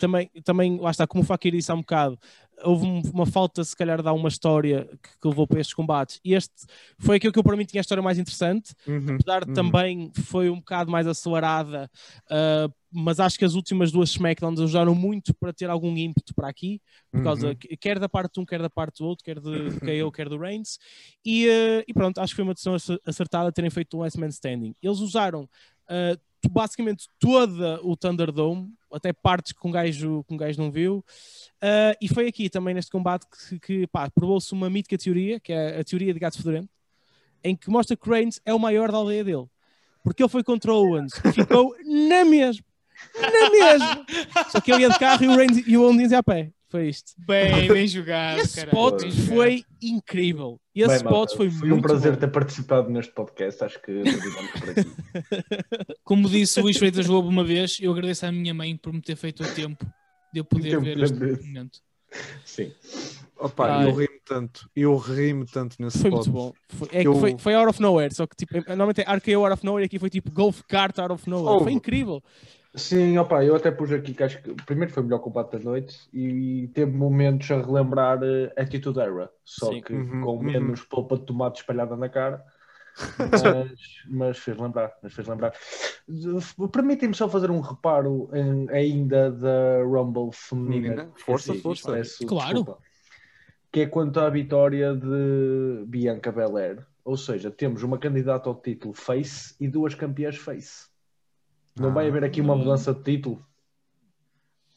[0.00, 2.18] Também, também, lá está, como o Fakir disse há um bocado,
[2.64, 5.74] houve um- uma falta, se calhar, de dar uma história que, que levou para estes
[5.74, 6.20] combates.
[6.24, 6.52] E este
[6.98, 9.14] foi aquilo que eu, para mim, tinha a história mais interessante Uhum.
[9.16, 9.54] apesar de Uhum.
[9.54, 11.90] também foi um bocado mais acelerada,
[12.30, 16.48] ah, mas acho que as últimas duas SmackDowns ajudaram muito para ter algum ímpeto para
[16.48, 17.54] aqui, por causa, Uhum.
[17.54, 19.50] que- quer da parte de um, quer da parte do outro, quer de,
[19.80, 20.78] do KO, quer do Reigns,
[21.24, 24.18] e, ah, e pronto, acho que foi uma decisão acer- acertada terem feito um Last
[24.20, 24.74] Man Standing.
[24.82, 25.48] Eles usaram
[25.88, 31.04] tu- basicamente toda o Thunderdome, até partes que um gajo, que um gajo não viu,
[31.62, 35.78] ah, e foi aqui também neste combate que, que provou-se uma mítica teoria, que é
[35.78, 36.68] a teoria de gato fedorento,
[37.44, 39.46] em que mostra que Reigns é o maior da aldeia dele.
[40.02, 42.64] Porque ele foi contra Owens e ficou na mesma.
[43.20, 44.06] Na mesma.
[44.50, 46.50] Só que ele ia de carro e o, Reigns, e o Owens ia a pé.
[46.72, 47.12] Foi isto.
[47.26, 48.40] Bem, bem jogado.
[48.40, 48.70] Esse caralho.
[48.76, 49.28] spot Bem jogado.
[49.36, 50.58] foi incrível.
[50.74, 52.18] Esse Bem, spot malta, foi, foi muito um prazer bom.
[52.18, 53.62] ter participado neste podcast.
[53.62, 54.02] Acho que.
[56.04, 59.00] Como disse o Luís Freitas Lobo uma vez, eu agradeço à minha mãe por me
[59.00, 59.84] ter feito o tempo
[60.32, 61.78] de eu poder Tempo ver este momento.
[62.44, 62.72] Sim.
[63.38, 63.88] Opa, Ai.
[63.88, 64.70] eu ri-me tanto.
[64.76, 66.26] Eu ri-me tanto nesse Foi spot.
[66.26, 66.52] muito bom.
[66.68, 68.14] Foi, é que Eu- foi, foi out of nowhere.
[68.14, 70.96] Só que tipo, normalmente é RKO out of nowhere e aqui foi tipo Golf Kart
[70.98, 71.56] out of nowhere.
[71.56, 71.62] Oh.
[71.64, 72.22] Foi incrível.
[72.74, 75.58] Sim, opa, eu até pus aqui que acho que primeiro foi o melhor combate da
[75.58, 79.82] noite e teve momentos a relembrar eh, Attitude Era, só Sim.
[79.82, 80.42] que Uhum, com uhum.
[80.44, 82.42] menos polpa de tomate espalhada na cara.
[83.18, 85.52] Mas, mas fez lembrar, mas fez lembrar.
[86.72, 91.10] Permitem-me só fazer um reparo em- ainda da Rumble feminina.
[91.16, 91.92] Força, força.
[91.92, 92.54] peço Claro.
[92.54, 92.78] desculpa.
[93.72, 96.86] Que é quanto à vitória de Bianca Belair.
[97.04, 100.91] Ou seja, temos uma candidata ao título face e duas campeãs face.
[101.78, 102.08] Não vai Ah.
[102.08, 103.44] haver aqui uma mudança de título?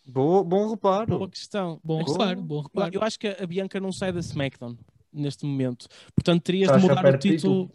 [0.07, 1.17] Boa, bom reparo.
[1.17, 1.79] Boa questão.
[1.83, 2.93] Bom reparo, bom reparo.
[2.93, 4.77] Eu acho que a Bianca não sai da SmackDown
[5.11, 5.87] neste momento.
[6.15, 7.71] Portanto, terias Sasha de mudar o perde título.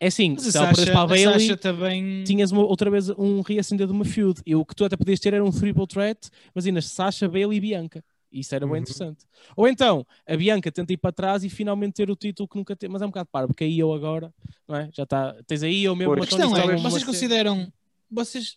[0.00, 2.24] É assim, Mas se ela para a Bailey, também.
[2.24, 4.40] tinhas uma- outra vez um reacender de uma feud.
[4.44, 7.60] E o que tu até podias ter era um triple threat, imagina, Sasha, Bailey e
[7.60, 8.02] Bianca.
[8.32, 8.80] Isso era bem Uhum.
[8.80, 9.24] interessante.
[9.54, 12.74] Ou então, a Bianca tenta ir para trás e finalmente ter o título que nunca
[12.74, 12.92] teve.
[12.92, 14.34] Mas é um bocado parvo, porque aí eu agora,
[14.66, 14.90] não é?
[14.92, 15.36] Já está.
[15.46, 16.32] Tens aí eu mesmo Pois.
[16.32, 17.72] A uma questão é, vocês consideram.
[18.10, 18.56] Vocês,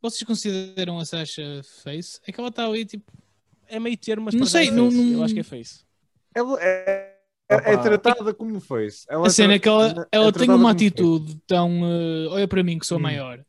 [0.00, 2.20] vocês consideram a Sasha face?
[2.26, 3.10] É que ela está ali tipo.
[3.66, 4.96] É meio termo, mas Não sei, é não- face.
[5.02, 5.84] não- Eu acho que é face.
[6.34, 7.14] Ela, é-
[7.48, 9.06] é, é tratada como face.
[9.08, 10.86] Ela A cena é que ela, ela é tem uma como face.
[10.86, 11.70] atitude tão.
[11.84, 13.02] eh, olha para mim que sou Hum.
[13.02, 13.44] maior.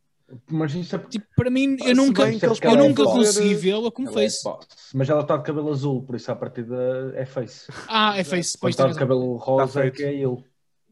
[0.49, 4.09] Mas isso é Tipo, para mim, Se eu nunca, eu podem nunca consegui vê-la como
[4.09, 4.43] ela é face.
[4.43, 4.67] boss.
[4.93, 7.67] Mas ela está de cabelo azul, por isso a partida é face.
[7.87, 8.53] Ah, é face.
[8.57, 9.97] Quando Pois está de cabelo rosa é feito.
[9.97, 10.43] que é ele.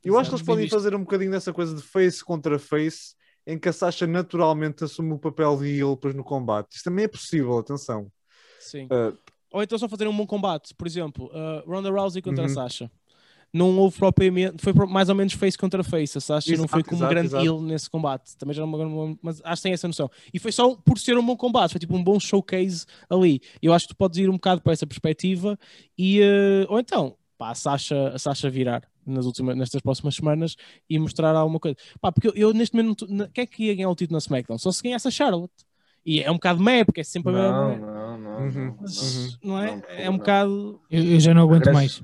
[0.04, 3.58] Eu acho que eles podem fazer um bocadinho dessa coisa de face contra face, em
[3.58, 6.74] que a Sasha naturalmente assume o papel de heel depois no combate.
[6.76, 8.08] Isso também é possível, atenção.
[8.60, 8.86] Sim.
[8.86, 9.18] Uh,
[9.52, 10.74] Ou então só fazerem um bom combate.
[10.76, 12.54] Por exemplo, uh, Ronda Rousey contra a Uhum.
[12.54, 12.90] Sasha.
[13.56, 14.56] Não houve propriamente.
[14.64, 16.18] Foi mais ou menos face contra face.
[16.18, 17.46] A Sasha não Exato, foi como um grande exato.
[17.46, 18.36] heel nesse combate.
[18.36, 20.10] Também já não uma, mas acho que tem essa noção.
[20.34, 21.70] E foi só por ser um bom combate.
[21.72, 23.42] Foi tipo um bom showcase ali.
[23.62, 25.60] Eu acho que tu podes ir um bocado para essa perspectiva.
[25.96, 30.56] E, uh, ou então, pá, a Sasha, a Sasha virar nas últimas, nestas próximas semanas
[30.90, 31.76] e mostrar alguma coisa.
[32.02, 33.06] Pá, porque eu, eu neste momento.
[33.34, 34.58] Quem é que ia ganhar o título na SmackDown?
[34.58, 35.54] Só se ganhasse a Charlotte.
[36.06, 37.88] E é um bocado meh, porque é sempre a Não, mesma.
[37.88, 38.38] não, não.
[38.40, 38.66] Uhum.
[38.66, 39.52] não, Mas, não.
[39.52, 39.76] não é?
[39.76, 40.18] Não, é um não.
[40.20, 40.82] bocado.
[40.92, 41.74] Eu, eu já não aguento Parece-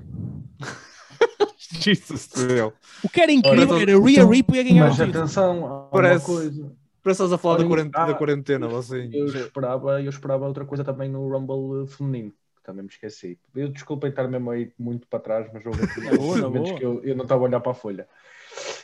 [1.80, 2.72] Jesus céu.
[3.04, 5.18] O que era incrível Ora, era Rhea então- Ripley a ganhar Mas o título.
[5.18, 6.72] atenção, há Parece- coisa.
[7.02, 9.08] Parece estás a falar da, ah, da quarentena, assim.
[9.14, 12.30] Eu esperava, eu esperava outra coisa também no Rumble feminino,
[12.70, 13.38] também me esqueci.
[13.54, 15.78] Eu desculpem estar mesmo aí muito para trás, mas houve
[16.16, 16.78] boa, momentos boa.
[16.78, 18.08] que eu, eu não estava a olhar para a folha.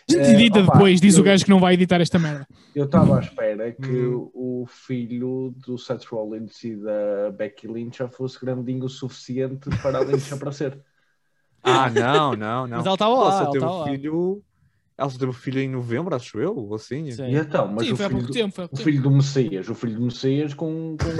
[0.09, 2.19] A gente Eh, edita opa, depois, diz eu- o gajo que não vai editar esta
[2.19, 2.47] merda.
[2.75, 4.31] Eu estava à espera que Hum.
[4.35, 9.99] o filho do Seth Rollins e da Becky Lynch já fosse grandinho o suficiente para
[9.99, 10.79] a Lynch aparecer.
[11.69, 12.77] Ah, não, não, não.
[12.77, 13.85] Mas ela estava lá, Ela só teve estava lá.
[13.87, 14.43] filho.
[14.99, 17.11] Ela só teve filho em novembro, acho eu, ou assim.
[17.11, 17.25] Sim.
[17.27, 18.69] E então, mas Sim, o, filho do, tempo.
[18.71, 21.07] O filho do Messias, o filho do Messias com, com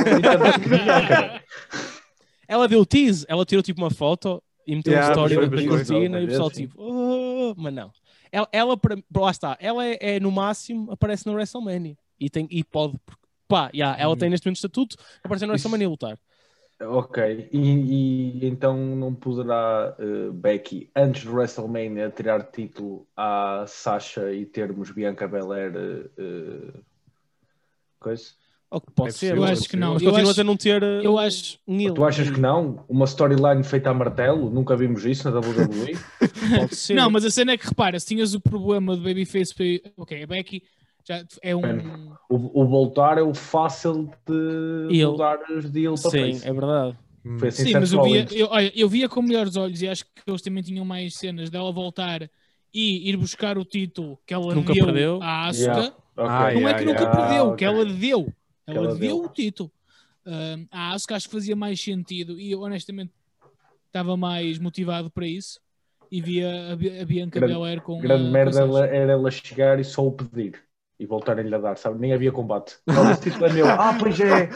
[2.49, 6.21] Ela deu tease, ela tirou tipo uma foto e meteu Yeah, um story da cortina
[6.21, 7.91] e o pessoal tipo, "Oh", mas não.
[8.33, 12.47] Ela, ela para, lá está, ela é, é, no máximo, aparece no WrestleMania e, tem,
[12.51, 12.99] e pode,
[13.47, 16.19] pá, yeah, ela tem neste momento estatuto, aparecer no WrestleMania e lutar.
[16.79, 17.59] Ok, e,
[18.43, 24.91] e então não poderá eh, Becky, antes do WrestleMania, tirar título à Sasha e termos
[24.91, 25.73] Bianca Belair
[26.19, 26.81] eh,
[27.99, 28.35] coisa?
[28.77, 29.93] Ou que pode É ser, possível, mas- Eu acho que não.
[29.95, 31.59] Mas Eu continua acho- a não ter uh, eu acho-.
[31.95, 32.85] Tu achas que não?
[32.89, 34.51] Uma storyline feita a martelo?
[34.51, 35.97] Nunca vimos isso na WWE?
[36.61, 36.93] Pode ser.
[36.95, 39.55] Não, mas a cena é que repara, se tinhas o problema de Babyface,
[39.97, 40.63] ok, a Becky
[41.09, 42.13] já é um.
[42.29, 45.13] O, o voltar é o fácil de Heel.
[45.13, 45.39] mudar
[45.71, 46.47] de heel para Sim, face.
[46.49, 46.97] é verdade.
[47.39, 50.05] Foi assim Sim, mas eu via, eu, olha, eu via com melhores olhos e acho
[50.05, 52.29] que eles também tinham mais cenas dela voltar
[52.75, 55.19] e ir buscar o título que ela Nunca deu perdeu.
[55.23, 55.71] à Asuka.
[55.73, 55.93] Yeah.
[56.19, 56.29] Ok.
[56.29, 57.17] Ah, Não yeah, é que nunca yeah.
[57.21, 57.67] perdeu, Ah, que ok.
[57.67, 58.33] ela deu.
[58.67, 59.25] Ela, ela deu deu.
[59.25, 59.71] o título.
[60.27, 63.13] Um, a Asuka acho que fazia mais sentido e eu honestamente
[63.87, 65.61] estava mais motivado para isso
[66.11, 69.31] e via a, Bi- a Bianca Grande- Belair com Grande a, merda ela- era ela
[69.31, 70.61] chegar e só o pedir.
[70.99, 72.01] E voltarem-lhe a dar, sabe?
[72.01, 72.79] Nem havia combate.
[72.89, 73.67] Olha, esse título é meu.
[73.69, 74.49] Ah, pois é.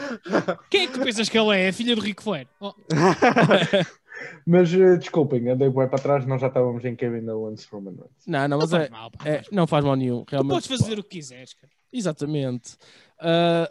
[0.71, 1.69] Quem é que tu pensas que ela é?
[1.69, 2.47] A filha do Ric Flair?
[2.59, 2.73] Oh,
[4.45, 8.25] Mas eh, desculpem, andei bem para trás, nós já estávamos em Kevin Owens Roman Reigns.
[8.27, 10.23] Não, não, não mas faz é, mal, pá, é- não faz mal nenhum.
[10.25, 11.71] Tu Realmente, podes fazer o que quiseres, cara.
[11.93, 12.75] Exatamente.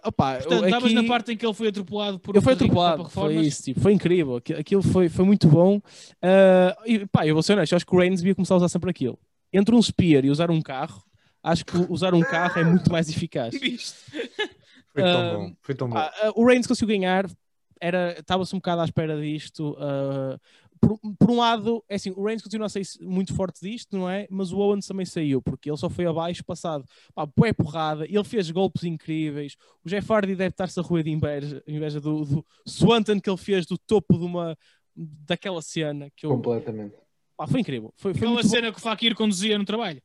[0.05, 2.55] Opá, Portanto, estavas aqui- na parte em que ele foi atropelado por Eu fui um
[2.55, 5.81] atropelado, foi isso, tipo, foi incrível, aqui- aquilo foi, foi muito bom.
[6.23, 8.69] Ah, e pá, eu vou ser honesto, acho que o Reigns devia começar a usar
[8.69, 9.19] sempre aquilo.
[9.53, 11.03] Entre um spear e usar um carro,
[11.43, 13.55] acho que usar um carro é muito mais eficaz.
[14.93, 15.53] Foi tão Ah, bom.
[15.63, 15.97] Foi tão bom.
[15.97, 17.27] Ah, o Reigns conseguiu ganhar,
[17.81, 19.77] era- estava-se um bocado à espera disto.
[20.81, 24.09] Por, por um lado, é assim, o Reigns continua a sair muito forte disto, não
[24.09, 24.27] é?
[24.31, 26.85] Mas o Owens também saiu, porque ele só foi abaixo passado.
[27.15, 29.57] Pá, bué porrada, ele fez golpes incríveis.
[29.85, 33.37] O Jeff Hardy deve estar-se a roer de inveja, inveja do, do Swanton que ele
[33.37, 34.57] fez do topo de uma
[34.97, 36.95] daquela cena que eu, Completamente.
[37.37, 37.93] pá, foi incrível.
[37.97, 38.55] Foi, foi Aquela muito bom.
[38.55, 40.03] cena que o Fakir conduzia no trabalho.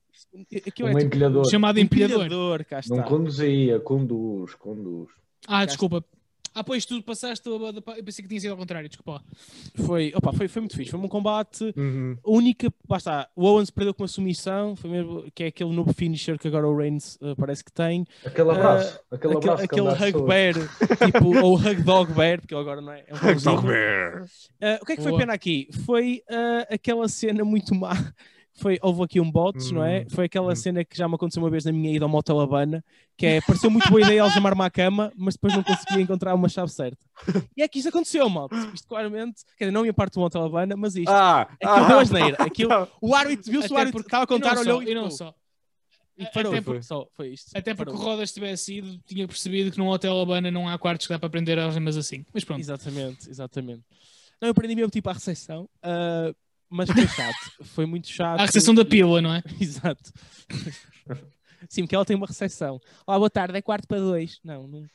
[0.68, 1.50] Aquilo Um é tipo, empilhador.
[1.50, 2.64] Chamado empilhador.
[2.66, 2.96] cá está.
[2.96, 5.10] Não conduzia, conduz, conduz.
[5.48, 6.04] Ah, desculpa.
[6.56, 7.48] Ah, pois tu passaste.
[7.50, 9.22] a- Eu pensei que tinha sido ao contrário, desculpa.
[9.86, 10.90] Foi, opa, foi, foi muito fixe.
[10.90, 11.74] Foi um combate.
[11.76, 12.18] Uhum.
[12.26, 15.94] A única, basta, o Owens perdeu com uma submissão, foi mesmo, que é aquele novo
[15.94, 18.08] finisher que agora o Reigns eh, parece que tem.
[18.26, 19.00] Aquele abraço.
[19.12, 20.54] aquele aquele abraço que aquele ele dá às hug bear,
[21.12, 23.04] tipo, ou hug dog bear, porque agora não é.
[23.06, 23.62] é um cãozinho.
[24.62, 25.20] Eh, o que é que foi Boa.
[25.20, 25.68] pena aqui?
[25.86, 27.92] Foi eh, aquela cena muito má.
[28.58, 30.02] Foi, houve aqui um bots, não é?
[30.02, 30.56] Hum, Foi aquela hum.
[30.56, 32.84] cena que já me aconteceu uma vez na minha ida ao Motel Habana,
[33.18, 36.34] que é, pareceu muito boa ideia eles chamar-me à cama, mas depois não conseguia encontrar
[36.34, 36.98] uma chave certa.
[37.56, 38.56] E é que isto aconteceu, malta.
[38.74, 41.10] Isto claramente, quer dizer, não a minha parte do Motel Habana, mas isto.
[41.10, 42.38] Ah, Aquilo deu asneira.
[42.40, 44.96] Aquilo, o árbitro viu-se, o árbitro porque- estava a contar, e não olhou só, e
[44.96, 45.36] não só.
[46.18, 47.52] E parou, Até foi, porque- só, foi isto.
[47.54, 47.98] Até porque o.
[47.98, 51.30] Rodas tivesse ido, tinha percebido que num hotel Habana não há quartos que dá para
[51.30, 52.26] prender algemas assim.
[52.34, 52.62] Mas pronto.
[52.62, 53.84] Exatamente, exatamente.
[54.42, 56.34] Não, eu aprendi mesmo tipo à recepção, ah,
[56.70, 57.52] mas foi chato.
[57.64, 58.40] Foi muito chato.
[58.40, 59.42] A recepção da pílula, não é?
[59.60, 60.12] Exato.
[61.70, 62.80] Sim, porque ela tem uma recepção.
[63.08, 64.40] Olá, boa tarde, é quarto para dois.
[64.44, 64.86] Não, não.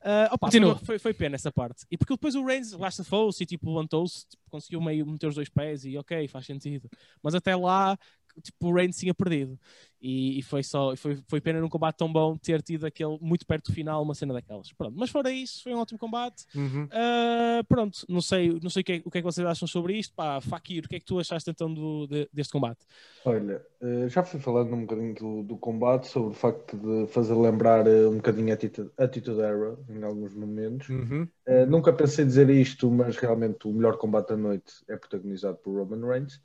[0.00, 0.48] Ah, opa,
[0.84, 1.84] foi, foi pena essa parte.
[1.90, 3.02] E porque depois o Reigns lá se
[3.40, 6.88] e tipo levantou-se, tipo, conseguiu meio meter os dois pés e ok, faz sentido.
[7.22, 7.98] Mas até lá,
[8.42, 9.58] tipo, o Reigns tinha perdido.
[10.00, 13.46] E, e foi só, foi, foi pena num combate tão bom ter tido aquele muito
[13.46, 14.72] perto do final, uma cena daquelas.
[14.72, 16.44] Pronto, mas fora isso, foi um ótimo combate.
[16.54, 16.88] Uhum.
[16.90, 19.68] Ah, pronto, não sei, não sei o, que é, o que é que vocês acham
[19.68, 20.12] sobre isto.
[20.14, 22.84] Pá, Fakir, o que é que tu achaste então do, de- deste combate?
[23.24, 27.34] Olha, eh, já fui falando um bocadinho do, do combate, sobre o facto de fazer
[27.34, 30.88] lembrar eh, um bocadinho a Attitude, Attitude Era em alguns momentos.
[30.88, 31.28] Uhum.
[31.46, 35.76] Eh, nunca pensei dizer isto, mas realmente o melhor combate da noite é protagonizado por
[35.78, 36.42] Roman Reigns,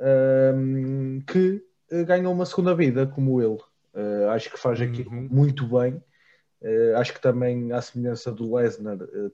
[0.00, 3.58] ehm, que eh, ganhou uma segunda vida, como ele.
[3.94, 5.28] Eh, acho que faz aquilo Uhum.
[5.30, 6.02] muito bem.
[6.62, 9.30] Eh, acho que também, à semelhança do Lesnar, eh,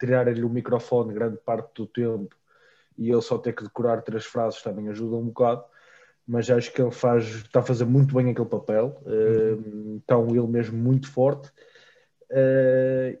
[0.00, 2.34] tirar-lhe o microfone grande parte do tempo
[2.98, 5.64] e ele só ter que decorar três frases também ajuda um bocado.
[6.26, 9.00] Mas acho que ele faz, está a fazer muito bem aquele papel.
[9.06, 11.50] Eh, Está um ele mesmo muito forte.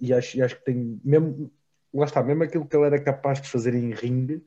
[0.00, 1.50] E, acho, e acho que tem mesmo
[1.94, 4.44] lá está, mesmo aquilo que ele era capaz de fazer em ringue,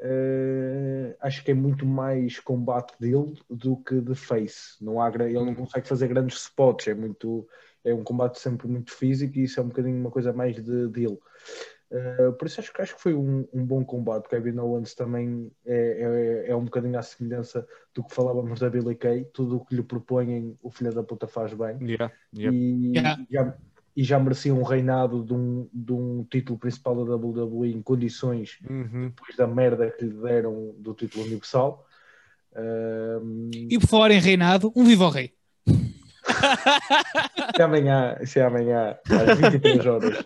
[0.00, 4.82] eh, acho que é muito mais combate dele do que de face.
[4.82, 7.46] Não há, ele não consegue fazer grandes spots, é muito
[7.84, 10.88] é um combate sempre muito físico e isso é um bocadinho uma coisa mais de,
[10.88, 11.18] dele.
[11.90, 14.28] Eh, por isso acho, que- acho que foi um, um bom combate.
[14.28, 18.94] Kevin Owens também é, é, é um bocadinho à semelhança do que falávamos da Billy
[18.94, 19.24] Kay.
[19.32, 22.56] Tudo o que lhe propõem, o filho da puta faz bem Yeah, yeah.
[22.58, 22.92] e,
[23.30, 23.56] Yeah.
[23.98, 28.56] E já merecia um reinado de um, de um título principal da WWE em condições
[28.70, 29.08] Uhum.
[29.08, 31.84] depois da merda que lhe deram do título universal.
[33.52, 35.34] E por falar em reinado, um viva o rei.
[37.56, 40.24] se amanhã, se amanhã às 23 horas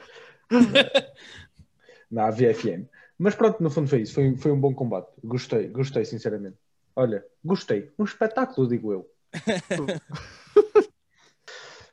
[2.13, 2.85] na VFM.
[3.17, 4.13] Mas pronto, no fundo foi isso.
[4.13, 5.09] Foi, foi um bom combate.
[5.25, 6.57] Gostei, gostei, sinceramente.
[6.95, 7.91] Olha, gostei.
[7.99, 9.09] Um espetáculo, digo eu.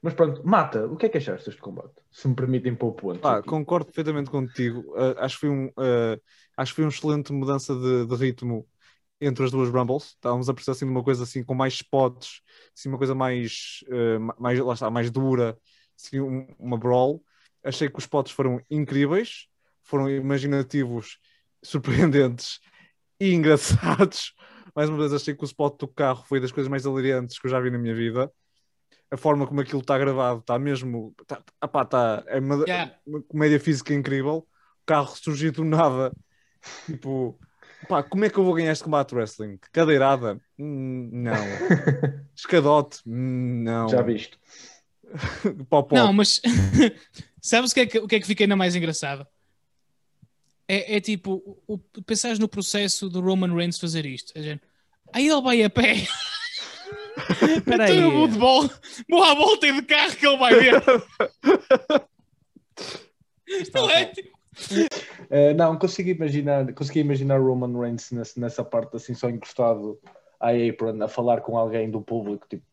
[0.01, 1.93] Mas pronto, Mata, o que é que achaste deste combate?
[2.11, 3.29] Se me permitem pôr pontos.
[3.29, 3.49] Aqui.
[3.49, 4.79] concordo perfeitamente contigo.
[4.95, 6.21] Uh, acho, que foi um, uh,
[6.55, 8.67] acho que foi uma excelente mudança de, de ritmo
[9.19, 10.05] entre as duas Rumbles.
[10.11, 12.41] Estávamos a precisar assim, de uma coisa assim com mais spots,
[12.77, 15.57] assim, uma coisa mais, uh, ma- mais, lá está, mais dura,
[15.97, 17.21] assim, um- uma brawl.
[17.61, 19.47] Achei que os spots foram incríveis,
[19.83, 21.17] foram imaginativos,
[21.61, 22.59] surpreendentes
[23.19, 24.33] e engraçados.
[24.75, 27.47] Mais uma vez, achei que o spot do carro foi das coisas mais hilariantes que
[27.47, 28.31] eu já vi na minha vida.
[29.11, 31.15] A forma como aquilo está gravado está mesmo.
[31.25, 32.95] Tá, apá, tá, é uma, Yeah.
[33.05, 34.47] uma comédia física incrível.
[34.81, 36.11] O carro surgiu do nada.
[36.85, 37.39] Tipo,
[37.87, 39.59] pá, como é que eu vou ganhar este combate wrestling?
[39.71, 40.39] Cadeirada?
[40.57, 41.33] Hum, não.
[42.35, 42.99] Escadote?
[43.07, 43.89] Hum, não.
[43.89, 44.03] Já
[45.69, 45.87] pó.
[45.91, 46.41] Não, mas
[47.41, 49.25] sabes o que, é que, o que é que fica ainda mais engraçado?
[50.67, 54.31] É, é tipo, o, pensares no processo do Roman Reigns fazer isto.
[54.35, 54.61] É género,
[55.11, 56.07] aí ele vai a pé.
[57.57, 57.97] Espera aí.
[57.97, 58.69] Então eu vou de bola,
[59.09, 60.83] vou à volta e de carro que ele vai ver.
[63.73, 64.05] Não é?
[64.05, 64.39] Tipo,
[65.31, 69.97] Uh, não, consigo imaginar, consegui imaginar Roman Reigns nessa, nessa parte assim, só encostado
[70.37, 72.65] à apron, a falar com alguém do público, tipo,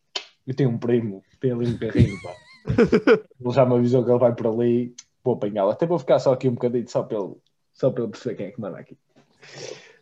[0.45, 2.35] eu tenho um primo, tem ali um carrinho, pá.
[3.41, 5.71] Ele já me avisou que ele vai por ali, vou apanhá-lo.
[5.71, 7.41] Até vou ficar só aqui um bocadinho, só pelo,
[7.73, 8.99] só pelo perceber quem é que manda aqui.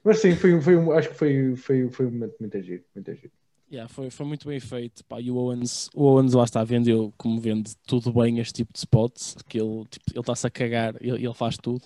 [0.02, 3.10] Mas sim, foi, um- foi acho que foi, foi, foi um momento muito agir, muito
[3.10, 3.30] agir.
[3.70, 5.04] Yeah, foi, foi muito bem feito.
[5.04, 8.72] Pá, e o Owens, o Owens lá está, vendeu como vende tudo bem este tipo
[8.72, 11.82] de spots, que ele tipo, ele está-se a cagar, ele, ele faz tudo.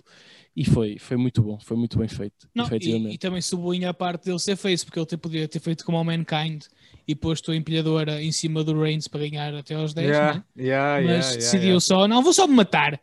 [0.54, 3.14] E foi, foi muito bom, foi muito bem feito, Não, e, efetivamente.
[3.14, 5.98] e também sublinha a parte dele ser face, porque ele te- podia ter feito como
[6.00, 6.64] o Mankind
[7.06, 10.42] e posto a empilhadora em cima do Reigns para ganhar até aos 10, Yeah, né?
[10.56, 11.80] yeah, mas yeah, decidiu yeah.
[11.80, 13.00] só, não, vou só me matar.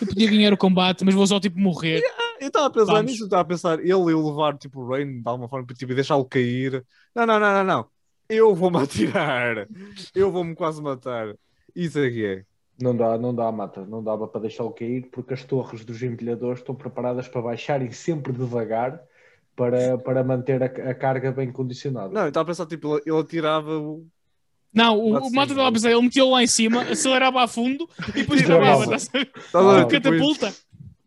[0.00, 2.06] Eu podia ganhar o combate, mas vou só tipo morrer.
[2.40, 3.04] Eu estava a pensar Vamos.
[3.04, 5.94] nisso, eu estava a pensar, ele levar tipo o Rain de alguma forma, tipo, e
[5.94, 6.84] deixá-lo cair.
[7.14, 7.90] Não, não, não, não, não.
[8.30, 9.66] Eu vou-me atirar.
[10.14, 11.34] Eu vou-me quase matar.
[11.74, 12.44] Isso é que é.
[12.80, 16.60] Não dá, não dá, mata, não dava para deixá-lo cair, porque as torres dos empilhadores
[16.60, 18.98] estão preparadas para baixarem sempre devagar
[19.54, 22.10] para, para manter a, a carga bem condicionada.
[22.14, 24.06] Não, eu estava a pensar, tipo, ele, ele atirava o.
[24.72, 27.86] Não, o, o Mata estava a pensar, ele meteu lá em cima, acelerava a fundo
[28.10, 28.84] e depois Travava.
[28.84, 29.26] estás a ver?
[29.26, 30.54] Tipo Depois- catapulta.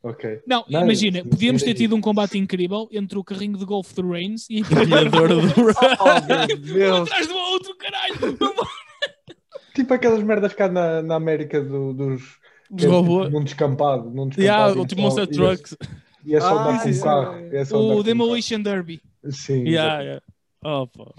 [0.03, 0.41] Ok.
[0.45, 3.57] Não, Não, imagina, isso- podíamos isso ter é tido um combate incrível entre o carrinho
[3.57, 7.07] de golfe do Reigns e a Empilhadora do Oh, um Deus!
[7.09, 8.15] atrás do outro, caralho.
[9.73, 12.37] Tipo aquelas merdas cá na, na América do- dos.
[12.69, 13.25] Dos é robôs.
[13.25, 14.03] Tipo, num descampado.
[14.09, 15.77] Num descampado Yeah, e o tipo Monster e é- Trucks.
[16.25, 17.35] E é só Ah, andar com um carro.
[17.51, 19.01] É O Demolition Derby.
[19.29, 19.63] Sim.
[19.67, 20.21] Yeah, yeah.
[20.63, 21.11] Oh, pá.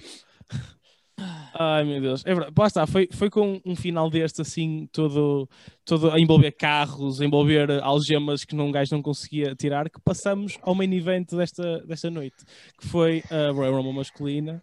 [1.56, 5.48] Ai meu Deus, é verdade, foi, foi com um final deste assim, todo,
[5.84, 10.58] todo a envolver carros, a envolver algemas que um gajo não conseguia tirar, que passamos
[10.62, 12.44] ao main event desta, desta noite,
[12.76, 14.60] que foi a Royal Rumble masculina,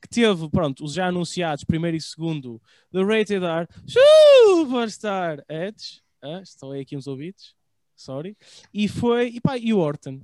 [0.00, 2.60] que teve, pronto, os já anunciados, primeiro e segundo,
[2.92, 7.54] The Rated R Superstar Edge, Ah, estão aí aqui uns ouvidos.
[7.96, 8.36] Sorry.
[8.72, 9.28] E foi.
[9.28, 10.20] E, pá, e o Orton,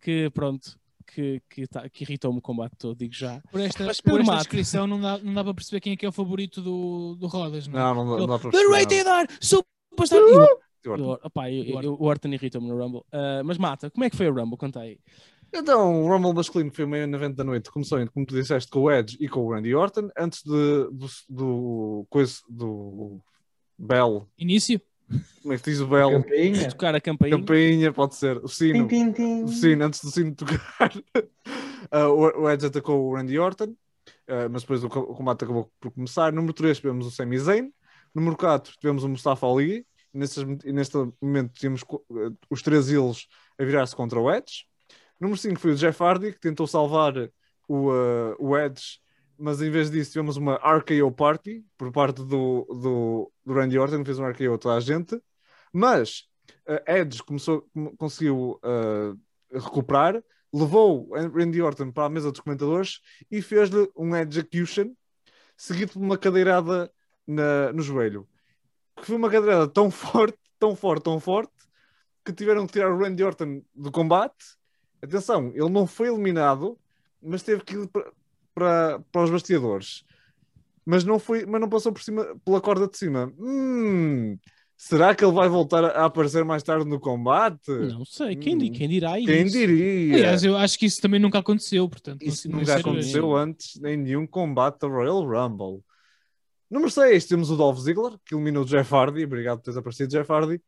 [0.00, 3.40] que pronto, que, que, tá- que irritou-me o combate todo, digo já.
[3.50, 6.06] Por esta, Mas por esta descrição não dá, não dá para perceber quem é que
[6.06, 7.82] é o favorito do, do Rodas, não é?
[7.82, 9.22] Não, não, dá- não dá para The perceber Rated nada.
[9.32, 10.20] R Superstar.
[10.24, 12.28] O- Orton.
[12.32, 13.02] Irritou-me no Rumble.
[13.12, 14.56] Ah, mas mata, como é que foi o Rumble?
[14.58, 14.98] Conta aí.
[15.54, 17.70] Então, o Rumble masculino foi o meio evento da noite.
[17.70, 20.08] Começou, como tu disseste, com o Edge e com o Randy Orton.
[20.18, 23.20] Antes de, do, do, coisa, do
[23.78, 24.26] Bell.
[24.38, 24.80] Início?
[25.42, 26.10] Como é que diz o Bell?
[26.22, 26.68] Campainha.
[26.70, 27.36] Tocar a campainha.
[27.38, 28.38] Campainha, pode ser.
[28.38, 28.86] O sino.
[28.86, 29.42] Tim, tim, tim.
[29.44, 30.58] O sino, antes do sino tocar.
[31.90, 33.74] Ah, o, o Edge atacou o Randy Orton.
[34.28, 36.32] ah, mas depois o, co- o combate acabou por começar.
[36.32, 37.70] Número 3 tivemos o Sami Zayn.
[38.14, 39.84] Número 4 tivemos o Mustafa Ali.
[40.14, 43.26] E neste, e neste momento tínhamos ah, os três eles
[43.58, 44.64] a virar-se contra o Edge.
[45.20, 47.14] Número 5 foi o Jeff Hardy, que tentou salvar
[47.68, 47.90] o,
[48.38, 49.00] o Edge,
[49.42, 53.98] mas em vez disso tivemos uma RKO Party por parte do, do, do Randy Orton,
[53.98, 55.20] que fez um RKO a toda a gente.
[55.72, 56.28] Mas
[56.64, 59.16] ah, Edge começou, com- conseguiu ah,
[59.52, 60.22] recuperar,
[60.54, 64.94] levou Randy Orton para a mesa dos comentadores e fez-lhe um execution,
[65.56, 66.88] seguido por uma cadeirada
[67.26, 68.28] na- no joelho.
[68.94, 71.52] Que foi uma cadeirada tão forte, tão forte, tão forte,
[72.24, 74.56] que tiveram que tirar o Randy Orton do combate.
[75.02, 76.78] Atenção, ele não foi eliminado,
[77.20, 77.90] mas teve que ir
[78.54, 80.04] para, para, os bastidores.
[80.84, 83.32] Mas não, foi, mas não passou por cima, pela corda de cima.
[83.38, 84.36] Hum,
[84.76, 87.70] será que ele vai voltar a aparecer mais tarde no combate?
[87.70, 88.72] Não sei, quem, Hum.
[88.72, 89.28] quem dirá isso?
[89.28, 90.16] Quem diria?
[90.16, 92.22] Aliás, eu acho que isso também nunca aconteceu, portanto.
[92.22, 95.84] Isso não nunca aconteceu antes em nenhum combate da Royal Rumble.
[96.68, 99.24] Número 6, temos o Dolph Ziggler, que eliminou o Jeff Hardy.
[99.24, 100.60] Obrigado por teres aparecido, Jeff Hardy.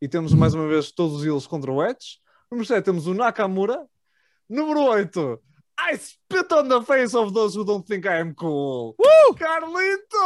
[0.00, 2.18] E temos mais uma vez todos eles contra o Edge.
[2.50, 3.86] Número 7, temos o Nakamura.
[4.48, 5.38] Número 8,
[5.92, 8.94] I spit on the face of those who don't think I am cool.
[9.36, 10.16] Carlito!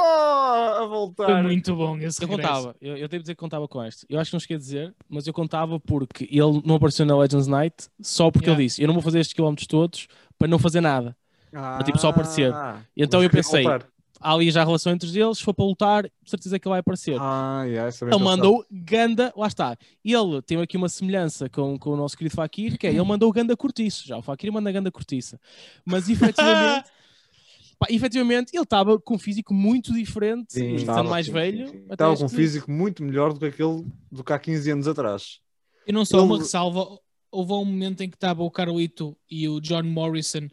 [0.80, 1.26] A voltar.
[1.26, 2.52] Foi muito bom esse Eu regresso.
[2.52, 4.04] contava, eu, eu devo dizer que contava com este.
[4.08, 7.16] Eu acho que não cheguei a dizer, mas eu contava porque ele não apareceu na
[7.16, 8.60] Legends Night só porque Yeah.
[8.60, 10.06] ele disse: Eu não vou fazer estes quilómetros todos
[10.38, 11.16] para não fazer nada.
[11.52, 12.52] Ah, tipo, só aparecer.
[12.96, 13.86] E então eu pensei, voltar.
[14.24, 16.80] Há ali já a relação entre eles, se for para lutar, certeza que ele vai
[16.80, 17.18] aparecer.
[17.20, 19.76] Ah, yeah, é ele mandou Ganda, lá está.
[20.02, 23.30] Ele tem aqui uma semelhança com, com o nosso querido Fakir, que é ele mandou
[23.30, 24.06] Ganda Cortiço.
[24.08, 25.38] Já o Fakir manda Ganda Cortiça.
[25.84, 26.88] Mas efetivamente,
[27.78, 31.68] pá, efetivamente ele estava com um físico muito diferente, Sim, estava, estando mais sim, velho.
[31.68, 34.88] sim, Estava com um físico muito melhor do que aquele do que há 15 anos
[34.88, 35.38] atrás.
[35.86, 36.98] E não só Ele- uma ressalva,
[37.30, 40.48] houve um momento em que estava o Carlito e o John Morrison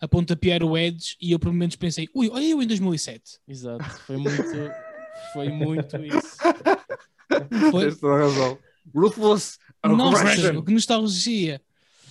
[0.00, 3.38] a pontapear o Edge e eu por momentos pensei, ui, olha eu em 2007.
[3.46, 4.42] Exato, foi muito,
[5.32, 6.36] foi muito isso.
[7.70, 8.58] Foi, Tens toda a razão.
[8.94, 11.60] Ruthless nossa, que nostalgia.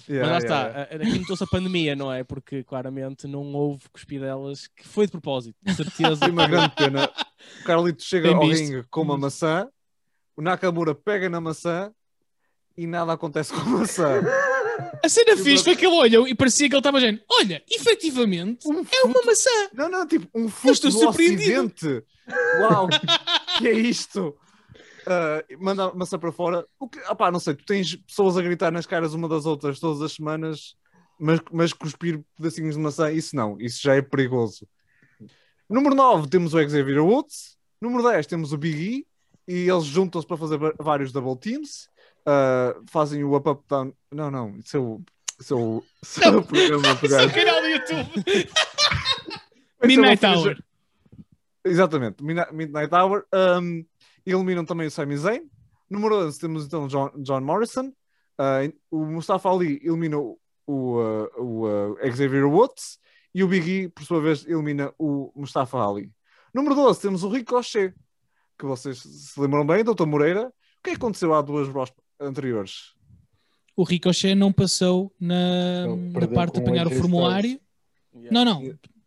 [0.10, 2.24] Yeah, Mas lá yeah, está, a- aqui notou-se a pandemia, não é?
[2.24, 6.22] Porque claramente não houve cuspidelas que foi de propósito, de certeza.
[6.22, 7.11] Tem uma grande pena.
[7.61, 8.64] O Carlito chega Bem ao visto.
[8.64, 9.68] ringue com uma maçã,
[10.36, 11.91] o Nakamura pega na maçã
[12.76, 14.20] e nada acontece com a maçã.
[15.03, 18.68] A cena fixe foi que ele olhou e parecia que ele estava dizendo, olha, efetivamente,
[18.68, 19.49] é uma maçã.
[19.73, 21.65] Não, não, tipo, um fruto do surpreendido.
[21.65, 22.03] ocidente.
[22.61, 22.88] Uau,
[23.57, 24.35] que é isto?
[25.06, 26.65] Ah, manda a maçã para fora.
[26.80, 29.80] O que, opá, não sei, tu tens pessoas a gritar nas caras uma das outras
[29.80, 30.76] todas as semanas,
[31.19, 34.68] mas, mas cuspir pedacinhos de maçã, isso não, isso já é perigoso.
[35.69, 37.57] Número 9 temos o Xavier Woods.
[37.81, 39.10] Número 10 temos o Big E.
[39.51, 41.89] E eles juntam-se para fazer vários double teams.
[42.26, 43.94] Ah, fazem o up, up, down.
[44.12, 45.02] Não, não, isso é o.
[45.40, 47.34] Isso é o, isso é o programa do é gajo.
[47.34, 48.24] canal do YouTube.
[49.82, 50.62] É Midnight Hour.
[51.64, 53.26] Exatamente, Midnight Hour.
[53.34, 53.86] Um,
[54.26, 55.50] eliminam também o Sami Zayn.
[55.90, 57.88] Número 11 temos então John, John Morrison.
[58.38, 60.38] Uh, o Mustafa Ali eliminou
[60.68, 63.00] o, uh, o uh, Xavier Woods.
[63.34, 66.12] E o Big E, por sua vez, elimina o Mustafa Ali.
[66.54, 67.94] Número 12 temos o Ricochet.
[68.58, 70.48] Que vocês se lembram bem, Doutor Moreira.
[70.48, 71.70] O que é que aconteceu há duas
[72.20, 72.94] anteriores?
[73.76, 77.60] O Ricochet não passou na, na parte de apanhar o formulário.
[78.14, 78.32] Yeah.
[78.32, 78.64] Não, não.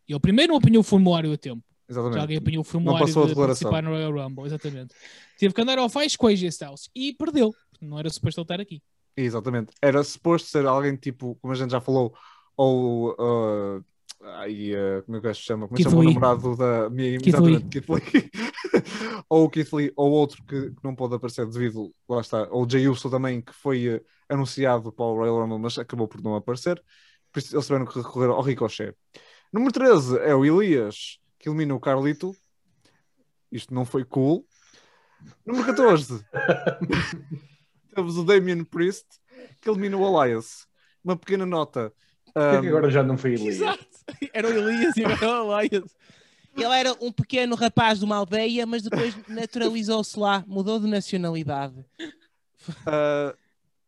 [0.09, 1.63] Ele primeiro não apanhou o formulário a tempo.
[1.89, 2.39] Já alguém Exatamente.
[2.39, 3.71] apanhou o formulário passou a de declaração.
[3.71, 4.95] participar no Royal Rumble, exatamente.
[5.39, 7.55] Teve que andar ao faz com a AJ Styles e perdeu.
[7.81, 8.83] Não era suposto ele estar aqui.
[9.17, 9.73] Exatamente.
[9.83, 12.15] Era suposto ser alguém tipo, como a gente já falou,
[12.57, 13.13] ou.
[13.13, 13.85] Uh,
[14.23, 15.69] ai, uh, como é que o se chama?
[15.69, 16.15] Como é que Keith chama o Lee.
[16.15, 18.31] namorado da minha Keith exatamente, Keith Lee.
[19.29, 22.65] ou o Keith Lee, ou outro que, que não pode aparecer devido, lá está, ou
[22.65, 26.23] o Jay Uso também, que foi uh, anunciado para o Royal Rumble, mas acabou por
[26.23, 26.83] não aparecer.
[27.33, 28.95] Por isso eles tiveram que recorrer ao Ricochet.
[29.53, 32.35] Número 13 é o Elias, que elimina o Carlito.
[33.51, 34.47] Isto não foi cool.
[35.47, 36.25] Número 14
[37.95, 39.07] temos o Damien Priest,
[39.61, 40.67] que elimina o Elias.
[41.05, 41.93] Uma pequena nota.
[42.33, 43.57] Por que Um, que agora já não foi Elias?
[43.57, 43.92] Exato.
[44.33, 45.97] Era o Elias e era o Elias.
[46.57, 51.85] Ele era um pequeno rapaz de uma aldeia, mas depois naturalizou-se lá, mudou de nacionalidade.
[52.87, 53.35] Ah,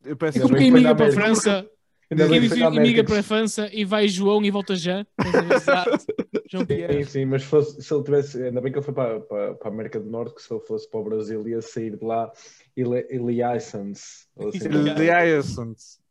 [0.05, 1.13] eu peço É quem que na para a.
[1.13, 1.71] França.
[2.09, 2.19] Quem
[2.63, 3.05] América.
[3.05, 5.07] para a França e vai João e volta já.
[5.55, 6.05] Exato.
[6.51, 7.05] João Sim, Pierre.
[7.05, 9.73] sim, mas fosse- se ele tivesse, ainda bem que ele foi para, para, para a
[9.73, 12.31] América do Norte, que se ele fosse para o Brasil ia sair de lá
[12.77, 14.69] Eli- Eliassons ou, assim,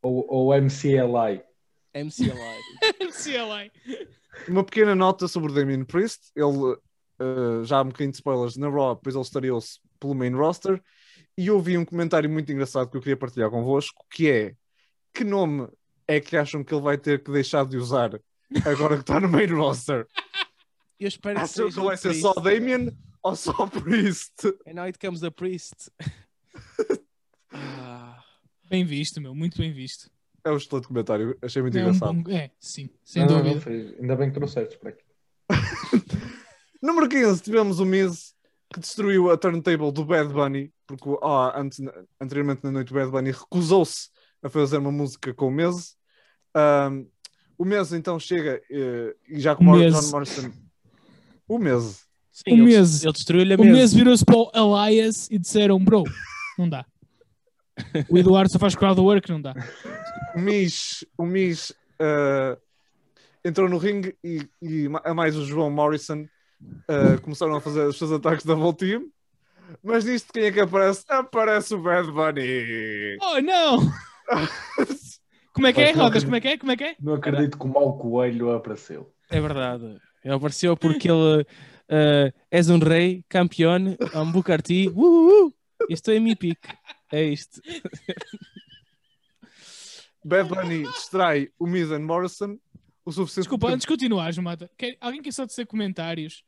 [0.02, 1.42] ou, ou MCLI.
[1.94, 3.12] MCLI.
[3.12, 3.72] CLA.
[4.48, 6.32] Uma pequena nota sobre o Damien Priest.
[6.36, 6.76] Ele,
[7.20, 10.82] ah, já há um bocadinho de spoilers na Raw, depois ele estreou-se pelo main roster.
[11.38, 14.56] E eu vi um comentário muito engraçado que eu queria partilhar convosco, que é
[15.14, 15.68] que nome
[16.08, 18.20] é que acham que ele vai ter que deixar de usar
[18.66, 20.08] agora que está no main roster?
[21.00, 24.46] Eu espero que Acham que seja vai ser só Damien ou só Priest?
[24.66, 25.92] And now it comes the priest.
[27.56, 28.24] Ah,
[28.70, 29.36] Bem visto, meu.
[29.36, 30.10] Muito bem visto.
[30.46, 32.14] É um excelente comentário, achei muito É, um engraçado.
[32.24, 32.32] bom...
[32.32, 32.90] é sim.
[33.04, 33.70] Sem Não, dúvida.
[33.70, 35.04] não ainda bem que trouxeste para aqui.
[36.82, 38.34] Número 15, tivemos o Miz
[38.74, 41.80] que destruiu a turntable do Bad Bunny, porque ah, antes,
[42.20, 44.10] anteriormente na noite o Bad Bunny recusou-se
[44.42, 45.96] a fazer uma música com o Miz.
[46.56, 47.06] Ahm,
[47.58, 49.94] o Miz então chega eh, e já com O Miz.
[49.94, 50.52] John Morrison.
[51.48, 52.06] O Miz.
[52.32, 53.04] sim, O mês.
[53.04, 56.04] ele destruiu-lhe a O mês virou-se para o Elias e disseram, bro,
[56.58, 56.86] não dá.
[58.10, 59.54] O Eduardo só faz crowdwork, não dá.
[60.36, 62.58] O Miz, o Miz ah,
[63.44, 66.28] entrou no ringue e, e a mais o João Morrison
[66.88, 69.10] ah, começaram a fazer os seus ataques da double team.
[69.84, 71.06] Mas nisto quem é que aparece?
[71.08, 73.18] Aparece o Bad Bunny.
[73.22, 73.80] Oh, não!
[75.54, 76.24] Como é que é, Rodas?
[76.24, 76.26] acredito.
[76.26, 76.58] Como é que é?
[76.58, 76.96] Como é que é?
[77.00, 79.14] Não acredito que o mau coelho apareceu.
[79.30, 80.00] É verdade.
[80.24, 81.46] Ele apareceu porque ele
[81.90, 84.90] eh, és um rei, campeão, um Booker T.
[84.90, 85.54] Uh, uh, uh.
[85.90, 86.70] Estou em mi pique.
[87.12, 87.62] É isto.
[90.26, 92.58] Bad Bunny distrai o Miz and Morrison
[93.06, 96.44] o suficiente Desculpa, antes de continuares, Mata, quer- alguém quer só dizer comentários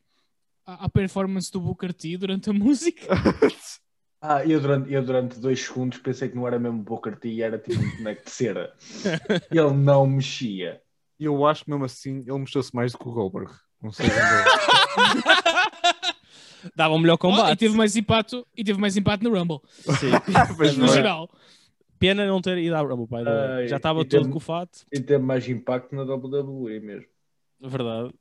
[0.65, 3.05] à, à performance do Booker T durante a música?
[4.27, 7.59] Ah, eu durante, eu durante dois segundos pensei que não era mesmo Booker T, era
[7.59, 8.73] tipo um boneco de cera.
[9.51, 10.81] Ele não mexia.
[11.19, 13.51] E eu acho que mesmo assim ele mexeu-se mais do que o Goldberg.
[13.79, 14.07] Não sei.
[14.07, 15.23] onde
[16.75, 17.59] Dava um melhor Oh, e combate.
[17.59, 19.59] teve mais impacto, e teve mais impacto no Rumble,
[19.99, 20.09] Sim.
[20.65, 20.71] é.
[20.71, 21.27] No não é.
[21.99, 23.51] Pena não ter ido ao Rumble, by the way.
[23.63, 24.85] Ai, Já estava todo tem- com o fato.
[24.91, 27.07] E teve mais impacto na WWE mesmo.
[27.61, 28.13] Verdade.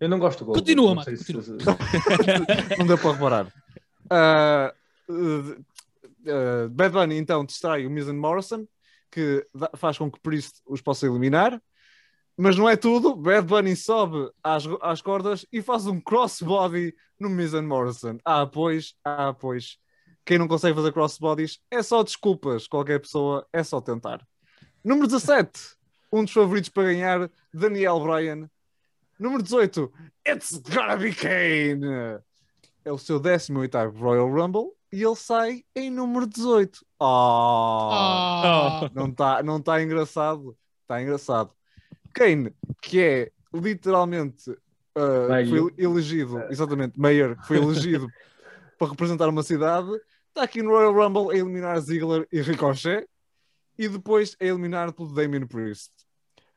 [0.00, 0.74] Eu não gosto do Goldberg.
[0.76, 1.32] Continua, sei se-
[2.78, 3.46] não deu para reparar.
[5.08, 5.60] Uh,
[6.26, 8.66] uh, Bad Bunny então distrai o Miz and Morrison,
[9.10, 11.60] que dá- faz com que Priest os possa eliminar.
[12.36, 13.14] Mas não é tudo.
[13.14, 18.16] Bad Bunny sobe às, às cordas e faz um crossbody no Miz and Morrison.
[18.24, 19.76] Ah, pois, ah, pois.
[20.30, 22.68] Quem não consegue fazer crossbodies é só desculpas.
[22.68, 24.24] Qualquer pessoa é só tentar.
[24.84, 25.50] Número 17,
[26.12, 28.48] um dos favoritos para ganhar, Daniel Bryan.
[29.18, 29.92] Número 18,
[30.28, 32.20] It's Gonna Be Kane.
[32.84, 36.86] É o seu 18º Royal Rumble e ele sai em número 18.
[37.00, 40.56] Ah, Ah, não está não tá engraçado.
[40.82, 41.50] Está engraçado.
[42.14, 48.06] Kane, que é literalmente uh, foi elegido, exatamente, Mayor, que foi elegido
[48.78, 49.90] para representar uma cidade,
[50.30, 53.06] está aqui no Royal Rumble a eliminar Ziggler e Ricochet
[53.78, 55.92] e depois a eliminar pelo Damien Priest.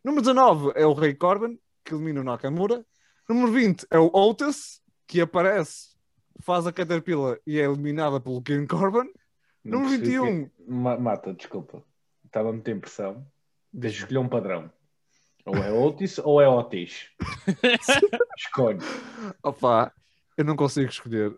[0.04, 2.86] Número 19 é o Rei Corbin, que elimina o Nakamura.
[3.28, 5.96] Número 20 é o Otis, que aparece,
[6.42, 9.10] faz a Caterpillar e é eliminada pelo King Corbin.
[9.64, 11.84] Não Número percebi 21, que- Ma- Mata, desculpa.
[12.26, 13.26] Estava a meter impressão.
[13.72, 14.72] Deixa eu escolher um padrão.
[15.46, 17.10] Ou é Otis ou é Otis.
[18.38, 18.80] Escolhe.
[19.42, 19.94] opa,
[20.38, 21.36] eu não consigo escolher.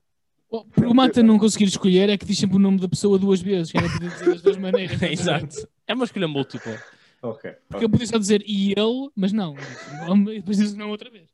[0.57, 3.19] Oh, porque o Mata não conseguir escolher é que diz sempre o nome da pessoa
[3.19, 5.01] duas vezes, que era poder dizer das duas maneiras.
[5.11, 5.67] Exato.
[5.87, 6.81] É uma escolha múltipla.
[7.21, 7.51] Ok.
[7.67, 9.55] Porque eu podia só dizer e ele, mas não.
[10.31, 11.27] E depois diz o nome outra vez.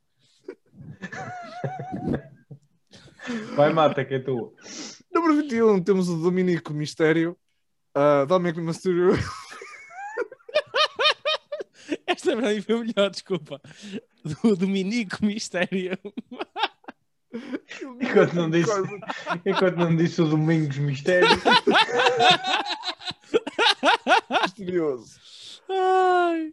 [3.54, 4.52] Vai, Mata, que é tu.
[5.12, 7.36] Número 21 temos o Dominico Mistério.
[7.96, 9.12] Uh, Dominic Mysterio.
[12.06, 13.60] Esta para mim foi melhor, desculpa.
[14.24, 15.98] Do Dominico Mistério.
[18.00, 18.72] Enquanto não disse,
[19.46, 21.28] enquanto não disse o Domingos Mistério.
[24.42, 25.18] Misterioso.
[25.68, 26.52] Ai.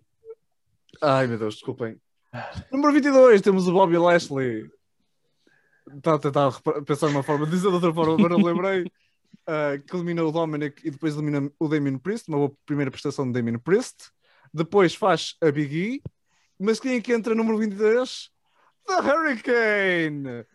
[1.01, 1.99] Ai meu Deus, desculpem.
[2.71, 4.69] Número 22 temos o Bobby Lashley.
[5.95, 6.51] Está a tentar
[6.85, 8.83] pensar numa forma de dizer de outra forma, mas não me lembrei.
[9.47, 12.29] Uh, que elimina o Dominic e depois elimina o Damien Priest.
[12.29, 14.11] Uma boa primeira prestação de Damien Priest.
[14.53, 16.01] Depois faz a Big E.
[16.59, 18.29] Mas quem é que entra número 23?
[18.85, 20.45] The Hurricane!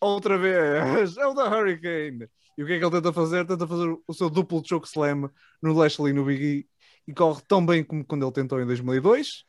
[0.00, 1.16] Outra vez!
[1.18, 2.28] É o The Hurricane!
[2.56, 3.46] E o que é que ele tenta fazer?
[3.46, 5.30] Tenta fazer o seu duplo choke slam
[5.62, 6.68] no Lashley e no Big E
[7.08, 9.44] e corre tão bem como quando ele tentou em 2002.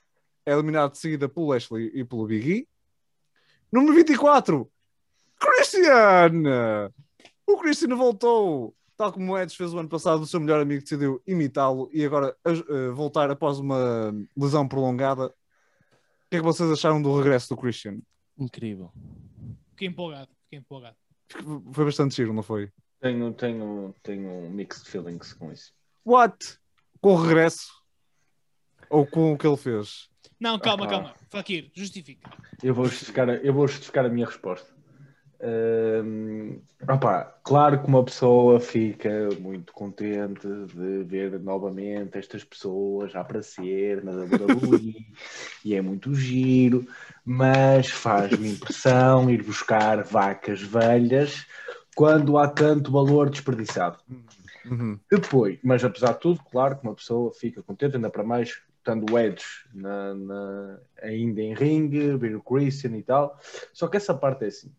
[0.46, 2.68] É eliminado de seguida pelo Lashley e pelo Big E.
[3.70, 4.72] Número 24,
[5.38, 6.90] Christian!
[7.46, 10.82] O Christian voltou, tal como o Edge fez o ano passado, o seu melhor amigo
[10.82, 15.26] decidiu imitá-lo e agora uh, voltar após uma lesão prolongada.
[15.28, 18.00] O que é que vocês acharam do regresso do Christian?
[18.38, 18.92] Incrível.
[19.72, 20.98] Fiquei empolgado, fiquei empolgado.
[21.72, 22.72] Foi bastante giro, não foi?
[23.00, 25.72] Tenho, tenho, tenho mixed feelings com isso.
[26.04, 26.58] What?
[27.00, 27.70] Com o regresso?
[28.90, 30.10] Ou com o que ele fez?
[30.40, 30.90] Não, calma, Ah.
[30.90, 31.16] calma.
[31.30, 32.30] Fakir, justifica.
[32.64, 34.76] Eu vou justificar, eu vou justificar a minha resposta.
[35.42, 43.22] Hum, opá, claro que uma pessoa fica muito contente de ver novamente estas pessoas a
[43.22, 44.96] aparecer na WWE
[45.64, 46.86] e é muito giro,
[47.24, 51.46] mas faz-me impressão ir buscar vacas velhas
[51.96, 53.98] quando há tanto valor desperdiçado.
[54.66, 55.00] Uhum.
[55.10, 59.12] Depois, mas apesar de tudo, claro que uma pessoa fica contente, ainda para mais estando
[59.12, 63.40] o Edge na, na- ainda em ringue, ver o Christian e tal.
[63.74, 64.72] Só que essa parte é assim.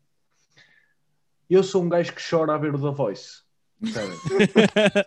[1.50, 3.42] Eu sou um gajo que chora a ver o The Voice.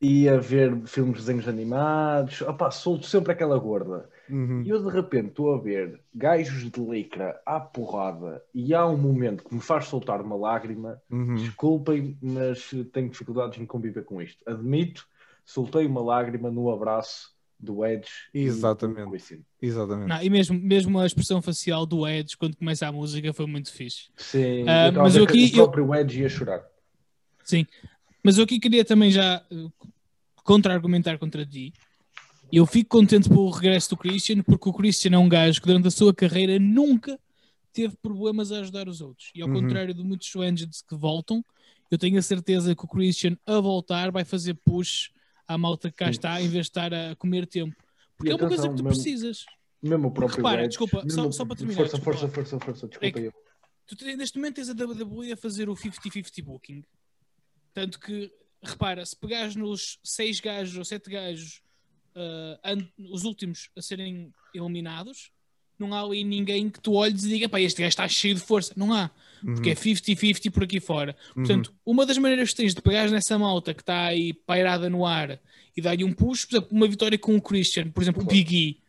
[0.00, 2.40] e a ver filmes de desenhos animados.
[2.40, 4.08] Opá, solto sempre aquela gorda.
[4.30, 4.62] Uhum.
[4.62, 8.96] E eu de repente estou a ver gajos de licra à porrada e há um
[8.96, 11.34] momento que me faz soltar uma lágrima Uhum.
[11.34, 14.42] Desculpem, mas tenho dificuldades em conviver com isto.
[14.48, 15.06] Admito,
[15.44, 17.31] soltei uma lágrima no abraço
[17.62, 18.08] do Edge.
[18.34, 19.42] e Exatamente.
[19.60, 20.08] Exatamente.
[20.08, 23.72] Não, e mesmo, mesmo a expressão facial do Edge quando começa a música foi muito
[23.72, 24.10] fixe.
[24.16, 26.64] Sim, Ah, eu mas eu aqui- o próprio Edge ia chorar.
[27.44, 27.64] Sim.
[28.24, 29.66] Mas eu aqui queria também já eh,
[30.44, 31.72] contra-argumentar contra ti.
[32.52, 35.88] Eu fico contente pelo regresso do Christian, porque o Christian é um gajo que durante
[35.88, 37.18] a sua carreira nunca
[37.72, 39.30] teve problemas a ajudar os outros.
[39.34, 39.54] E ao Uhum.
[39.62, 41.42] contrário de muitos Swangeds que voltam,
[41.90, 45.08] eu tenho a certeza que o Christian a voltar vai fazer push
[45.46, 47.74] à malta que cá está, em vez de estar a comer tempo.
[48.16, 49.44] Porque é uma coisa que tu precisas.
[49.82, 53.32] Mesmo o próprio repara, desculpa, só- para terminar, Força, força, força, força, desculpa É eu.
[53.86, 56.84] Tu neste momento tens a WWE a fazer o 50-50 booking.
[57.74, 58.32] Tanto que,
[58.62, 61.60] repara, se pegares nos 6 gajos ou 7 gajos,
[62.14, 62.76] ah,
[63.10, 65.32] os últimos a serem eliminados,
[65.78, 68.40] não há ali ninguém que tu olhes e diga, pá, este gajo está cheio de
[68.40, 68.72] força.
[68.76, 69.10] Não há,
[69.44, 69.72] porque Uhum.
[69.72, 71.16] é 50-50 por aqui fora.
[71.34, 75.04] Portanto, uma das maneiras que tens de pegares nessa malta que está aí pairada no
[75.06, 75.38] ar
[75.76, 78.54] e dar-lhe um push, por exemplo, uma vitória com o Christian, por exemplo, o Big
[78.54, 78.82] E,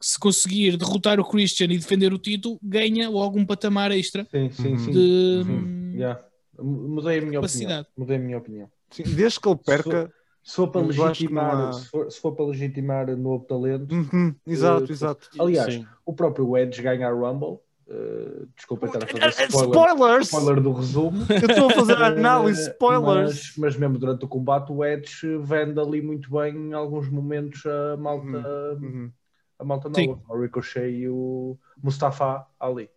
[0.00, 4.50] se conseguir derrotar o Christian e defender o título, ganha logo um patamar extra Sim,
[4.50, 4.78] sim, Uhum.
[4.78, 4.90] sim.
[4.90, 5.42] de.
[5.44, 6.20] Sim, yeah.
[6.58, 7.72] Mudei a minha Capacidade.
[7.80, 7.86] opinião.
[7.96, 8.70] Mudei a minha opinião.
[8.90, 10.12] Sim, desde que ele perca.
[10.44, 14.86] Se for para legitimar, há- se, for, se for para legitimar novo talento, Uhum, Exato,
[14.90, 15.28] Eh, exato.
[15.38, 15.86] aliás, Sim.
[16.04, 17.58] o próprio Edge ganha a Rumble.
[17.88, 20.26] Uh, desculpa estar a fazer spoiler, Spoilers!
[20.28, 21.26] spoiler do resumo.
[21.28, 23.32] Eu estou a fazer a análise, Eh, spoilers!
[23.34, 27.64] Mas, mas mesmo durante o combate, o Edge vende ali muito bem em alguns momentos
[27.66, 29.10] a malta, Uhum.
[29.58, 30.06] a malta Sim.
[30.08, 30.22] nova.
[30.28, 32.88] O Ricochet e o Mustafa Ali.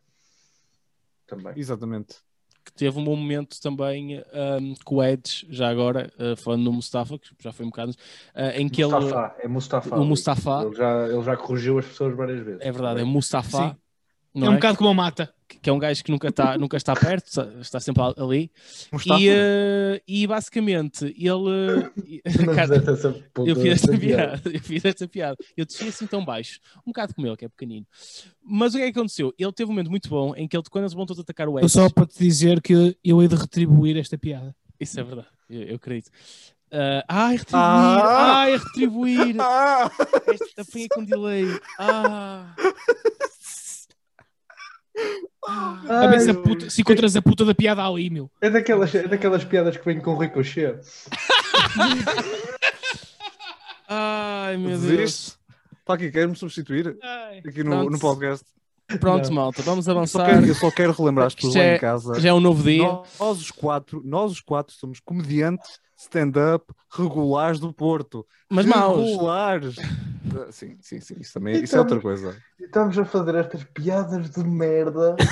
[1.27, 1.53] Também.
[1.55, 2.17] Exatamente.
[2.63, 6.73] que teve um bom momento também um, com o Edge, já agora, uh, falando no
[6.73, 9.89] Mustafa, que já foi um bocado, uh, em que Mustafa, é Mustafa.
[9.89, 9.99] ele.
[9.99, 10.03] O.
[10.05, 12.61] Mustafa, Ele já, ele já corrigiu as pessoas várias vezes.
[12.61, 13.03] é verdade, é.
[13.03, 13.69] Mustafa.
[13.69, 13.75] Sim.
[14.35, 14.55] Não é um é?
[14.57, 15.33] bocado como a mata.
[15.47, 17.27] que é um gajo que nunca está nunca está perto,
[17.61, 18.51] está- sempre ali.
[19.19, 21.89] E, uh, e basicamente ele.
[22.45, 22.75] Não Cara,
[23.45, 25.37] eu fiz esta da piada, eu fiz esta piada.
[25.55, 27.85] Eu desci assim tão baixo, um bocado como ele, que é pequenino.
[28.43, 29.33] Mas o que é que aconteceu?
[29.39, 31.57] Ele teve um momento muito bom em que ele, quando eles vão todos atacar o
[31.57, 34.55] Edge, só para te dizer que eu hei de retribuir esta piada.
[34.79, 36.09] isso é verdade, eu, eu acredito.
[36.71, 38.37] Uh, ai, retribuir, Ah!
[38.41, 39.35] ai, retribuir.
[39.39, 39.91] Ah!
[40.27, 41.45] Esta com delay.
[41.79, 42.53] Ah.
[45.47, 48.29] A ver se, a puta, se encontras a puta da piada ali, meu.
[48.41, 50.79] É daquelas, é daquelas piadas que vêm com ricochet.
[53.87, 55.37] Ai, meu Deus.
[55.79, 56.97] Está aqui, quer-me substituir
[57.47, 58.45] aqui no, no podcast.
[58.99, 59.35] Pronto, Não.
[59.35, 60.25] malta, vamos Eu só, avançar.
[60.25, 62.19] quero, eu só quero relembrar as pessoas lá é- em casa.
[62.19, 62.83] Já é um novo dia.
[62.83, 68.25] Nós, nós os quatro, nós os quatro somos comediantes stand-up regulares do Porto.
[68.49, 69.09] Mas maus.
[69.09, 69.75] Regulares.
[69.79, 71.15] Ah, Sim, sim, sim.
[71.19, 72.37] Isso também isso é outra coisa.
[72.59, 75.15] E estamos a fazer estas piadas de merda.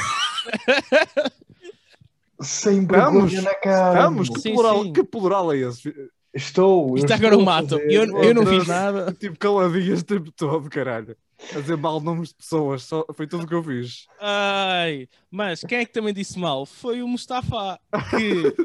[2.41, 3.99] Sem Estamos, vergonha na cara.
[3.99, 4.35] Estamos, meu.
[4.35, 4.93] que Sim, plural, sim.
[4.93, 5.93] que plural é esse?
[6.33, 6.97] Estou.
[6.97, 7.77] Isto agora o mato.
[7.77, 9.13] Eu, eu não fiz nada.
[9.13, 11.15] Tipo, caladinhas o tempo todo, caralho.
[11.55, 14.07] A dizer mal nomes de pessoas, só, foi tudo o que eu fiz.
[14.19, 16.65] Ai, mas quem é que também disse mal?
[16.65, 17.79] Foi o Mustafa
[18.09, 18.55] que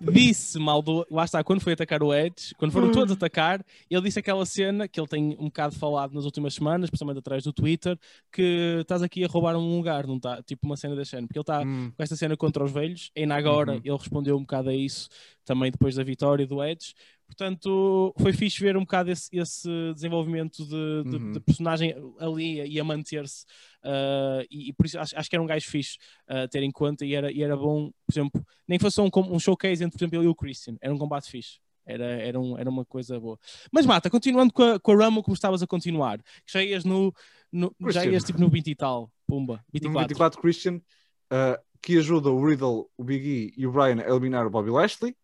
[0.00, 1.06] disse mal do.
[1.10, 4.86] Lá está, quando foi atacar o Edge, quando foram todos atacar, ele disse aquela cena
[4.88, 7.98] que ele tem um bocado falado nas últimas semanas, principalmente atrás do Twitter,
[8.32, 10.42] que estás aqui a roubar um lugar, não está?
[10.42, 13.10] Tipo uma cena da cena, porque ele está Hum, com esta cena contra os velhos,
[13.16, 13.80] ainda agora Uhum.
[13.84, 15.08] ele respondeu um bocado a isso
[15.44, 16.94] também depois da vitória do Edge.
[17.36, 21.32] Portanto, foi fixe ver um bocado esse, esse desenvolvimento de, de- Uhum.
[21.32, 23.44] de personagem ali e a manter-se.
[23.84, 25.98] uh, e, e por isso acho, acho que era um gajo fixe
[26.30, 29.10] uh, ter em conta e era, e era bom, por exemplo, nem que fosse um,
[29.30, 30.76] um showcase entre, por exemplo, ele e o Christian.
[30.80, 31.58] Era um combate fixe.
[31.84, 33.38] Era, era, um- era uma coisa boa.
[33.72, 37.12] Mas Mata, continuando com a, com a Rumble como estavas a continuar, já ias no,
[37.52, 39.88] no já ias tipo no 20 e tal, pumba, 24.
[39.90, 44.08] Número 24, Christian, uh, que ajuda o Riddle, o Big E e o Brian a
[44.08, 45.14] eliminar o Bobby Lashley.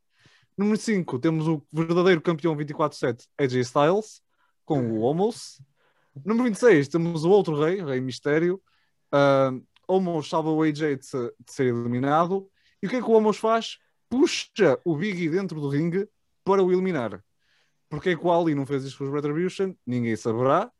[0.60, 4.20] Número 5, temos o verdadeiro campeão 24-7, AJ Styles,
[4.62, 5.58] com o Homos.
[6.22, 8.60] Número 26, temos o outro rei, Rei Mistério.
[9.10, 12.46] Uh, Homos salva o AJ de, de ser eliminado.
[12.82, 13.78] E o que é que o Homos faz?
[14.10, 16.06] Puxa o Big E dentro do ringue
[16.44, 17.24] para o eliminar.
[17.88, 19.74] Porque é que o Ali não fez isto com os Retribution?
[19.86, 20.70] Ninguém saberá.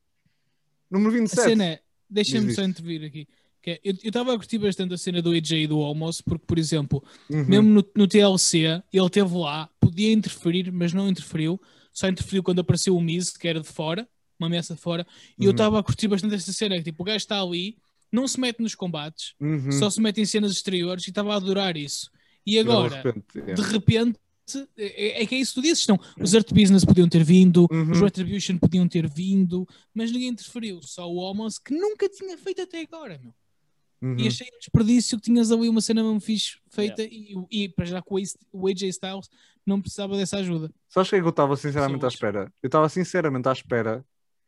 [0.90, 1.42] Número A 27.
[1.42, 3.26] cena é, deixa-me só intervir aqui.
[3.66, 6.58] É, eu estava a curtir bastante a cena do AJ e do Almost, porque, por
[6.58, 7.44] exemplo, Uhum.
[7.44, 11.60] mesmo no, no TLC, ele esteve lá, podia interferir, mas não interferiu.
[11.92, 14.08] Só interferiu quando apareceu o Miz, que era de fora,
[14.38, 15.06] uma ameaça de fora.
[15.38, 15.54] E eu Uhum.
[15.54, 16.76] estava a curtir bastante essa cena.
[16.78, 17.76] Que, tipo, o gajo está ali,
[18.10, 19.70] não se mete nos combates, Uhum.
[19.72, 22.10] só se mete em cenas exteriores e estava a adorar isso.
[22.46, 23.54] E Agora, agora, de repente, é.
[23.54, 24.18] de repente,
[24.78, 25.86] é, é que é isso que tu dizes.
[25.86, 27.90] Não, os Art Business podiam ter vindo, Uhum.
[27.92, 30.80] os Retribution podiam ter vindo, mas ninguém interferiu.
[30.82, 33.34] Só o Homos, que nunca tinha feito até agora, meu.
[34.02, 34.16] Uhum.
[34.18, 37.84] E achei um desperdício que tinhas ali uma cena mesmo fixe feita e, e para
[37.84, 38.16] já com
[38.52, 39.28] o AJ Styles
[39.66, 40.72] não precisava dessa ajuda.
[40.88, 42.52] Sabes o que é que eu estava sinceramente à espera?
[42.62, 44.04] Eu estava sinceramente à espera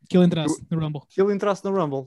[0.08, 1.02] Que ele entrasse no Rumble.
[1.08, 2.06] que ele entrasse na Rumble.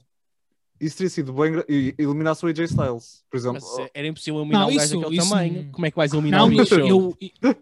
[0.79, 3.61] Isso teria sido bem e eliminasse o AJ Styles, por exemplo.
[3.61, 5.69] Mas é- era impossível eliminar Não, um gajo isso- daquele isso- tamanho.
[5.71, 6.79] Como é que vais eliminar Não, um eu, Show?
[6.79, 7.17] eu,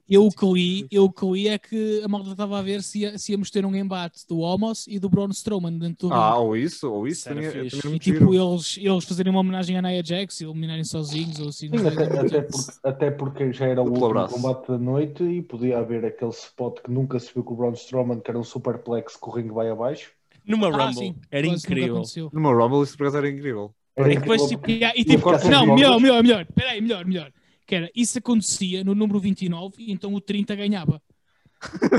[0.10, 2.82] eu, o que li, eu o que li é que a malta estava a ver
[2.82, 6.14] se, ia- se íamos ter um embate do Homos e do Braun Strowman dentro do
[6.14, 9.82] ah, ou isso, ou isso também, também E tipo, eles, eles fazerem uma homenagem à
[9.84, 11.70] Nia Jax e eliminarem sozinhos ou assim.
[11.70, 14.34] Sim, até, até porque, até porque já era o último abraço.
[14.34, 17.74] combate da noite e podia haver aquele spot que nunca se viu com o Braun
[17.74, 20.12] Strowman, que era um superplex que o ringue vai abaixo.
[20.46, 20.94] Numa Ah, Rumble.
[20.96, 22.02] sim, era incrível.
[22.32, 23.74] Numa Rumble isso por acaso era incrível.
[23.96, 24.60] Era que depois, incrível.
[24.60, 25.44] tipo, E, e E tipo, não, cordas.
[25.76, 26.46] melhor, melhor, melhor.
[26.54, 27.32] Peraí, melhor, melhor.
[27.66, 31.02] Que era, isso acontecia no número 29 e então o 30 ganhava.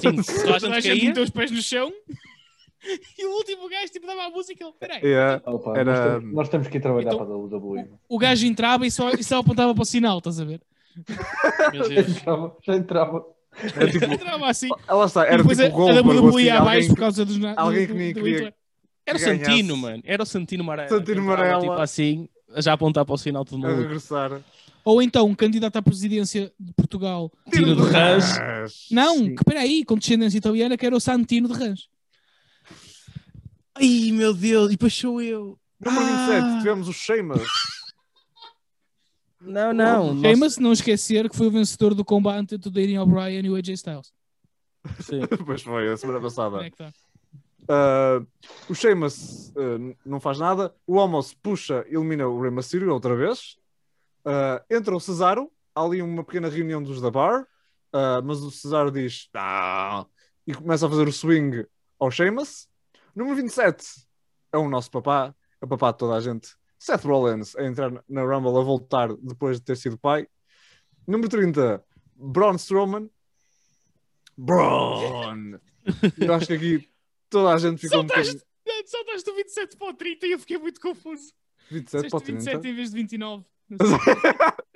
[0.01, 1.91] Sim, toda a Toda a gente meteu os pés no chão
[3.19, 4.63] e o último gajo tipo dava a música.
[4.63, 5.01] Ele, peraí.
[5.03, 5.43] Yeah.
[5.47, 7.89] Opa, Era- nós, temos, nós temos que ir trabalhar Então- para a WWE.
[8.09, 10.61] O gajo entrava e só, e só apontava para o sinal, estás a ver?
[11.73, 13.25] Meu Já já entrava.
[13.77, 14.69] Era tipo, Entrava assim.
[14.89, 16.77] ah, lá está, era depois tipo o a, a Goldberg, WWE ou assim, ia abaixo
[16.79, 17.39] alguém por causa dos.
[17.57, 18.55] alguém que nem queria-.
[19.07, 19.21] Era o.
[19.21, 20.03] Santino, mano.
[20.05, 20.89] Era o Santino Marella.
[20.89, 21.61] Santino Marella.
[21.61, 23.83] Tipo assim, já apontar para o sinal todo a mundo.
[23.83, 24.41] regressar.
[24.85, 27.31] Ou então um candidato à presidência de Portugal.
[27.51, 28.35] Tino de Rãs.
[28.91, 29.35] Não, Sim.
[29.35, 31.89] que peraí, com descendência italiana, que era o Santino de Rãs.
[33.75, 34.69] Ai, meu Deus.
[34.69, 35.59] E depois sou eu.
[35.85, 36.59] Número 27, Ah.
[36.59, 37.43] tivemos o Sheamus.
[39.45, 40.21] Não, não.
[40.21, 43.57] Sheamus, não esquecer que foi o vencedor do combate entre o Daniel O'Brien e o
[43.57, 44.13] AJ Styles.
[45.01, 45.21] Sim.
[45.47, 46.57] Pois foi, a semana passada.
[46.57, 46.93] Como é que tá?
[47.65, 48.27] Uh,
[48.69, 50.75] o Sheamus uh, não faz nada.
[50.87, 53.57] O Homos puxa, elimina o Rey Mysterio outra vez.
[54.25, 55.51] Uh, entra o Cesaro.
[55.75, 57.43] Há ali uma pequena reunião dos da Bar.
[57.43, 60.07] uh, mas o Cesaro diz "Não",
[60.47, 61.67] e começa a fazer o swing
[61.99, 62.69] ao Sheamus.
[63.15, 64.07] Número 27
[64.53, 66.55] é o nosso papá, é o papá de toda a gente.
[66.85, 70.29] Seth Rollins a entrar na Rumble, a voltar depois de ter sido pai.
[71.09, 71.83] Número 30,
[72.15, 73.09] Braun Strowman.
[74.37, 75.59] Braun!
[76.19, 76.89] Eu acho que aqui
[77.31, 78.87] toda a gente ficou um Saltaste, bocadinho.
[78.87, 81.33] saltaste do 27 para o 30 e eu fiquei muito confuso.
[81.71, 82.59] 27 para o Disseste 30.
[82.59, 83.45] 27 em vez de 29.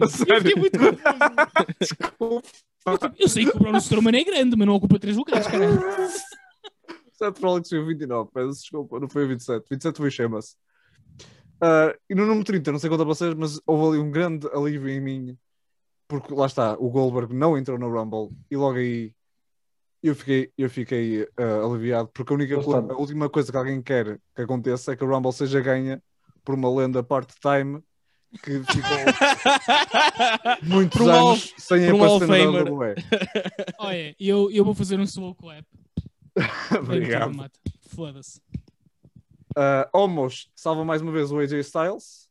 [0.00, 0.08] A Eu
[0.40, 2.42] fiquei muito confuso.
[2.86, 5.46] Eu, tipo, eu sei que o Braun Strowman é grande, mas não ocupa 3 lugares,
[5.46, 5.78] caralho.
[7.12, 9.66] Seth Rollins foi o 29, peço desculpa, não foi o 27.
[9.68, 10.56] 27 foi o Sheamus.
[11.60, 14.46] Ah, e no número 30, não sei quanto a vocês, mas houve ali um grande
[14.52, 15.38] alívio em mim,
[16.06, 19.12] porque lá está, o Goldberg não entrou no Rumble e logo aí
[20.02, 24.18] eu fiquei, eu fiquei ah, aliviado, porque a, única a última coisa que alguém quer
[24.34, 26.02] que aconteça é que o Rumble seja ganha
[26.44, 27.82] por uma lenda part-time
[28.42, 28.98] que ficou
[30.62, 32.62] muitos Por anos sem um Hall aparecer na.
[32.62, 32.94] WWE.
[33.78, 35.64] Olha, eu, eu vou fazer um slow clap.
[36.78, 37.50] Obrigado.
[37.88, 38.40] Foda-se.
[39.58, 42.28] Uh, Homos salva mais uma vez o AJ Styles.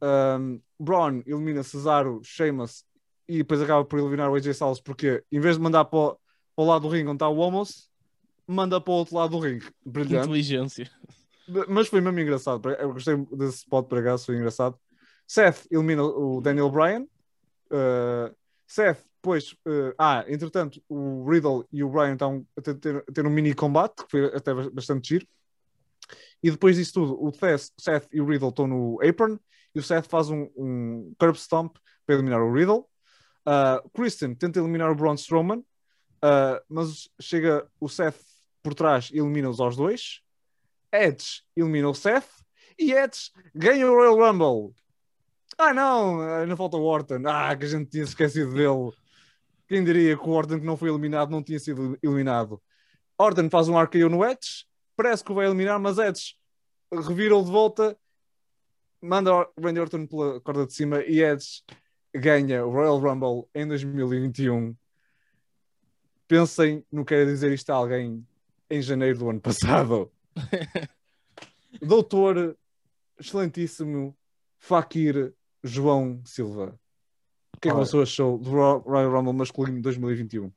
[0.00, 2.84] Um, Braun elimina Cesaro, Sheamus
[3.28, 6.18] e depois acaba por eliminar o AJ Styles porque em vez de mandar para o,
[6.56, 7.90] para o lado do ringue onde está o Homos,
[8.46, 9.66] manda para o outro lado do ringue.
[9.84, 10.28] Brilhante.
[10.28, 10.90] Inteligência.
[11.68, 12.66] Mas foi mesmo engraçado.
[12.70, 14.74] Eu gostei desse spot para cá, foi engraçado.
[15.26, 17.02] Seth elimina o Daniel Bryan.
[17.70, 18.34] Uh,
[18.66, 19.52] Seth, depois.
[19.66, 23.54] uh, ah, entretanto, o Riddle e o Bryan estão a ter, ter- ter um mini
[23.54, 25.26] combate, que foi até bastante giro.
[26.42, 27.32] E depois disso tudo, o
[27.78, 29.38] Seth, e o Riddle estão no apron
[29.74, 32.86] e o Seth faz um, um curb stomp para eliminar o Riddle.
[33.46, 35.64] Uh, Christian tenta eliminar o Braun Strowman.
[36.24, 38.20] Uh, mas chega o Seth
[38.62, 40.20] por trás e elimina-os aos dois.
[40.92, 42.28] Edge elimina o Seth
[42.78, 44.74] e Edge ganha o Royal Rumble.
[45.58, 47.22] Ah, não, ainda falta o Orton.
[47.26, 48.92] Ah, que a gente tinha esquecido dele.
[49.68, 52.62] Quem diria que o Orton que não foi eliminado não tinha sido eliminado?
[53.18, 54.66] Orton faz um RKO no Edge,
[55.02, 56.34] parece que o vai eliminar, mas Edge
[56.92, 57.96] revira-o de volta,
[59.00, 61.62] manda o Randy Orton pela corda de cima e Edge
[62.14, 64.76] ganha o Royal Rumble em 2021.
[66.28, 68.26] Pensem no que era dizer isto a alguém
[68.70, 70.10] em janeiro do ano passado.
[71.80, 72.56] Doutor,
[73.18, 74.16] excelentíssimo
[74.58, 75.34] Fakir
[75.64, 76.78] João Silva.
[77.56, 80.50] O que é que você achou do Ro- Royal Rumble masculino de 2021?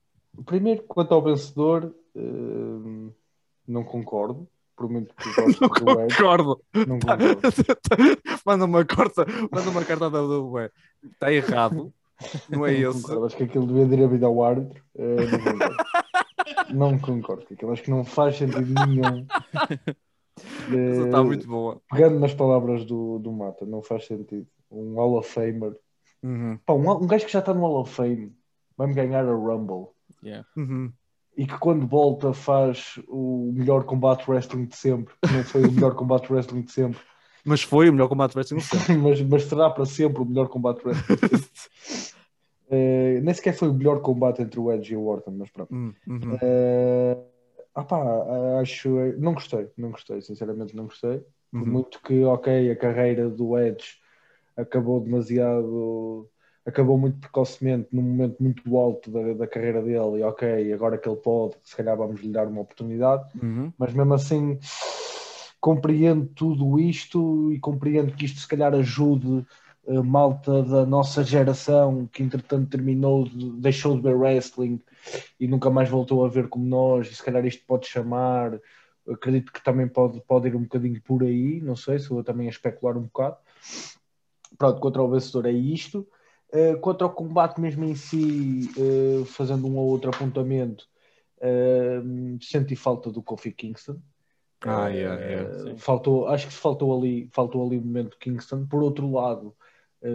[0.45, 3.11] Primeiro, quanto ao vencedor, eh,
[3.67, 4.47] não concordo.
[4.75, 6.61] Por muito que gosto do Edge, Concordo.
[6.85, 7.25] não concordo.
[8.45, 10.69] manda uma carta, manda uma carta da WWE.
[11.13, 11.93] Está errado.
[12.49, 13.01] Não é Não esse.
[13.01, 13.25] concordo.
[13.25, 14.83] Acho que aquilo devia ter havido ao árbitro.
[14.97, 15.15] eh,
[16.73, 17.43] não concordo.
[17.43, 17.71] não aquilo.
[17.71, 19.25] Acho que não faz sentido nenhum.
[20.69, 21.81] Eh, Está muito boa.
[21.89, 24.45] Pegando nas palavras do, do Mata, não faz sentido.
[24.69, 25.73] Um Hall of Famer.
[26.21, 28.35] Uhum, Pá, um, um gajo que já está no Hall of Fame
[28.77, 29.87] vai-me ganhar a Rumble.
[30.21, 30.45] Yeah.
[30.57, 30.91] uhum.
[31.37, 35.13] E que quando volta faz o melhor combate wrestling de sempre.
[35.31, 36.99] Não foi o melhor combate wrestling de sempre,
[37.43, 38.97] Mas foi o melhor combate de wrestling sempre.
[38.97, 42.15] mas, mas será para sempre o melhor combate wrestling de sempre.
[42.67, 45.71] Eh, nem sequer foi o melhor combate entre o Edge e o Orton, mas pronto.
[45.71, 46.37] Uhum, uhum.
[46.41, 47.17] Eh,
[47.75, 48.01] ah pá,
[48.59, 48.89] acho.
[49.19, 51.23] Não gostei, não gostei, sinceramente não gostei.
[51.53, 51.65] Uhum.
[51.65, 53.99] muito que, ok, a carreira do Edge
[54.57, 56.27] acabou demasiado.
[56.65, 61.07] Acabou muito precocemente, num momento muito alto da, da carreira dele, e ok, agora que
[61.07, 63.71] ele pode, se calhar vamos lhe dar uma oportunidade, Uhum.
[63.77, 64.57] mas mesmo assim
[65.61, 69.45] compreendo tudo isto e compreendo que isto se calhar ajude
[69.87, 74.81] a malta da nossa geração que entretanto terminou, de- deixou de ver wrestling
[75.39, 78.59] e nunca mais voltou a ver como nós, e se calhar isto pode chamar,
[79.07, 82.47] acredito que também pode, pode ir um bocadinho por aí, não sei, sou eu também
[82.47, 83.37] a especular um bocado.
[84.57, 86.07] Pronto, contra o vencedor é isto.
[86.55, 90.87] Uh, contra o combate mesmo em si, uh, fazendo um ou outro apontamento,
[91.39, 93.99] uh, senti falta do Kofi Kingston.
[94.61, 95.77] Ah, yeah, yeah.
[95.77, 98.65] Faltou, acho que faltou ali, faltou ali o momento Kingston.
[98.65, 99.55] Por outro lado,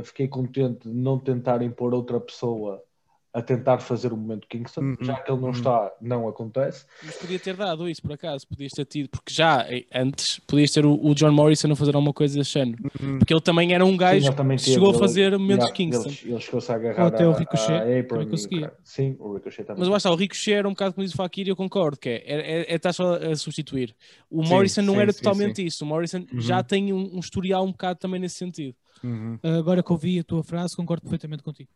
[0.02, 2.82] fiquei contente de não tentarem pôr outra pessoa
[3.32, 5.54] a tentar fazer o momento Kingston, Uhum, já que ele não uhum.
[5.54, 6.84] está, não acontece.
[7.04, 8.46] Mas podia ter dado isso, por acaso.
[8.48, 11.94] Podias ter tido, porque já eh, antes podias ter o, o John Morrison a fazer
[11.94, 12.82] alguma coisa desse género.
[13.00, 13.18] Uhum.
[13.18, 15.76] Porque ele também era um gajo Sim, que teve, chegou a ele- fazer momentos Yeah,
[15.76, 16.08] Kingston.
[16.08, 18.68] Ele, ele chegou-se a agarrar Ou até o Ricochet, apron e conseguia.
[18.68, 19.80] o Sim, o Ricochet também.
[19.80, 21.98] Mas lá está, o Ricochet era um bocado como diz o Fakir e eu concordo,
[21.98, 23.94] que é, é, é, estar só a substituir.
[24.28, 25.84] O Sim, Morrison não sim, era sim, totalmente isso.
[25.84, 26.40] O Morrison Uhum.
[26.40, 28.74] já tem um, um historial um bocado também nesse sentido.
[29.04, 29.38] Uhum.
[29.58, 31.70] Agora que ouvi a tua frase, concordo perfeitamente contigo.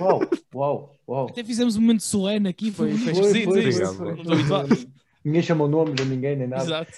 [0.00, 0.20] Uau,
[0.54, 1.26] uau, uau.
[1.28, 4.86] Até fizemos um momento solene aqui, foi, Foi- foi foi, foi, Não estou habituado.
[5.24, 6.62] Ninguém chamou nomes a ninguém, nem nada.
[6.64, 6.92] Exato.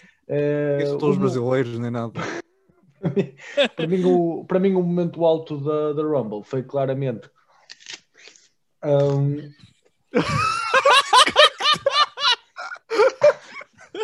[0.82, 2.20] Isso todos brasileiros, nem nada.
[3.76, 7.30] para, mim, o, para mim, o momento alto da, da Rumble foi claramente.
[8.84, 9.36] um,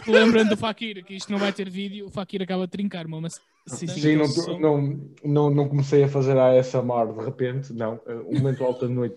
[0.06, 3.40] Lembrando do Fakir, que isto não vai ter vídeo, o Fakir acaba de trincar maçã.
[3.66, 4.00] Sim, sim.
[4.00, 8.00] sim, não, não, não, não comecei a fazer a ASMR de repente, não.
[8.06, 9.16] Eh, O momento alto da noite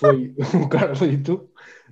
[0.00, 1.48] foi o Carlito.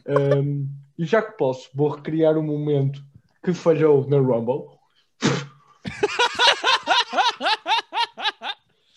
[0.06, 0.66] Um,
[0.98, 3.02] e já que posso, vou recriar um momento
[3.44, 4.74] que falhou na Rumble.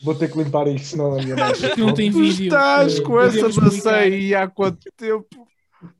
[0.02, 1.52] Vou ter que limpar isto, senão a minha mãe.
[1.78, 2.46] Não tem Tu vídeo.
[2.46, 3.94] estás Eh, com essa explicar.
[3.96, 5.46] aí há quanto tempo?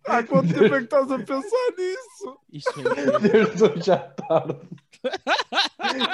[0.06, 2.38] Há quanto tempo é que estás a pensar nisso?
[2.52, 3.20] Isto incrível.
[3.20, 4.58] Desde hoje à tarde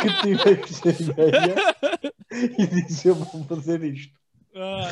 [0.02, 1.56] que tive esta ideia
[2.60, 4.14] e disse eu vou fazer isto.
[4.56, 4.90] Ah,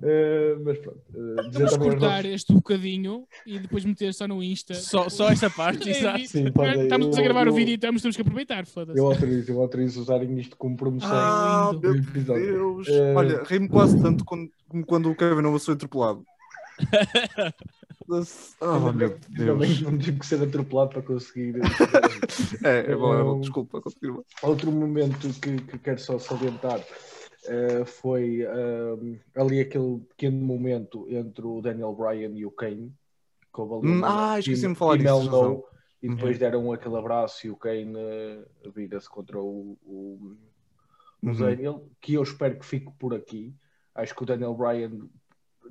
[0.00, 4.28] Eh, mas pronto, eh, dizer Vamos aos cortar nossos- este bocadinho e depois meter só
[4.28, 4.74] no Insta.
[4.74, 6.24] só, só esta parte, É, exato.
[6.24, 6.82] Sim, pode.
[6.84, 8.96] Estamos a Eu- gravar o eu- vídeo e estamos, temos que aproveitar, foda-se.
[8.96, 11.10] Eu autorizo, eu autorizo usarem isto como promoção.
[11.12, 12.00] Ah, meu.
[12.00, 12.86] Deus.
[12.86, 16.24] Eh, Olha, ri-me quase tanto quando, como quando o Kevin Owens foi atropelado.
[18.60, 19.80] Oh, meu Também Deus.
[19.82, 21.56] não tive que ser atropelado para conseguir.
[22.64, 23.40] É, é bom, é bom.
[23.40, 24.24] Desculpa, continua.
[24.42, 26.80] Outro momento que, que quero só salientar
[27.46, 32.92] eh, foi eh, ali aquele pequeno momento entre o Daniel Bryan e o Kane.
[33.52, 35.64] que houve ali Hum, ah, esqueci-me de falar disso.
[36.02, 36.38] E depois Uhum.
[36.38, 38.44] deram aquele abraço e o Kane eh,
[38.74, 40.36] vira-se contra o, o,
[41.22, 41.34] o Uhum.
[41.34, 43.52] Daniel, que eu espero que fique por aqui.
[43.94, 45.08] Acho que o Daniel Bryan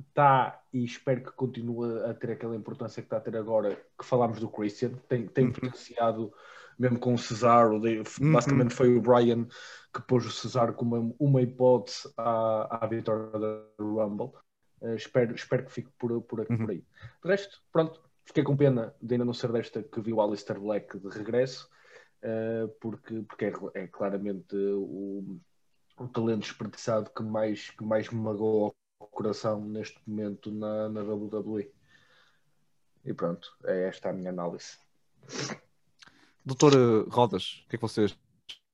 [0.10, 4.06] está e espero que continue a ter aquela importância que está a ter agora, que
[4.06, 5.52] falámos do Christian, tem, tem Uhum.
[5.54, 6.34] potenciado
[6.78, 8.34] mesmo com o Cesaro, de- Uhum.
[8.34, 9.48] basicamente foi o Bryan
[9.94, 14.32] que pôs o Cesaro como uma, uma hipótese à, à vitória da Rumble.
[14.80, 16.58] Uh, espero, espero que fique por, por, Uhum.
[16.58, 16.84] por aí.
[17.24, 20.60] De resto, pronto, fiquei com pena de ainda não ser desta que viu o Alistair
[20.60, 21.68] Black de regresso,
[22.24, 25.40] uh, porque, porque é, é claramente o,
[26.00, 28.76] o talento desperdiçado que mais, que mais me magoa o
[29.18, 31.72] coração neste momento na, na WWE.
[33.04, 34.78] E pronto, é esta a minha análise.
[36.46, 38.06] Doutor Rodas, o que é que você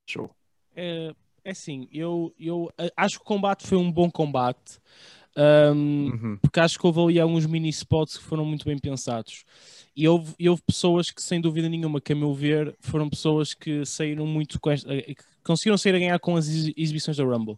[0.08, 0.30] achou?
[0.76, 1.14] É,
[1.46, 4.80] é assim, eu, eu acho que o combate foi um bom combate.
[5.36, 6.38] ahm, Uhum.
[6.42, 9.46] porque acho que houve ali alguns mini spots que foram muito bem pensados.
[9.96, 13.54] E houve, e houve pessoas que, sem dúvida nenhuma, que a meu ver, foram pessoas
[13.54, 17.18] que saíram muito com esta, eh, que conseguiram sair a ganhar com as ex- exibições
[17.18, 17.58] da Rumble.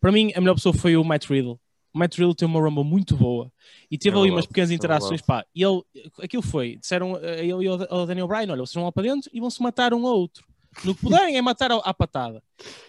[0.00, 1.58] Para mim, a melhor pessoa foi o Matt Riddle.
[1.94, 3.52] O Matt Riddle tem uma Rumble muito boa
[3.90, 5.22] e teve É ali umas pequenas é interações.
[5.22, 5.80] Pá, e ele,
[6.20, 9.38] aquilo foi: disseram ele e ao Daniel Bryan: olha, vocês vão lá para dentro e
[9.40, 10.44] vão se matar um ao outro.
[10.82, 12.42] No que puderem é matar à patada.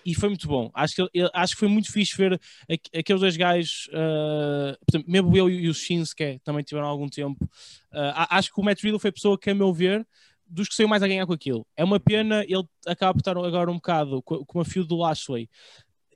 [0.03, 0.71] E foi muito bom.
[0.73, 2.33] Acho que, ele- acho que foi muito fixe ver
[2.67, 7.47] aqu- aqueles dois gajos, ah, portanto, mesmo eu e o Shinsuke também tiveram algum tempo.
[7.91, 10.03] A- acho que o Matt Riddle foi a pessoa que, a meu ver,
[10.47, 11.63] dos que saiu mais a ganhar com aquilo.
[11.77, 15.47] É uma pena ele acaba por estar agora um bocado com, a fio do Lashley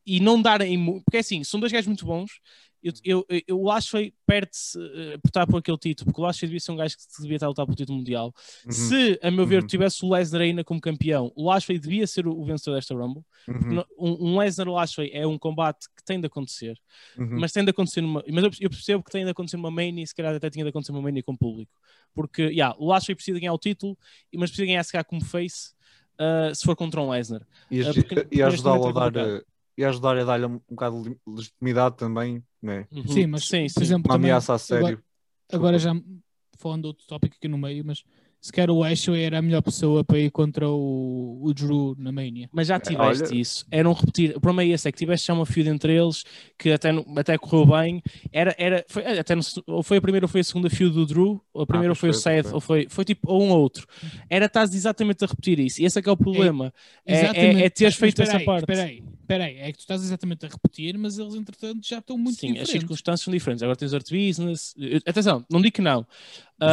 [0.03, 1.01] e não darem.
[1.03, 2.31] Porque assim, são dois gajos muito bons.
[2.81, 6.47] Eu, eu, eu, o Lashley perde-se eh, por estar por aquele título, porque o Lashley
[6.47, 8.33] devia ser um gajo que devia estar a lutar pelo título mundial.
[8.65, 8.71] Uhum.
[8.71, 9.67] Se, a meu ver, Uhum.
[9.67, 13.23] tivesse o Lesnar ainda como campeão, o Lashley devia ser o, o vencedor desta Rumble.
[13.47, 13.83] Uhum.
[13.97, 16.77] Um, um Lesnar-Lashley é um combate que tem de acontecer,
[17.17, 17.39] Uhum.
[17.39, 18.23] mas tem de acontecer numa.
[18.31, 20.63] Mas eu, eu percebo que tem de acontecer numa Mania e se calhar até tinha
[20.63, 21.71] de acontecer numa Mania com público.
[22.13, 23.97] Porque, yeah, o Lashley precisa ganhar o título,
[24.35, 25.73] mas precisa ganhar se calhar como face.
[26.17, 27.45] ah, se for contra um Lesnar.
[27.71, 29.41] E, porque- porque e ajudá-lo a é dar
[29.79, 32.87] e ajudar a dar-lhe um bocado de legitimidade também, né?
[32.91, 33.07] Uhum.
[33.07, 33.83] Sim, mas sim, por sim.
[33.83, 34.85] exemplo, Uma também, ameaça a sério.
[34.85, 35.03] Agora,
[35.51, 35.93] agora já
[36.57, 38.03] falando de outro tópico aqui no meio, mas
[38.41, 42.11] se calhar o Ashley era a melhor pessoa para ir contra o, o Drew na
[42.11, 42.49] Mania.
[42.53, 43.65] Mas já tiveste olha- isso.
[43.69, 44.35] Era um repetir.
[44.35, 46.23] O problema é esse, é que tiveste já uma feud entre eles
[46.57, 48.01] que até, até correu bem.
[48.31, 51.05] Era, era, foi, até no- ou foi a primeira ou foi a segunda feud do
[51.05, 52.53] Drew, ou a primeira pois foi o foi, pois Seth, foi.
[52.53, 53.85] ou foi, foi tipo ou um ou outro.
[54.29, 55.81] Era estás exatamente a repetir isso.
[55.81, 56.73] E esse é que é o problema.
[57.05, 57.65] É, é, Exatamente.
[57.65, 58.61] é teres Mas feito essa aí, parte.
[58.61, 59.57] Espera aí, espera aí.
[59.59, 62.53] É que tu estás exatamente a repetir, mas eles entretanto já estão muito Sim, as
[62.53, 62.71] diferentes.
[62.71, 63.61] circunstâncias são diferentes.
[63.61, 64.73] Agora tens Art Business.
[64.79, 66.03] Eh, Atenção, não digo que não.
[66.03, 66.67] Por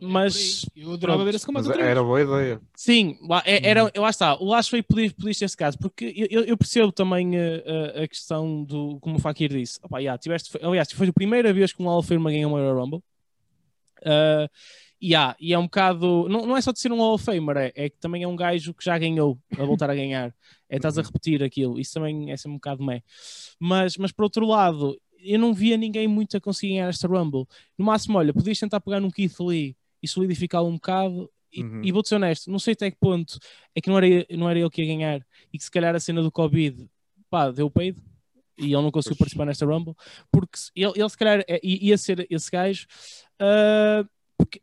[0.00, 1.90] mas eu adorava ver esse combate Mas outra vez.
[1.90, 2.60] era boa ideia.
[2.76, 3.64] Sim, lá, é- Uhum.
[3.64, 4.34] era, lá está.
[4.36, 7.64] O Lashley podia, podia esse caso, porque eu, eu- percebo também eh,
[7.96, 9.80] a, a questão do, como o Fakir disse.
[9.82, 13.02] Opa, yeah, tiveste, aliás, foi a primeira vez que um Famer ganhou uma Royal Rumble.
[14.04, 14.48] Ah,
[15.04, 16.28] yeah, e é um bocado.
[16.28, 18.28] Não, não é só de ser um Hall of Famer, é, é que também é
[18.28, 20.34] um gajo que já ganhou a voltar a ganhar.
[20.68, 21.06] É estás a Uhum.
[21.06, 21.78] repetir aquilo.
[21.80, 23.02] Isso também é sempre um bocado meh.
[23.58, 27.46] Mas, mas por outro lado, eu não via ninguém muito a conseguir ganhar esta Rumble.
[27.78, 31.30] No máximo, olha, podias tentar pegar num Keith Lee e solidificá-lo um bocado.
[31.52, 31.82] E, Uhum.
[31.84, 33.38] e vou-te ser honesto, não sei até que ponto
[33.76, 35.20] é que não era, não era ele que ia ganhar
[35.52, 36.88] e que se calhar a cena do Covid
[37.30, 38.02] pá, deu peito
[38.58, 39.18] e ele não conseguiu Pois.
[39.18, 39.94] participar nesta Rumble
[40.32, 42.88] porque ele, ele se calhar é- ia ser esse gajo
[43.38, 44.10] porque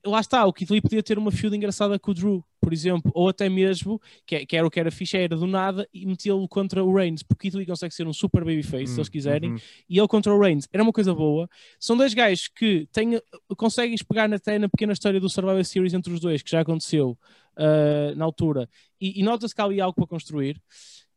[0.05, 3.11] lá está, o Keith Lee podia ter uma feud engraçada com o Drew, por exemplo,
[3.15, 6.05] ou até mesmo, que, é- que era o que era fixe, era do nada e
[6.05, 9.09] metê-lo contra o Reigns, porque o Keith Lee consegue ser um super babyface, se eles
[9.09, 9.57] quiserem, Uhum.
[9.89, 10.67] e ele contra o Reigns.
[10.71, 11.49] Era uma coisa boa.
[11.79, 13.19] São dois gajos que têm,
[13.57, 17.17] conseguem pegar até na pequena história do Survivor Series entre os dois, que já aconteceu
[17.57, 18.69] ah, na altura,
[18.99, 20.61] e, e nota-se que há ali algo para construir.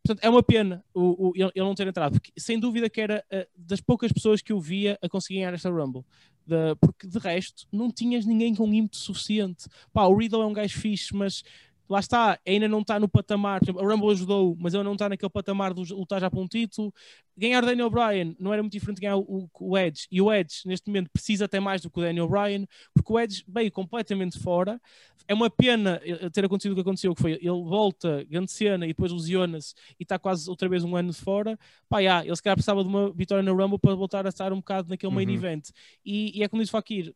[0.07, 3.25] Portanto, é uma pena o, o- ele, não ter entrado, porque sem dúvida que era
[3.33, 6.05] ah, das poucas pessoas que eu via a conseguir ganhar esta Rumble.
[6.47, 9.65] Da- porque de resto não tinhas ninguém com ímpeto suficiente.
[9.93, 11.43] Pá, o Riddle é um gajo fixe, mas
[11.89, 13.61] lá está, ainda não está no patamar.
[13.61, 16.41] Por exemplo, a Rumble ajudou, mas ele não está naquele patamar de lutar já para
[16.41, 16.93] um título.
[17.37, 20.07] Ganhar o Daniel Bryan não era muito diferente de ganhar o, o Edge.
[20.11, 23.19] E o Edge, neste momento, precisa até mais do que o Daniel Bryan, porque o
[23.19, 24.81] Edge veio completamente fora.
[25.27, 28.85] É uma pena eh, ter acontecido o que aconteceu, que foi ele volta, grande cena,
[28.85, 31.59] e depois lesiona-se e está quase outra vez um ano de fora.
[31.89, 34.53] Pá, yeah, ele se calhar precisava de uma vitória na Rumble para voltar a estar
[34.53, 35.33] um bocado naquele main Uhum.
[35.35, 35.71] event.
[36.05, 37.15] E, e é como diz o Fakir,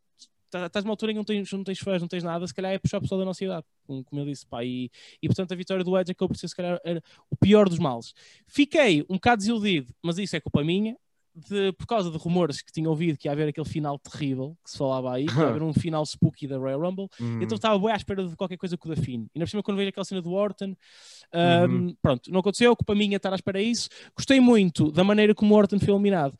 [0.52, 2.72] estás numa altura em que não tens, não tens fãs, não tens nada, se calhar
[2.72, 4.90] é puxar o pessoal da nossa idade, como, como eu disse, pá, e,
[5.22, 7.78] e portanto a vitória do Edge acabou por ser se calhar era o pior dos
[7.78, 8.12] males.
[8.46, 10.96] Fiquei um bocado desiludido, mas isso é culpa minha,
[11.34, 14.72] de, por causa de rumores que tinha ouvido que ia haver aquele final terrível, que
[14.72, 17.40] se falava aí, que ia haver um final spooky da Royal Rumble, Uhum.
[17.40, 19.28] então estava bem à espera de qualquer coisa com o Dafine.
[19.32, 20.74] E na cima, quando vejo aquela cena do Orton,
[21.32, 21.96] um, Uhum.
[22.02, 23.88] pronto, não aconteceu, culpa minha estar à espera disso.
[24.16, 26.36] Gostei muito da maneira como o Orton foi eliminado,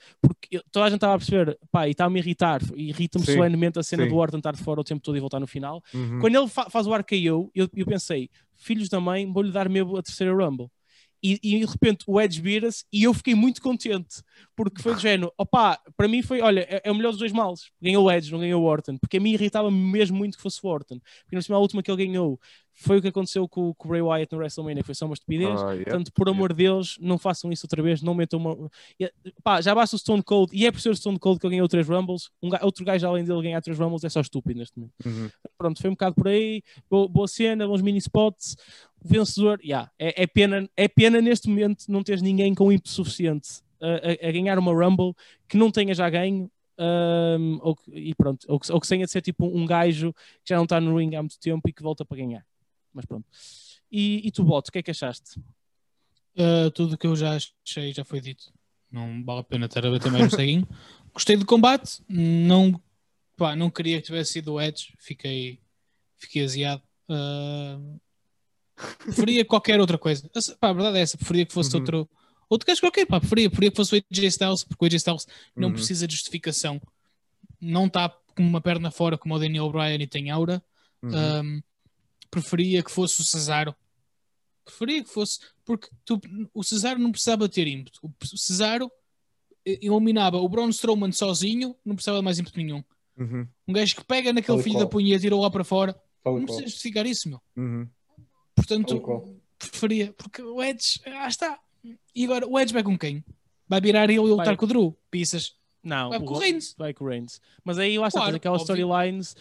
[0.50, 3.78] eu- toda a gente estava a perceber, pá, e estava-me a irritar, e irrita-me solenemente
[3.78, 4.08] a cena sim.
[4.08, 5.82] do Orton estar de fora o tempo todo e voltar no final.
[5.94, 6.20] Uhum.
[6.20, 9.96] Quando ele fa- faz o RKO, eu, eu pensei, filhos da mãe, vou-lhe dar mesmo
[9.96, 10.68] a terceira Rumble.
[11.22, 14.22] E, e de repente o Edge vira-se e eu fiquei muito contente,
[14.54, 17.32] porque foi do género, opá, para mim foi, olha, é, é o melhor dos dois
[17.32, 17.70] males.
[17.82, 20.60] Ganhou o Edge, não ganhou o Orton, porque a mim irritava mesmo muito que fosse
[20.62, 22.40] o Orton, porque na cima a última que ele ganhou
[22.80, 25.48] Foi o que aconteceu com, com o Bray Wyatt no WrestleMania, foi só uma estupidez.
[25.60, 25.84] Ah, yeah.
[25.84, 28.70] Portanto, por amor de Deus, não façam isso outra vez, não metam uma.
[29.42, 31.56] Pá, já basta o Stone Cold, e é por ser o Stone Cold que ele
[31.56, 32.30] ganhou três Rumbles.
[32.40, 34.94] Um outro gajo além dele ganhar três Rumbles é só estúpido neste momento.
[35.04, 35.28] Uhum.
[35.58, 36.62] Pronto, foi um bocado por aí.
[36.88, 38.56] Boa, boa cena, bons mini spots.
[39.04, 42.90] O vencedor, yeah, é, é, pena, é pena neste momento não teres ninguém com ímpeto
[42.90, 43.86] suficiente a,
[44.26, 45.14] a- a ganhar uma Rumble
[45.48, 46.48] que não tenha já ganho.
[46.80, 50.12] ahm, ou, que- e pronto, ou que, ou que tenha de ser tipo um gajo
[50.44, 52.44] que já não está no ring há muito tempo e que volta para ganhar.
[52.92, 53.26] Mas pronto.
[53.90, 55.38] E, e tu, Boto, o que é que achaste?
[56.36, 58.52] Uh, tudo o que eu já achei já foi dito.
[58.90, 60.68] Não vale a pena estar a bater mais um ceguinho.
[61.12, 62.02] Gostei do combate.
[62.08, 62.80] Não,
[63.36, 64.94] pá, não queria que tivesse sido o Edge.
[64.98, 65.60] Fiquei,
[66.16, 66.82] fiquei aziado.
[67.08, 68.00] Uh,
[69.04, 70.30] preferia qualquer outra coisa.
[70.60, 71.16] Pá, a verdade é essa.
[71.18, 71.80] Preferia que fosse Uhum.
[71.80, 72.10] outro,
[72.48, 73.06] outro gajo qualquer.
[73.06, 75.74] Pá, preferia, preferia que fosse o AJ Styles, porque o AJ Styles não Uhum.
[75.74, 76.80] precisa de justificação.
[77.60, 80.62] Não está com uma perna fora como o Daniel Bryan e tem aura.
[81.02, 81.10] Uhum.
[81.42, 81.62] Um,
[82.30, 83.74] preferia que fosse o Cesaro.
[84.64, 86.20] Preferia que fosse, porque tu-
[86.52, 88.00] o Cesaro não precisava ter ímpeto.
[88.02, 88.90] O Cesaro
[89.66, 92.82] eh, eliminava o Braun Strowman sozinho, não precisava de mais ímpeto nenhum.
[93.16, 93.46] Uhum.
[93.66, 94.84] Um gajo que pega naquele Tal e filho qual.
[94.84, 97.40] da punha e tira lá para fora, não precisa justificar isso, meu.
[97.56, 97.88] Uhum.
[98.54, 101.58] Portanto, preferia, porque o Edge, ah está.
[102.14, 103.24] E agora, o Edge vai com quem?
[103.66, 104.56] Vai virar ele e lutar Vai.
[104.56, 104.98] com o Drew?
[105.10, 105.54] Pisas.
[105.82, 106.74] Não, Vai com o Reigns.
[106.76, 107.40] Vai com o Reigns.
[107.64, 109.36] Mas aí lá está, Claro, tens aquelas storylines,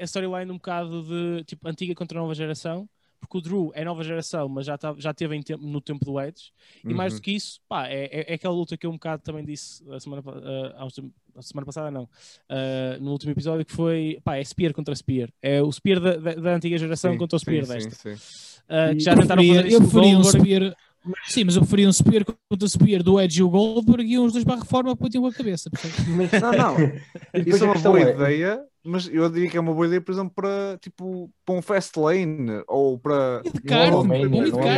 [0.00, 2.88] a storyline um bocado de tipo antiga contra nova geração,
[3.20, 6.04] porque o Drew é nova geração, mas já, tá, já teve em tempo- no tempo
[6.04, 6.52] do Edge.
[6.84, 7.18] E mais Uhum.
[7.18, 9.82] do que isso, pá, é, é, é aquela luta que eu um bocado também disse
[9.90, 12.08] a semana, tem- a semana passada, não,
[12.48, 15.30] ah, no último episódio, que foi, pá, é Spear contra Spear.
[15.42, 17.90] É o Spear da, da, da antiga geração Sim, contra o Spear sim, desta.
[17.90, 18.60] sim, sim.
[18.68, 20.76] Ah, que já tentaram fazer isso eu o preferia um Goldberg.
[21.14, 21.30] Spear.
[21.30, 24.18] Sim, mas eu preferia um Spear contra o Spear do Edge e o Goldberg e
[24.18, 25.70] uns dois para a reforma para ter uma cabeça.
[26.16, 26.76] Mas- Não, não.
[27.46, 30.00] Isso é a uma boa é- ideia, mas eu diria que é uma boa ideia,
[30.00, 34.04] por exemplo, para, tipo, para um fast lane ou para E de é card, um
[34.04, 34.24] não é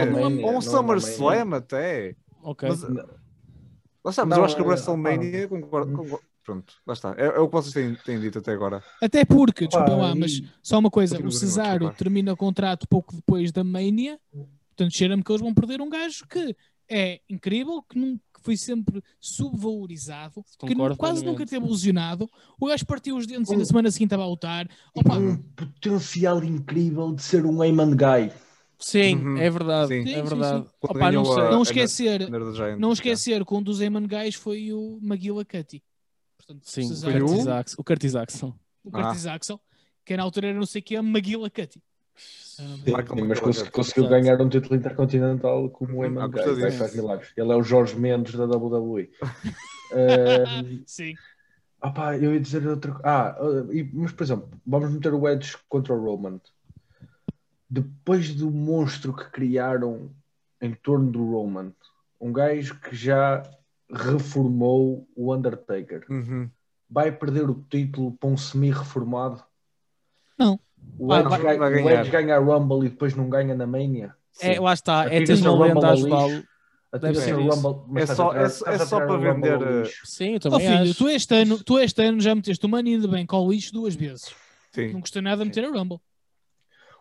[0.07, 2.15] não é- ou um é SummerSlam até.
[2.43, 2.69] Ok.
[2.69, 2.91] Mas, lá
[4.11, 7.15] está, mas Não, eu acho que o é- WrestleMania, concordo, concordo- pronto, lá está.
[7.19, 8.83] É, é o que vocês têm, têm dito até agora.
[9.01, 13.53] Até porque, desculpa lá, mas só uma coisa: o Cesaro termina o contrato pouco depois
[13.53, 14.19] da Mania,
[14.81, 16.57] portanto, cheira-me que eles vão perder um gajo que
[16.89, 22.29] é incrível, que, nunca, que foi sempre subvalorizado, que Concordo nu- quase nunca teve lesionado.
[22.59, 24.69] O gajo partiu os dentes e na semana seguinte estava a lutar.
[24.95, 28.33] Opa, um potencial incrível de ser um Heyman Guy.
[28.79, 29.37] Sim, Uhum.
[29.37, 29.89] é verdade.
[29.89, 30.05] Sim.
[30.07, 30.65] Sim, é verdade.
[30.65, 30.71] sim.
[30.81, 34.35] Opa, não a- não a- esquecer, the Giant, não esquecer que um dos Eamon Guys
[34.35, 35.83] foi o McGillicuddy.
[36.39, 38.55] Portanto, Sim, o Curtis, Axel, o Curtis Axel.
[38.91, 39.61] Curtis Axel,
[40.05, 41.77] que na altura era não sei o que, a McGillicuddy.
[41.77, 41.90] Ah,
[42.21, 44.09] Sim, mas conseguiu Exato.
[44.09, 46.41] ganhar um título intercontinental como o Guy.
[46.43, 46.79] Vai disso.
[46.79, 47.33] faz milagres.
[47.37, 49.11] Ele é o Jorge Mendes da WWE.
[49.91, 51.15] Ah, Sim.
[51.83, 53.09] Ah pá, eu ia dizer outra coisa.
[53.09, 56.39] Ah, uh, e- mas por exemplo, vamos meter o Edge contra o Roman.
[57.69, 60.11] Depois do monstro que criaram
[60.61, 61.73] em torno do Roman,
[62.21, 63.43] um gajo que já
[63.91, 66.51] reformou o Undertaker, Uhum.
[66.89, 69.43] vai perder o título para um semi-reformado?
[70.39, 70.61] Não.
[70.99, 72.01] O Vai- Edge, vai- ganha, vai o ganhar.
[72.01, 74.15] Edge ganha a Rumble e depois não ganha na Mania?
[74.41, 76.45] É, lá está, é a uma lenda Rumble a ajudá-lo.
[77.01, 77.33] Deve ser.
[77.35, 78.49] Rumble, É só- é- é
[78.79, 80.03] só para o vender, lixo.
[80.05, 80.95] Sim, eu também filho, acho.
[80.95, 83.73] tu este, ano, tu este ano já meteste o Money in the Bank ao lixo
[83.73, 84.35] duas vezes.
[84.73, 84.93] Sim.
[84.93, 86.01] Não gostei nada de meter a Rumble.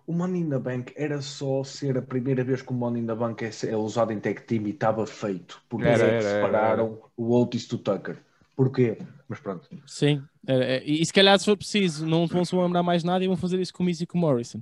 [0.06, 3.08] O Money in the Bank era só ser a primeira vez que o Money in
[3.08, 5.62] the Bank é, é usado em tag team e estava feito.
[5.70, 8.18] Porque Era, eles é que era, era, separaram o Otis do Tucker.
[8.60, 8.98] Porquê?
[9.30, 9.70] Mas pronto.
[9.88, 13.24] Sim, é, é, e se calhar se for preciso, não vão se lembrar mais nada
[13.24, 14.62] e vão fazer isso com o Miz e com o Morrison.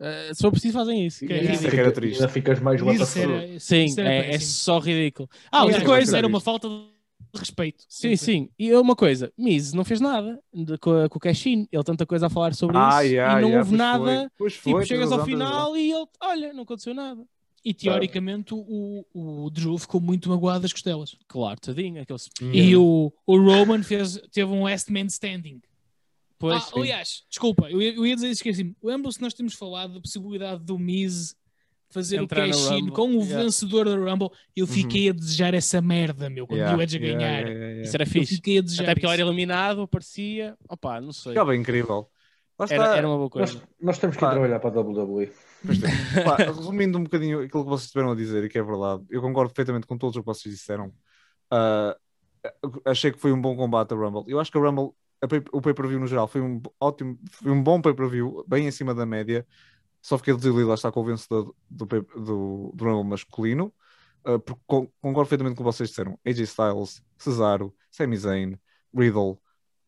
[0.00, 1.24] Eh, se for preciso, fazem isso.
[1.24, 2.16] que é Isso é que era triste.
[2.20, 5.30] Ainda ficas mais Isso era, isso Sim, era é, é só ridículo.
[5.52, 6.18] Ah, outra coisa.
[6.18, 7.84] Era uma falta de respeito.
[7.88, 8.48] Sim, sim.
[8.58, 11.68] E uma coisa, Miz não fez nada de- com, a- com o Cashin.
[11.70, 14.04] Ele tanta coisa a falar sobre Ah, isso yeah, e não yeah, houve pois nada.
[14.04, 14.28] foi.
[14.36, 17.24] Pois Tipo, foi, chegas ao final e ele, olha, não aconteceu nada.
[17.64, 21.16] E teoricamente o, o Drew ficou muito magoado das costelas.
[21.28, 22.54] Claro, tadinho, aquele spear.
[22.54, 25.60] E o, o Roman fez, teve um last man standing.
[26.38, 28.74] Pois, ah, aliás, desculpa, eu, ia- eu ia dizer isso, esqueci-me.
[28.82, 31.36] Lembram-se nós tínhamos falado da possibilidade do Miz
[31.88, 33.44] fazer Entrar o cash-in com o yeah.
[33.44, 34.30] vencedor da Rumble.
[34.56, 37.20] Eu fiquei a desejar essa merda, meu, quando Yeah, o Edge a ganhar.
[37.20, 37.82] yeah, yeah, yeah.
[37.82, 38.34] Isso era Eu fixe.
[38.36, 40.56] fiquei a desejar Até porque ele era eliminado, aparecia.
[40.68, 41.30] Opa, não sei.
[41.32, 42.08] Ficava incrível.
[42.68, 43.68] Era, era uma boa Nós, coisa.
[43.80, 44.30] nós temos que Pá.
[44.30, 45.30] trabalhar para a WWE.
[46.24, 49.20] Pá, resumindo um bocadinho aquilo que vocês estiveram a dizer e que é verdade, eu
[49.22, 50.92] concordo perfeitamente com todos o que vocês disseram.
[51.50, 51.96] Ah,
[52.84, 54.24] achei que foi um bom combate a Rumble.
[54.26, 54.90] Eu acho que a Rumble,
[55.20, 58.94] a pay- o pay-per-view no geral, foi um ótimo, foi um bom pay-per-view, bem acima
[58.94, 59.46] da média.
[60.00, 63.72] Só fiquei desiludido lá está com o vencedor do, do, do Rumble masculino.
[64.24, 66.18] Ah, porque con- concordo perfeitamente com vocês disseram.
[66.26, 68.58] AJ Styles, Cesaro, Sami Zayn,
[68.94, 69.38] Riddle,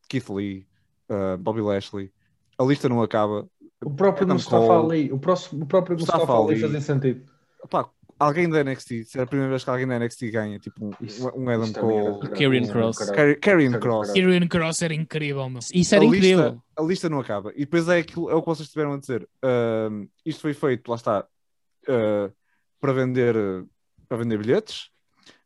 [0.09, 0.68] Keith Lee,
[1.09, 2.12] ah, Bobby Lashley.
[2.56, 3.48] A lista não acaba.
[3.85, 4.93] O próprio Adam Mustafa Cole.
[5.02, 6.61] Ali, o, próximo, o próprio Mustafa Mustafa, Ali Ali.
[6.61, 7.23] fazia sentido.
[7.70, 7.89] Pá,
[8.19, 10.90] alguém da NXT, se é a primeira vez que alguém da NXT ganha, tipo um,
[11.01, 12.28] Isso- um Adam isso também era Cole.
[12.31, 12.98] Karrion Cross.
[13.40, 14.12] Karrion Cross.
[14.12, 15.61] Kieran Cross era incrível, meu.
[15.73, 16.44] Isso era a incrível.
[16.51, 17.52] Lista, a lista não acaba.
[17.55, 19.28] E depois é, aquilo, é o que vocês estiveram a dizer.
[19.43, 21.27] Ahm, isto foi feito, lá está,
[21.89, 22.31] ah,
[22.81, 23.35] para, vender,
[24.09, 24.90] para vender bilhetes,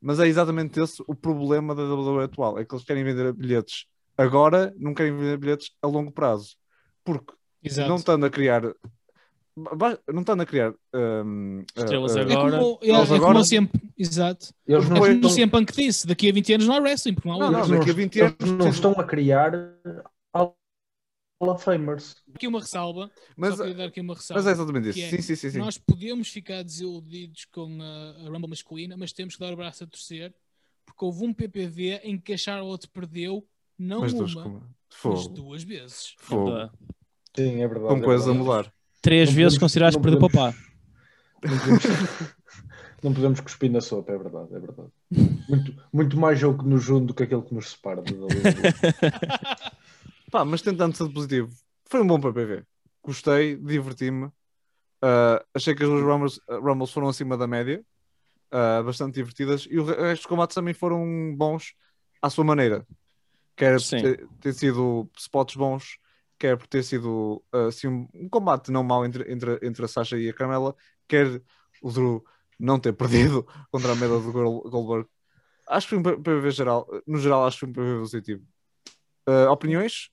[0.01, 2.59] mas é exatamente esse o problema da WWE atual.
[2.59, 3.87] É que eles querem vender bilhetes
[4.17, 6.57] agora, não querem vender bilhetes a longo prazo.
[7.05, 7.33] Porque
[7.63, 7.89] Exato.
[7.89, 8.63] não estando a criar.
[9.57, 10.73] Não estando a criar.
[10.93, 11.23] ah,
[11.77, 12.59] Estrelas É agora.
[12.59, 14.55] como, é, Eles é agora- como sempre, exato.
[14.67, 16.79] Eles não, Depois- Como estão, o CM Punk disse, daqui a 20 anos não há
[16.79, 19.53] wrestling, porque não há Não, não, daqui a 20 eles anos não estão a criar
[20.33, 20.55] Hall
[21.41, 22.17] of Famers.
[22.35, 24.43] Aqui uma ressalva, Mas, só dar aqui uma ressalva.
[24.43, 24.99] mas é exatamente isso.
[24.99, 25.51] que é, Sim, sim, sim.
[25.51, 25.59] sim.
[25.59, 29.85] Nós podemos ficar desiludidos com a, a Rumble masculina, mas temos que dar o braço
[29.85, 30.35] a torcer,
[30.87, 33.47] porque houve um PPV em que a Charlotte perdeu,
[33.79, 34.63] não Mas uma, duas, como-
[35.05, 36.15] mas duas vezes.
[36.19, 36.71] Fogo.
[37.43, 37.95] Sim, é verdade.
[37.95, 38.73] Com é coisas a mudar.
[39.01, 40.69] Três Não vezes podemos- não perder para o podemos- pá.
[41.45, 41.83] Não podemos,
[43.03, 44.89] não podemos cuspir na sopa, é verdade, é verdade.
[45.49, 48.03] Muito, muito mais jogo que nos junta do que aquele que nos separa.
[50.31, 51.51] Pá, mas tentando ser positivo,
[51.87, 52.65] foi um bom PPV.
[53.03, 54.31] Gostei, diverti-me.
[55.01, 57.83] Ah, achei que as duas Rumbles, ah, Rumbles foram acima da média,
[58.51, 61.75] ah, bastante divertidas, e o re- resto dos combates também foram bons
[62.21, 62.87] à sua maneira.
[63.57, 65.99] Quer ter, ter sido spots bons,
[66.39, 70.17] quer por ter sido ah, assim, um, combate não mau entre, entre, entre a Sasha
[70.19, 70.75] e a Carmela,
[71.09, 71.43] quer
[71.83, 72.25] o Drew
[72.59, 75.09] não ter perdido contra a meta do Gol- Goldberg.
[75.69, 78.47] Acho que foi um PPV geral, no geral, acho que foi um PPV positivo.
[79.27, 80.11] Ah, opiniões?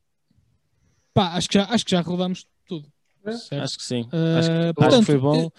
[1.14, 2.92] Pá, acho que já, acho que já rodamos tudo.
[3.24, 3.64] certo?
[3.64, 4.10] Acho que sim.
[4.12, 5.50] Ah, acho, que, acho portanto, que foi bom.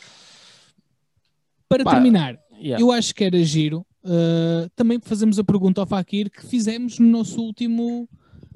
[1.68, 2.80] Para Pá, terminar, Yeah.
[2.82, 7.06] eu acho que era giro uh, também fazemos a pergunta ao Fakir que fizemos no
[7.06, 8.09] nosso último,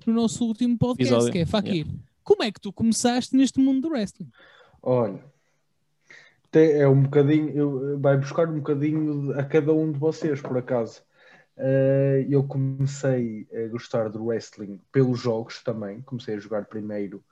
[0.09, 1.33] no nosso último podcast, Episódio.
[1.33, 1.87] que é Fakir,
[2.23, 4.31] como é que tu começaste neste mundo do wrestling?
[4.83, 5.23] Olha,
[6.51, 10.57] te- é um bocadinho, eu- vai buscar um bocadinho a cada um de vocês, por
[10.57, 11.03] acaso.
[11.63, 16.01] Eh, eu comecei a gostar do wrestling pelos jogos também.
[16.03, 17.23] Comecei a jogar primeiro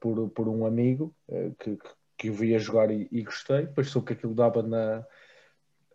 [0.00, 1.88] por, por um amigo eh, que, que,
[2.18, 3.66] que eu via jogar e, e gostei.
[3.66, 5.04] Depois soube que aquilo dava na,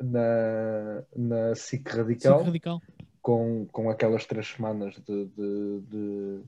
[0.01, 2.81] na, na SIC Radical Sim, radical.
[3.21, 6.41] Com, com aquelas três semanas de, de, de,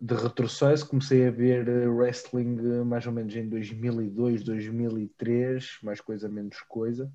[0.00, 6.00] de retrocesso, comecei a ver eh, wrestling eh, mais ou menos em 2002, 2003, mais
[6.00, 7.12] coisa, menos coisa.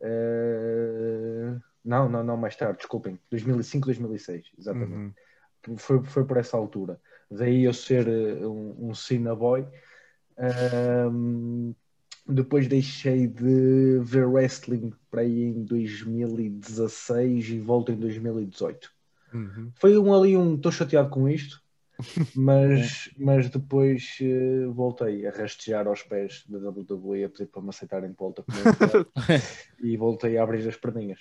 [0.00, 5.14] Eh, não, não, não, mais tarde, desculpem, 2005, 2006, exatamente.
[5.68, 5.76] Uhum.
[5.76, 7.00] Foi, foi por essa altura.
[7.30, 9.66] Daí eu ser um, um Cena Boy.
[12.26, 18.90] Depois deixei de ver wrestling para aí em 2016 e volto em 2018.
[19.32, 19.72] Uhum.
[19.74, 21.62] Foi um ali um, estou chateado com isto,
[22.34, 27.68] mas, mas depois eh, voltei a rastejar aos pés da WWE a pedir para me
[27.68, 28.58] aceitarem de volta como
[29.82, 31.20] eu e voltei a abrir as perninhas.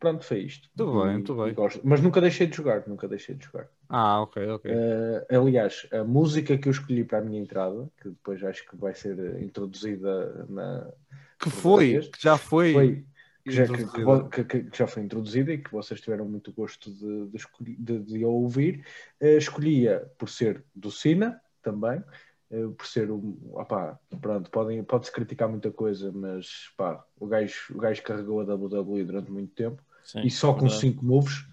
[0.00, 0.68] Pronto, foi isto.
[0.74, 1.52] Muito bem, muito bem.
[1.52, 1.80] gosto.
[1.84, 3.68] Mas nunca deixei de jogar, nunca deixei de jogar.
[3.86, 4.70] Ah, ok, ok.
[4.74, 8.76] Eh, aliás, a música que eu escolhi para a minha entrada, que depois acho que
[8.76, 10.90] vai ser introduzida na.
[11.38, 12.08] que foi, vocês?
[12.08, 12.72] que já foi.
[12.72, 13.04] Foi,
[13.44, 17.26] que, já, que, que que- já foi introduzida e que vocês tiveram muito gosto de,
[17.28, 18.84] de, escolhi- de- de ouvir.
[19.20, 22.02] Eh, escolhia por ser do Sina também,
[22.50, 23.36] eh, por ser um.
[23.52, 28.44] Opá, pronto, podem, pode-se criticar muita coisa, mas pá, o gajo, o gajo carregou a
[28.44, 30.80] WWE durante muito tempo Sim, e só com verdade.
[30.80, 31.46] 5 moves.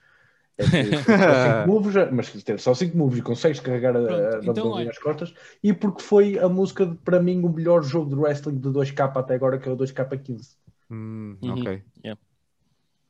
[0.57, 4.39] É cinco moves, já- mas ter só 5 moves e consegues carregar a, Pronto, a
[4.39, 4.85] então, WWE olha.
[4.85, 5.33] nas costas,
[5.63, 9.19] e porque foi a música, de, para mim, o melhor jogo de wrestling de 2K
[9.19, 10.57] até agora, que é o 2K15.
[10.89, 11.53] Hum, Uhum.
[11.53, 11.83] Ok.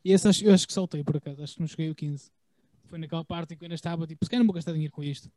[0.03, 2.31] E esse acho- eu acho que saltei por acaso, acho que não cheguei ao 15.
[2.85, 4.91] Foi naquela parte em que eu ainda estava tipo, se calhar não vou gastar dinheiro
[4.93, 5.29] com isto.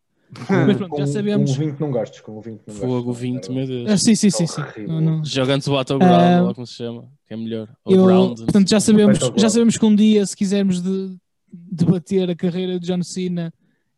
[0.67, 1.51] Mas pronto, já sabemos.
[1.51, 3.23] Com o 20 não gastes, com o 20 não Fogo, gastes.
[3.23, 3.91] 20, meu Deus.
[3.91, 4.61] Ah, sim, sim, sim, sim.
[4.61, 4.89] Horrível.
[4.89, 5.25] Não, não.
[5.25, 7.69] Jogando o Battleground, Ah, lá como se chama, que é melhor.
[7.87, 9.41] Eu, portanto, já sabemos, Battleground.
[9.41, 11.17] já sabemos que um dia, se quisermos de-
[11.53, 13.53] debater a carreira de John Cena,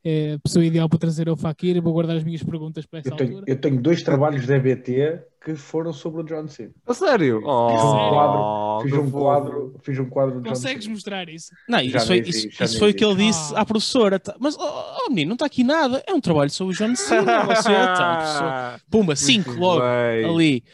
[0.04, 1.80] é a pessoa ideal para trazer é o Fakir.
[1.82, 3.52] Vou guardar as minhas perguntas para essa Eu tenho, altura.
[3.52, 6.70] eu tenho dois trabalhos de EBT que foram sobre o John Cena.
[6.86, 7.42] A sério?
[7.44, 10.94] Oh, Fiz um quadro, fiz um quadro, fiz um quadro de John Consegues Cena.
[10.94, 11.50] mostrar isso?
[11.68, 13.60] Não, Já isso nem foi, existe, isso, já isso foi o que ele disse Ah.
[13.60, 14.18] à professora.
[14.20, 14.62] tá- Mas, oh,
[15.06, 16.02] oh, menino, não está aqui nada.
[16.06, 17.42] É um trabalho sobre o John Cena.
[17.46, 18.80] Você está, professor.
[18.90, 20.24] Pumba, 5 Muito logo bem.
[20.24, 20.64] ali.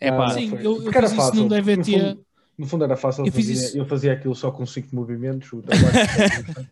[0.00, 1.90] É Não, pá, Sim, eu- eu fiz isso num DVT.
[1.96, 2.24] No fundo,
[2.58, 3.78] no fundo era fácil, eu, Eu fazia, isso.
[3.78, 5.50] eu fazia aquilo só com 5 movimentos.
[5.52, 5.88] O trabalho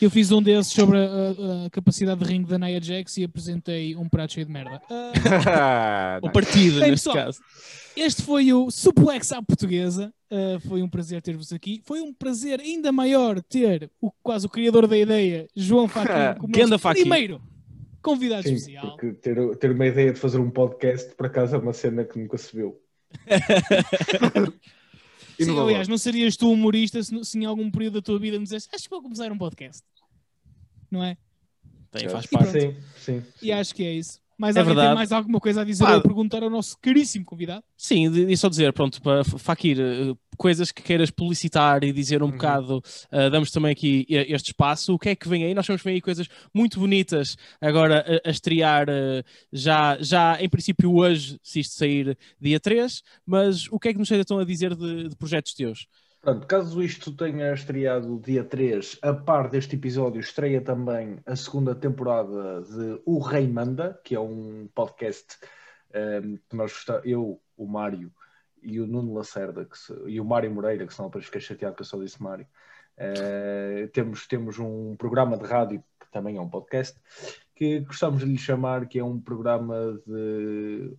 [0.00, 3.94] Eu fiz um desses sobre a, a capacidade de ringue da Nia Jax e apresentei
[3.96, 4.80] um prato cheio de merda.
[5.46, 7.40] Ah, o partido Bem, neste pessoal, caso.
[7.96, 10.12] Este foi o Suplex à Portuguesa.
[10.30, 11.80] Uh, foi um prazer ter-vos aqui.
[11.84, 16.56] Foi um prazer ainda maior ter o, quase o criador da ideia, João Faquinha, como
[16.56, 17.04] nosso Faquinha.
[17.04, 17.40] primeiro
[18.02, 18.90] convidado Sim, especial.
[18.90, 22.18] porque ter, ter uma ideia de fazer um podcast, por acaso, é uma cena que
[22.18, 22.78] nunca se viu.
[25.36, 25.68] Sim, Inovador.
[25.70, 28.68] aliás, não serias tu humorista se, se em algum período da tua vida me dissesse
[28.72, 29.82] acho que vou começar um podcast.
[30.90, 31.16] Não é?
[31.90, 32.50] Tem, faz E parte.
[32.52, 32.82] pronto.
[32.98, 33.22] Sim, sim.
[33.42, 34.20] E acho que é isso.
[34.38, 34.94] Mais É alguém tem verdade.
[34.96, 35.92] mais alguma coisa a dizer Pá.
[35.92, 37.62] ou a perguntar ao nosso caríssimo convidado?
[37.76, 42.26] Sim, e só dizer, pronto, para Fakir, eh, coisas que queiras publicitar e dizer um
[42.26, 42.32] Uhum.
[42.32, 42.82] bocado,
[43.12, 44.94] eh, damos também aqui este espaço.
[44.94, 45.54] O que é que vem aí?
[45.54, 50.48] Nós vamos ver aí coisas muito bonitas agora a, a estrear eh, já, já em
[50.48, 54.44] princípio hoje, se isto sair dia 3, mas o que é que nos estão a
[54.44, 55.86] dizer de, de projetos teus?
[56.24, 61.74] Pronto, caso isto tenha estreado dia 3, a par deste episódio, estreia também a segunda
[61.74, 65.36] temporada de O Rei Manda, que é um podcast
[65.92, 68.10] ehm, que nós eu, o Mário
[68.62, 71.76] e o Nuno Lacerda que se- e o Mário Moreira, que senão depois fiquei chateado
[71.76, 72.46] que eu só disse Mário.
[72.96, 76.98] eh, temos, temos um programa de rádio que também é um podcast
[77.54, 80.96] que gostamos de lhe chamar que é um programa de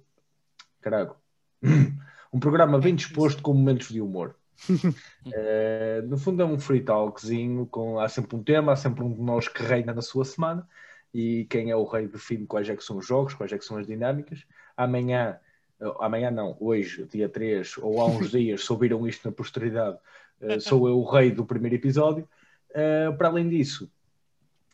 [0.82, 1.18] carago
[2.32, 4.36] um programa bem disposto com momentos de humor
[5.34, 9.11] Eh, no fundo é um free talkzinho, com, há sempre um tema, há sempre um
[9.11, 10.68] de nós que reina na sua semana
[11.11, 13.65] e quem é o rei define quais é que são os jogos, quais é que
[13.65, 14.45] são as dinâmicas.
[14.77, 15.40] Amanhã,
[15.82, 19.98] eh, amanhã não, hoje, dia 3, ou há uns dias, se ouviram isto na posteridade,
[20.41, 22.27] eh, sou eu o rei do primeiro episódio.
[22.73, 23.90] Eh, para além disso,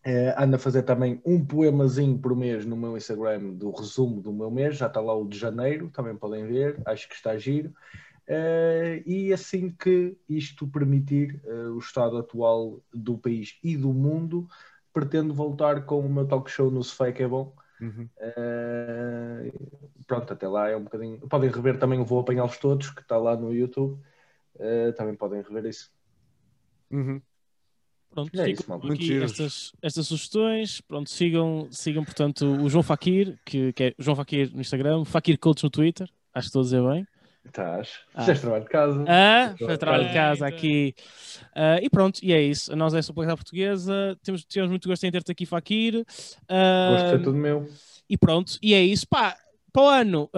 [0.03, 4.33] eh, ando a fazer também um poemazinho por mês no meu Instagram do resumo do
[4.33, 7.71] meu mês, já está lá o de janeiro, também podem ver, acho que está giro.
[8.33, 14.47] Eh, e assim que isto permitir, eh, o estado atual do país e do mundo,
[14.93, 17.53] pretendo voltar com o meu talk show no Sofá que é bom.
[17.81, 18.07] Uhum.
[18.17, 19.51] Eh,
[20.07, 21.19] pronto, até lá é um bocadinho.
[21.27, 24.01] Podem rever também o Vou Apanhá-los Todos, que está lá no YouTube.
[24.95, 25.91] Também podem rever isso.
[26.89, 27.21] Uhum.
[28.11, 30.79] Pronto, É isso, aqui estas, estas sugestões.
[30.81, 35.37] Pronto, sigam, sigam portanto o João Fakir, que, que é João Fakir no Instagram, Fakir
[35.37, 37.07] Coach no Twitter, acho que estou a dizer bem.
[37.45, 37.89] Estás?
[38.13, 38.22] Ah.
[38.22, 39.05] Fizeste trabalho de casa.
[39.07, 40.93] Ah, foi a trabalho de casa aqui.
[41.55, 42.76] Ah, e pronto, e é isso.
[42.76, 44.18] Nós é a Superliga Portuguesa.
[44.23, 46.05] Temos, temos muito gosto em ter-te aqui, Fakir.
[46.47, 47.68] Ah, Gosto ser tudo meu.
[48.09, 49.07] e pronto, e é isso.
[49.07, 49.35] Pá,
[49.73, 50.30] para o ano,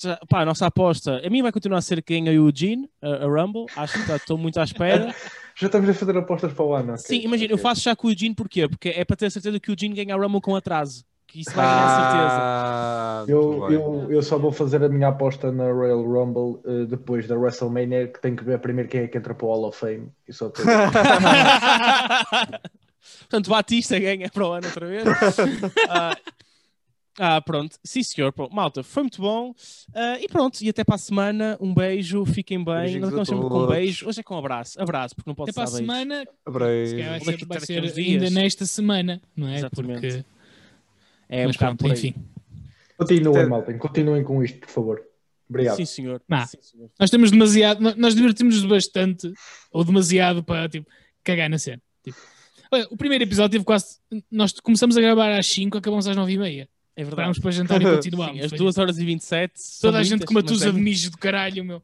[0.00, 2.88] já- pá, a nossa aposta, a minha vai continuar a ser quem ganha o Eugene,
[3.02, 3.66] a, a Rumble.
[3.76, 5.14] Acho que estou muito à espera.
[5.56, 6.92] Já estamos a fazer apostas para o ano.
[6.94, 6.98] ok.
[7.04, 7.62] Sim, imagina, eu Ok.
[7.62, 8.68] faço já com o Eugene, porquê?
[8.68, 11.04] Porque é para ter certeza que o Eugene ganha a Rumble com atraso.
[11.34, 12.38] Que isso vai ganhar certeza.
[12.40, 17.26] Ah, Eu, eu, eu só vou fazer a minha aposta na Royal Rumble eh, depois
[17.26, 19.76] da WrestleMania, que tem que ver primeiro quem é que entra para o Hall of
[19.76, 20.12] Fame.
[20.28, 20.64] E só depois-
[23.18, 25.02] Portanto, Batista ganha para o ano outra vez.
[27.16, 27.76] Ah, ah, pronto.
[27.84, 28.32] Sim, senhor.
[28.32, 28.52] Pronto.
[28.54, 29.54] Malta, foi muito bom.
[29.94, 31.56] Ah, e pronto, e até para a semana.
[31.60, 32.74] Um beijo, fiquem bem.
[32.74, 34.08] Beijinhos Nós sempre com um beijo.
[34.08, 34.80] Hoje é com um abraço.
[34.80, 35.92] Abraço, porque não pode Até para a ser beijo.
[35.92, 36.86] semana, Abreio.
[36.88, 39.56] se vai Vou ser, vai ser ainda nesta semana, não é?
[39.58, 40.00] Exatamente.
[40.00, 40.24] Porque...
[41.34, 41.98] É um Mas bocado pronto, por aí.
[41.98, 42.14] enfim.
[42.96, 43.74] Continuem, malta.
[43.74, 45.02] Continuem com isto, por favor.
[45.48, 45.76] Obrigado.
[45.76, 46.22] Sim, senhor.
[46.46, 46.90] Sim, senhor.
[46.98, 49.32] Nós temos demasiado, nós divertimos-nos bastante,
[49.72, 50.88] ou demasiado para tipo,
[51.24, 51.82] cagar na cena.
[52.04, 52.16] Tipo,
[52.70, 53.98] olha, o primeiro episódio teve quase.
[54.30, 56.68] Nós começamos a gravar às 5, acabamos às 9 e meia.
[56.96, 57.16] É verdade.
[57.16, 58.38] Parámos para jantar e continuámos.
[58.38, 59.52] Sim, as Foi 2 horas e 27.
[59.56, 61.82] são Toda a gente com uma tusa é de mijo do caralho, meu.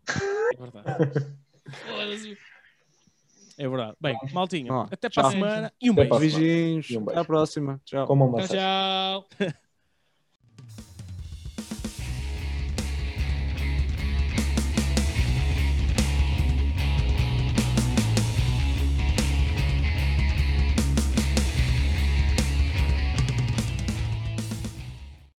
[0.54, 1.26] É verdade.
[3.60, 3.94] É verdade.
[4.00, 6.38] Bem, maltinho, Ó, até para a semana e um Até beijo.
[6.38, 6.88] Beijinhos.
[6.88, 7.10] E um beijo.
[7.10, 7.78] Até à próxima.
[7.84, 8.06] Tchau.
[8.06, 9.28] Tchau, tchau.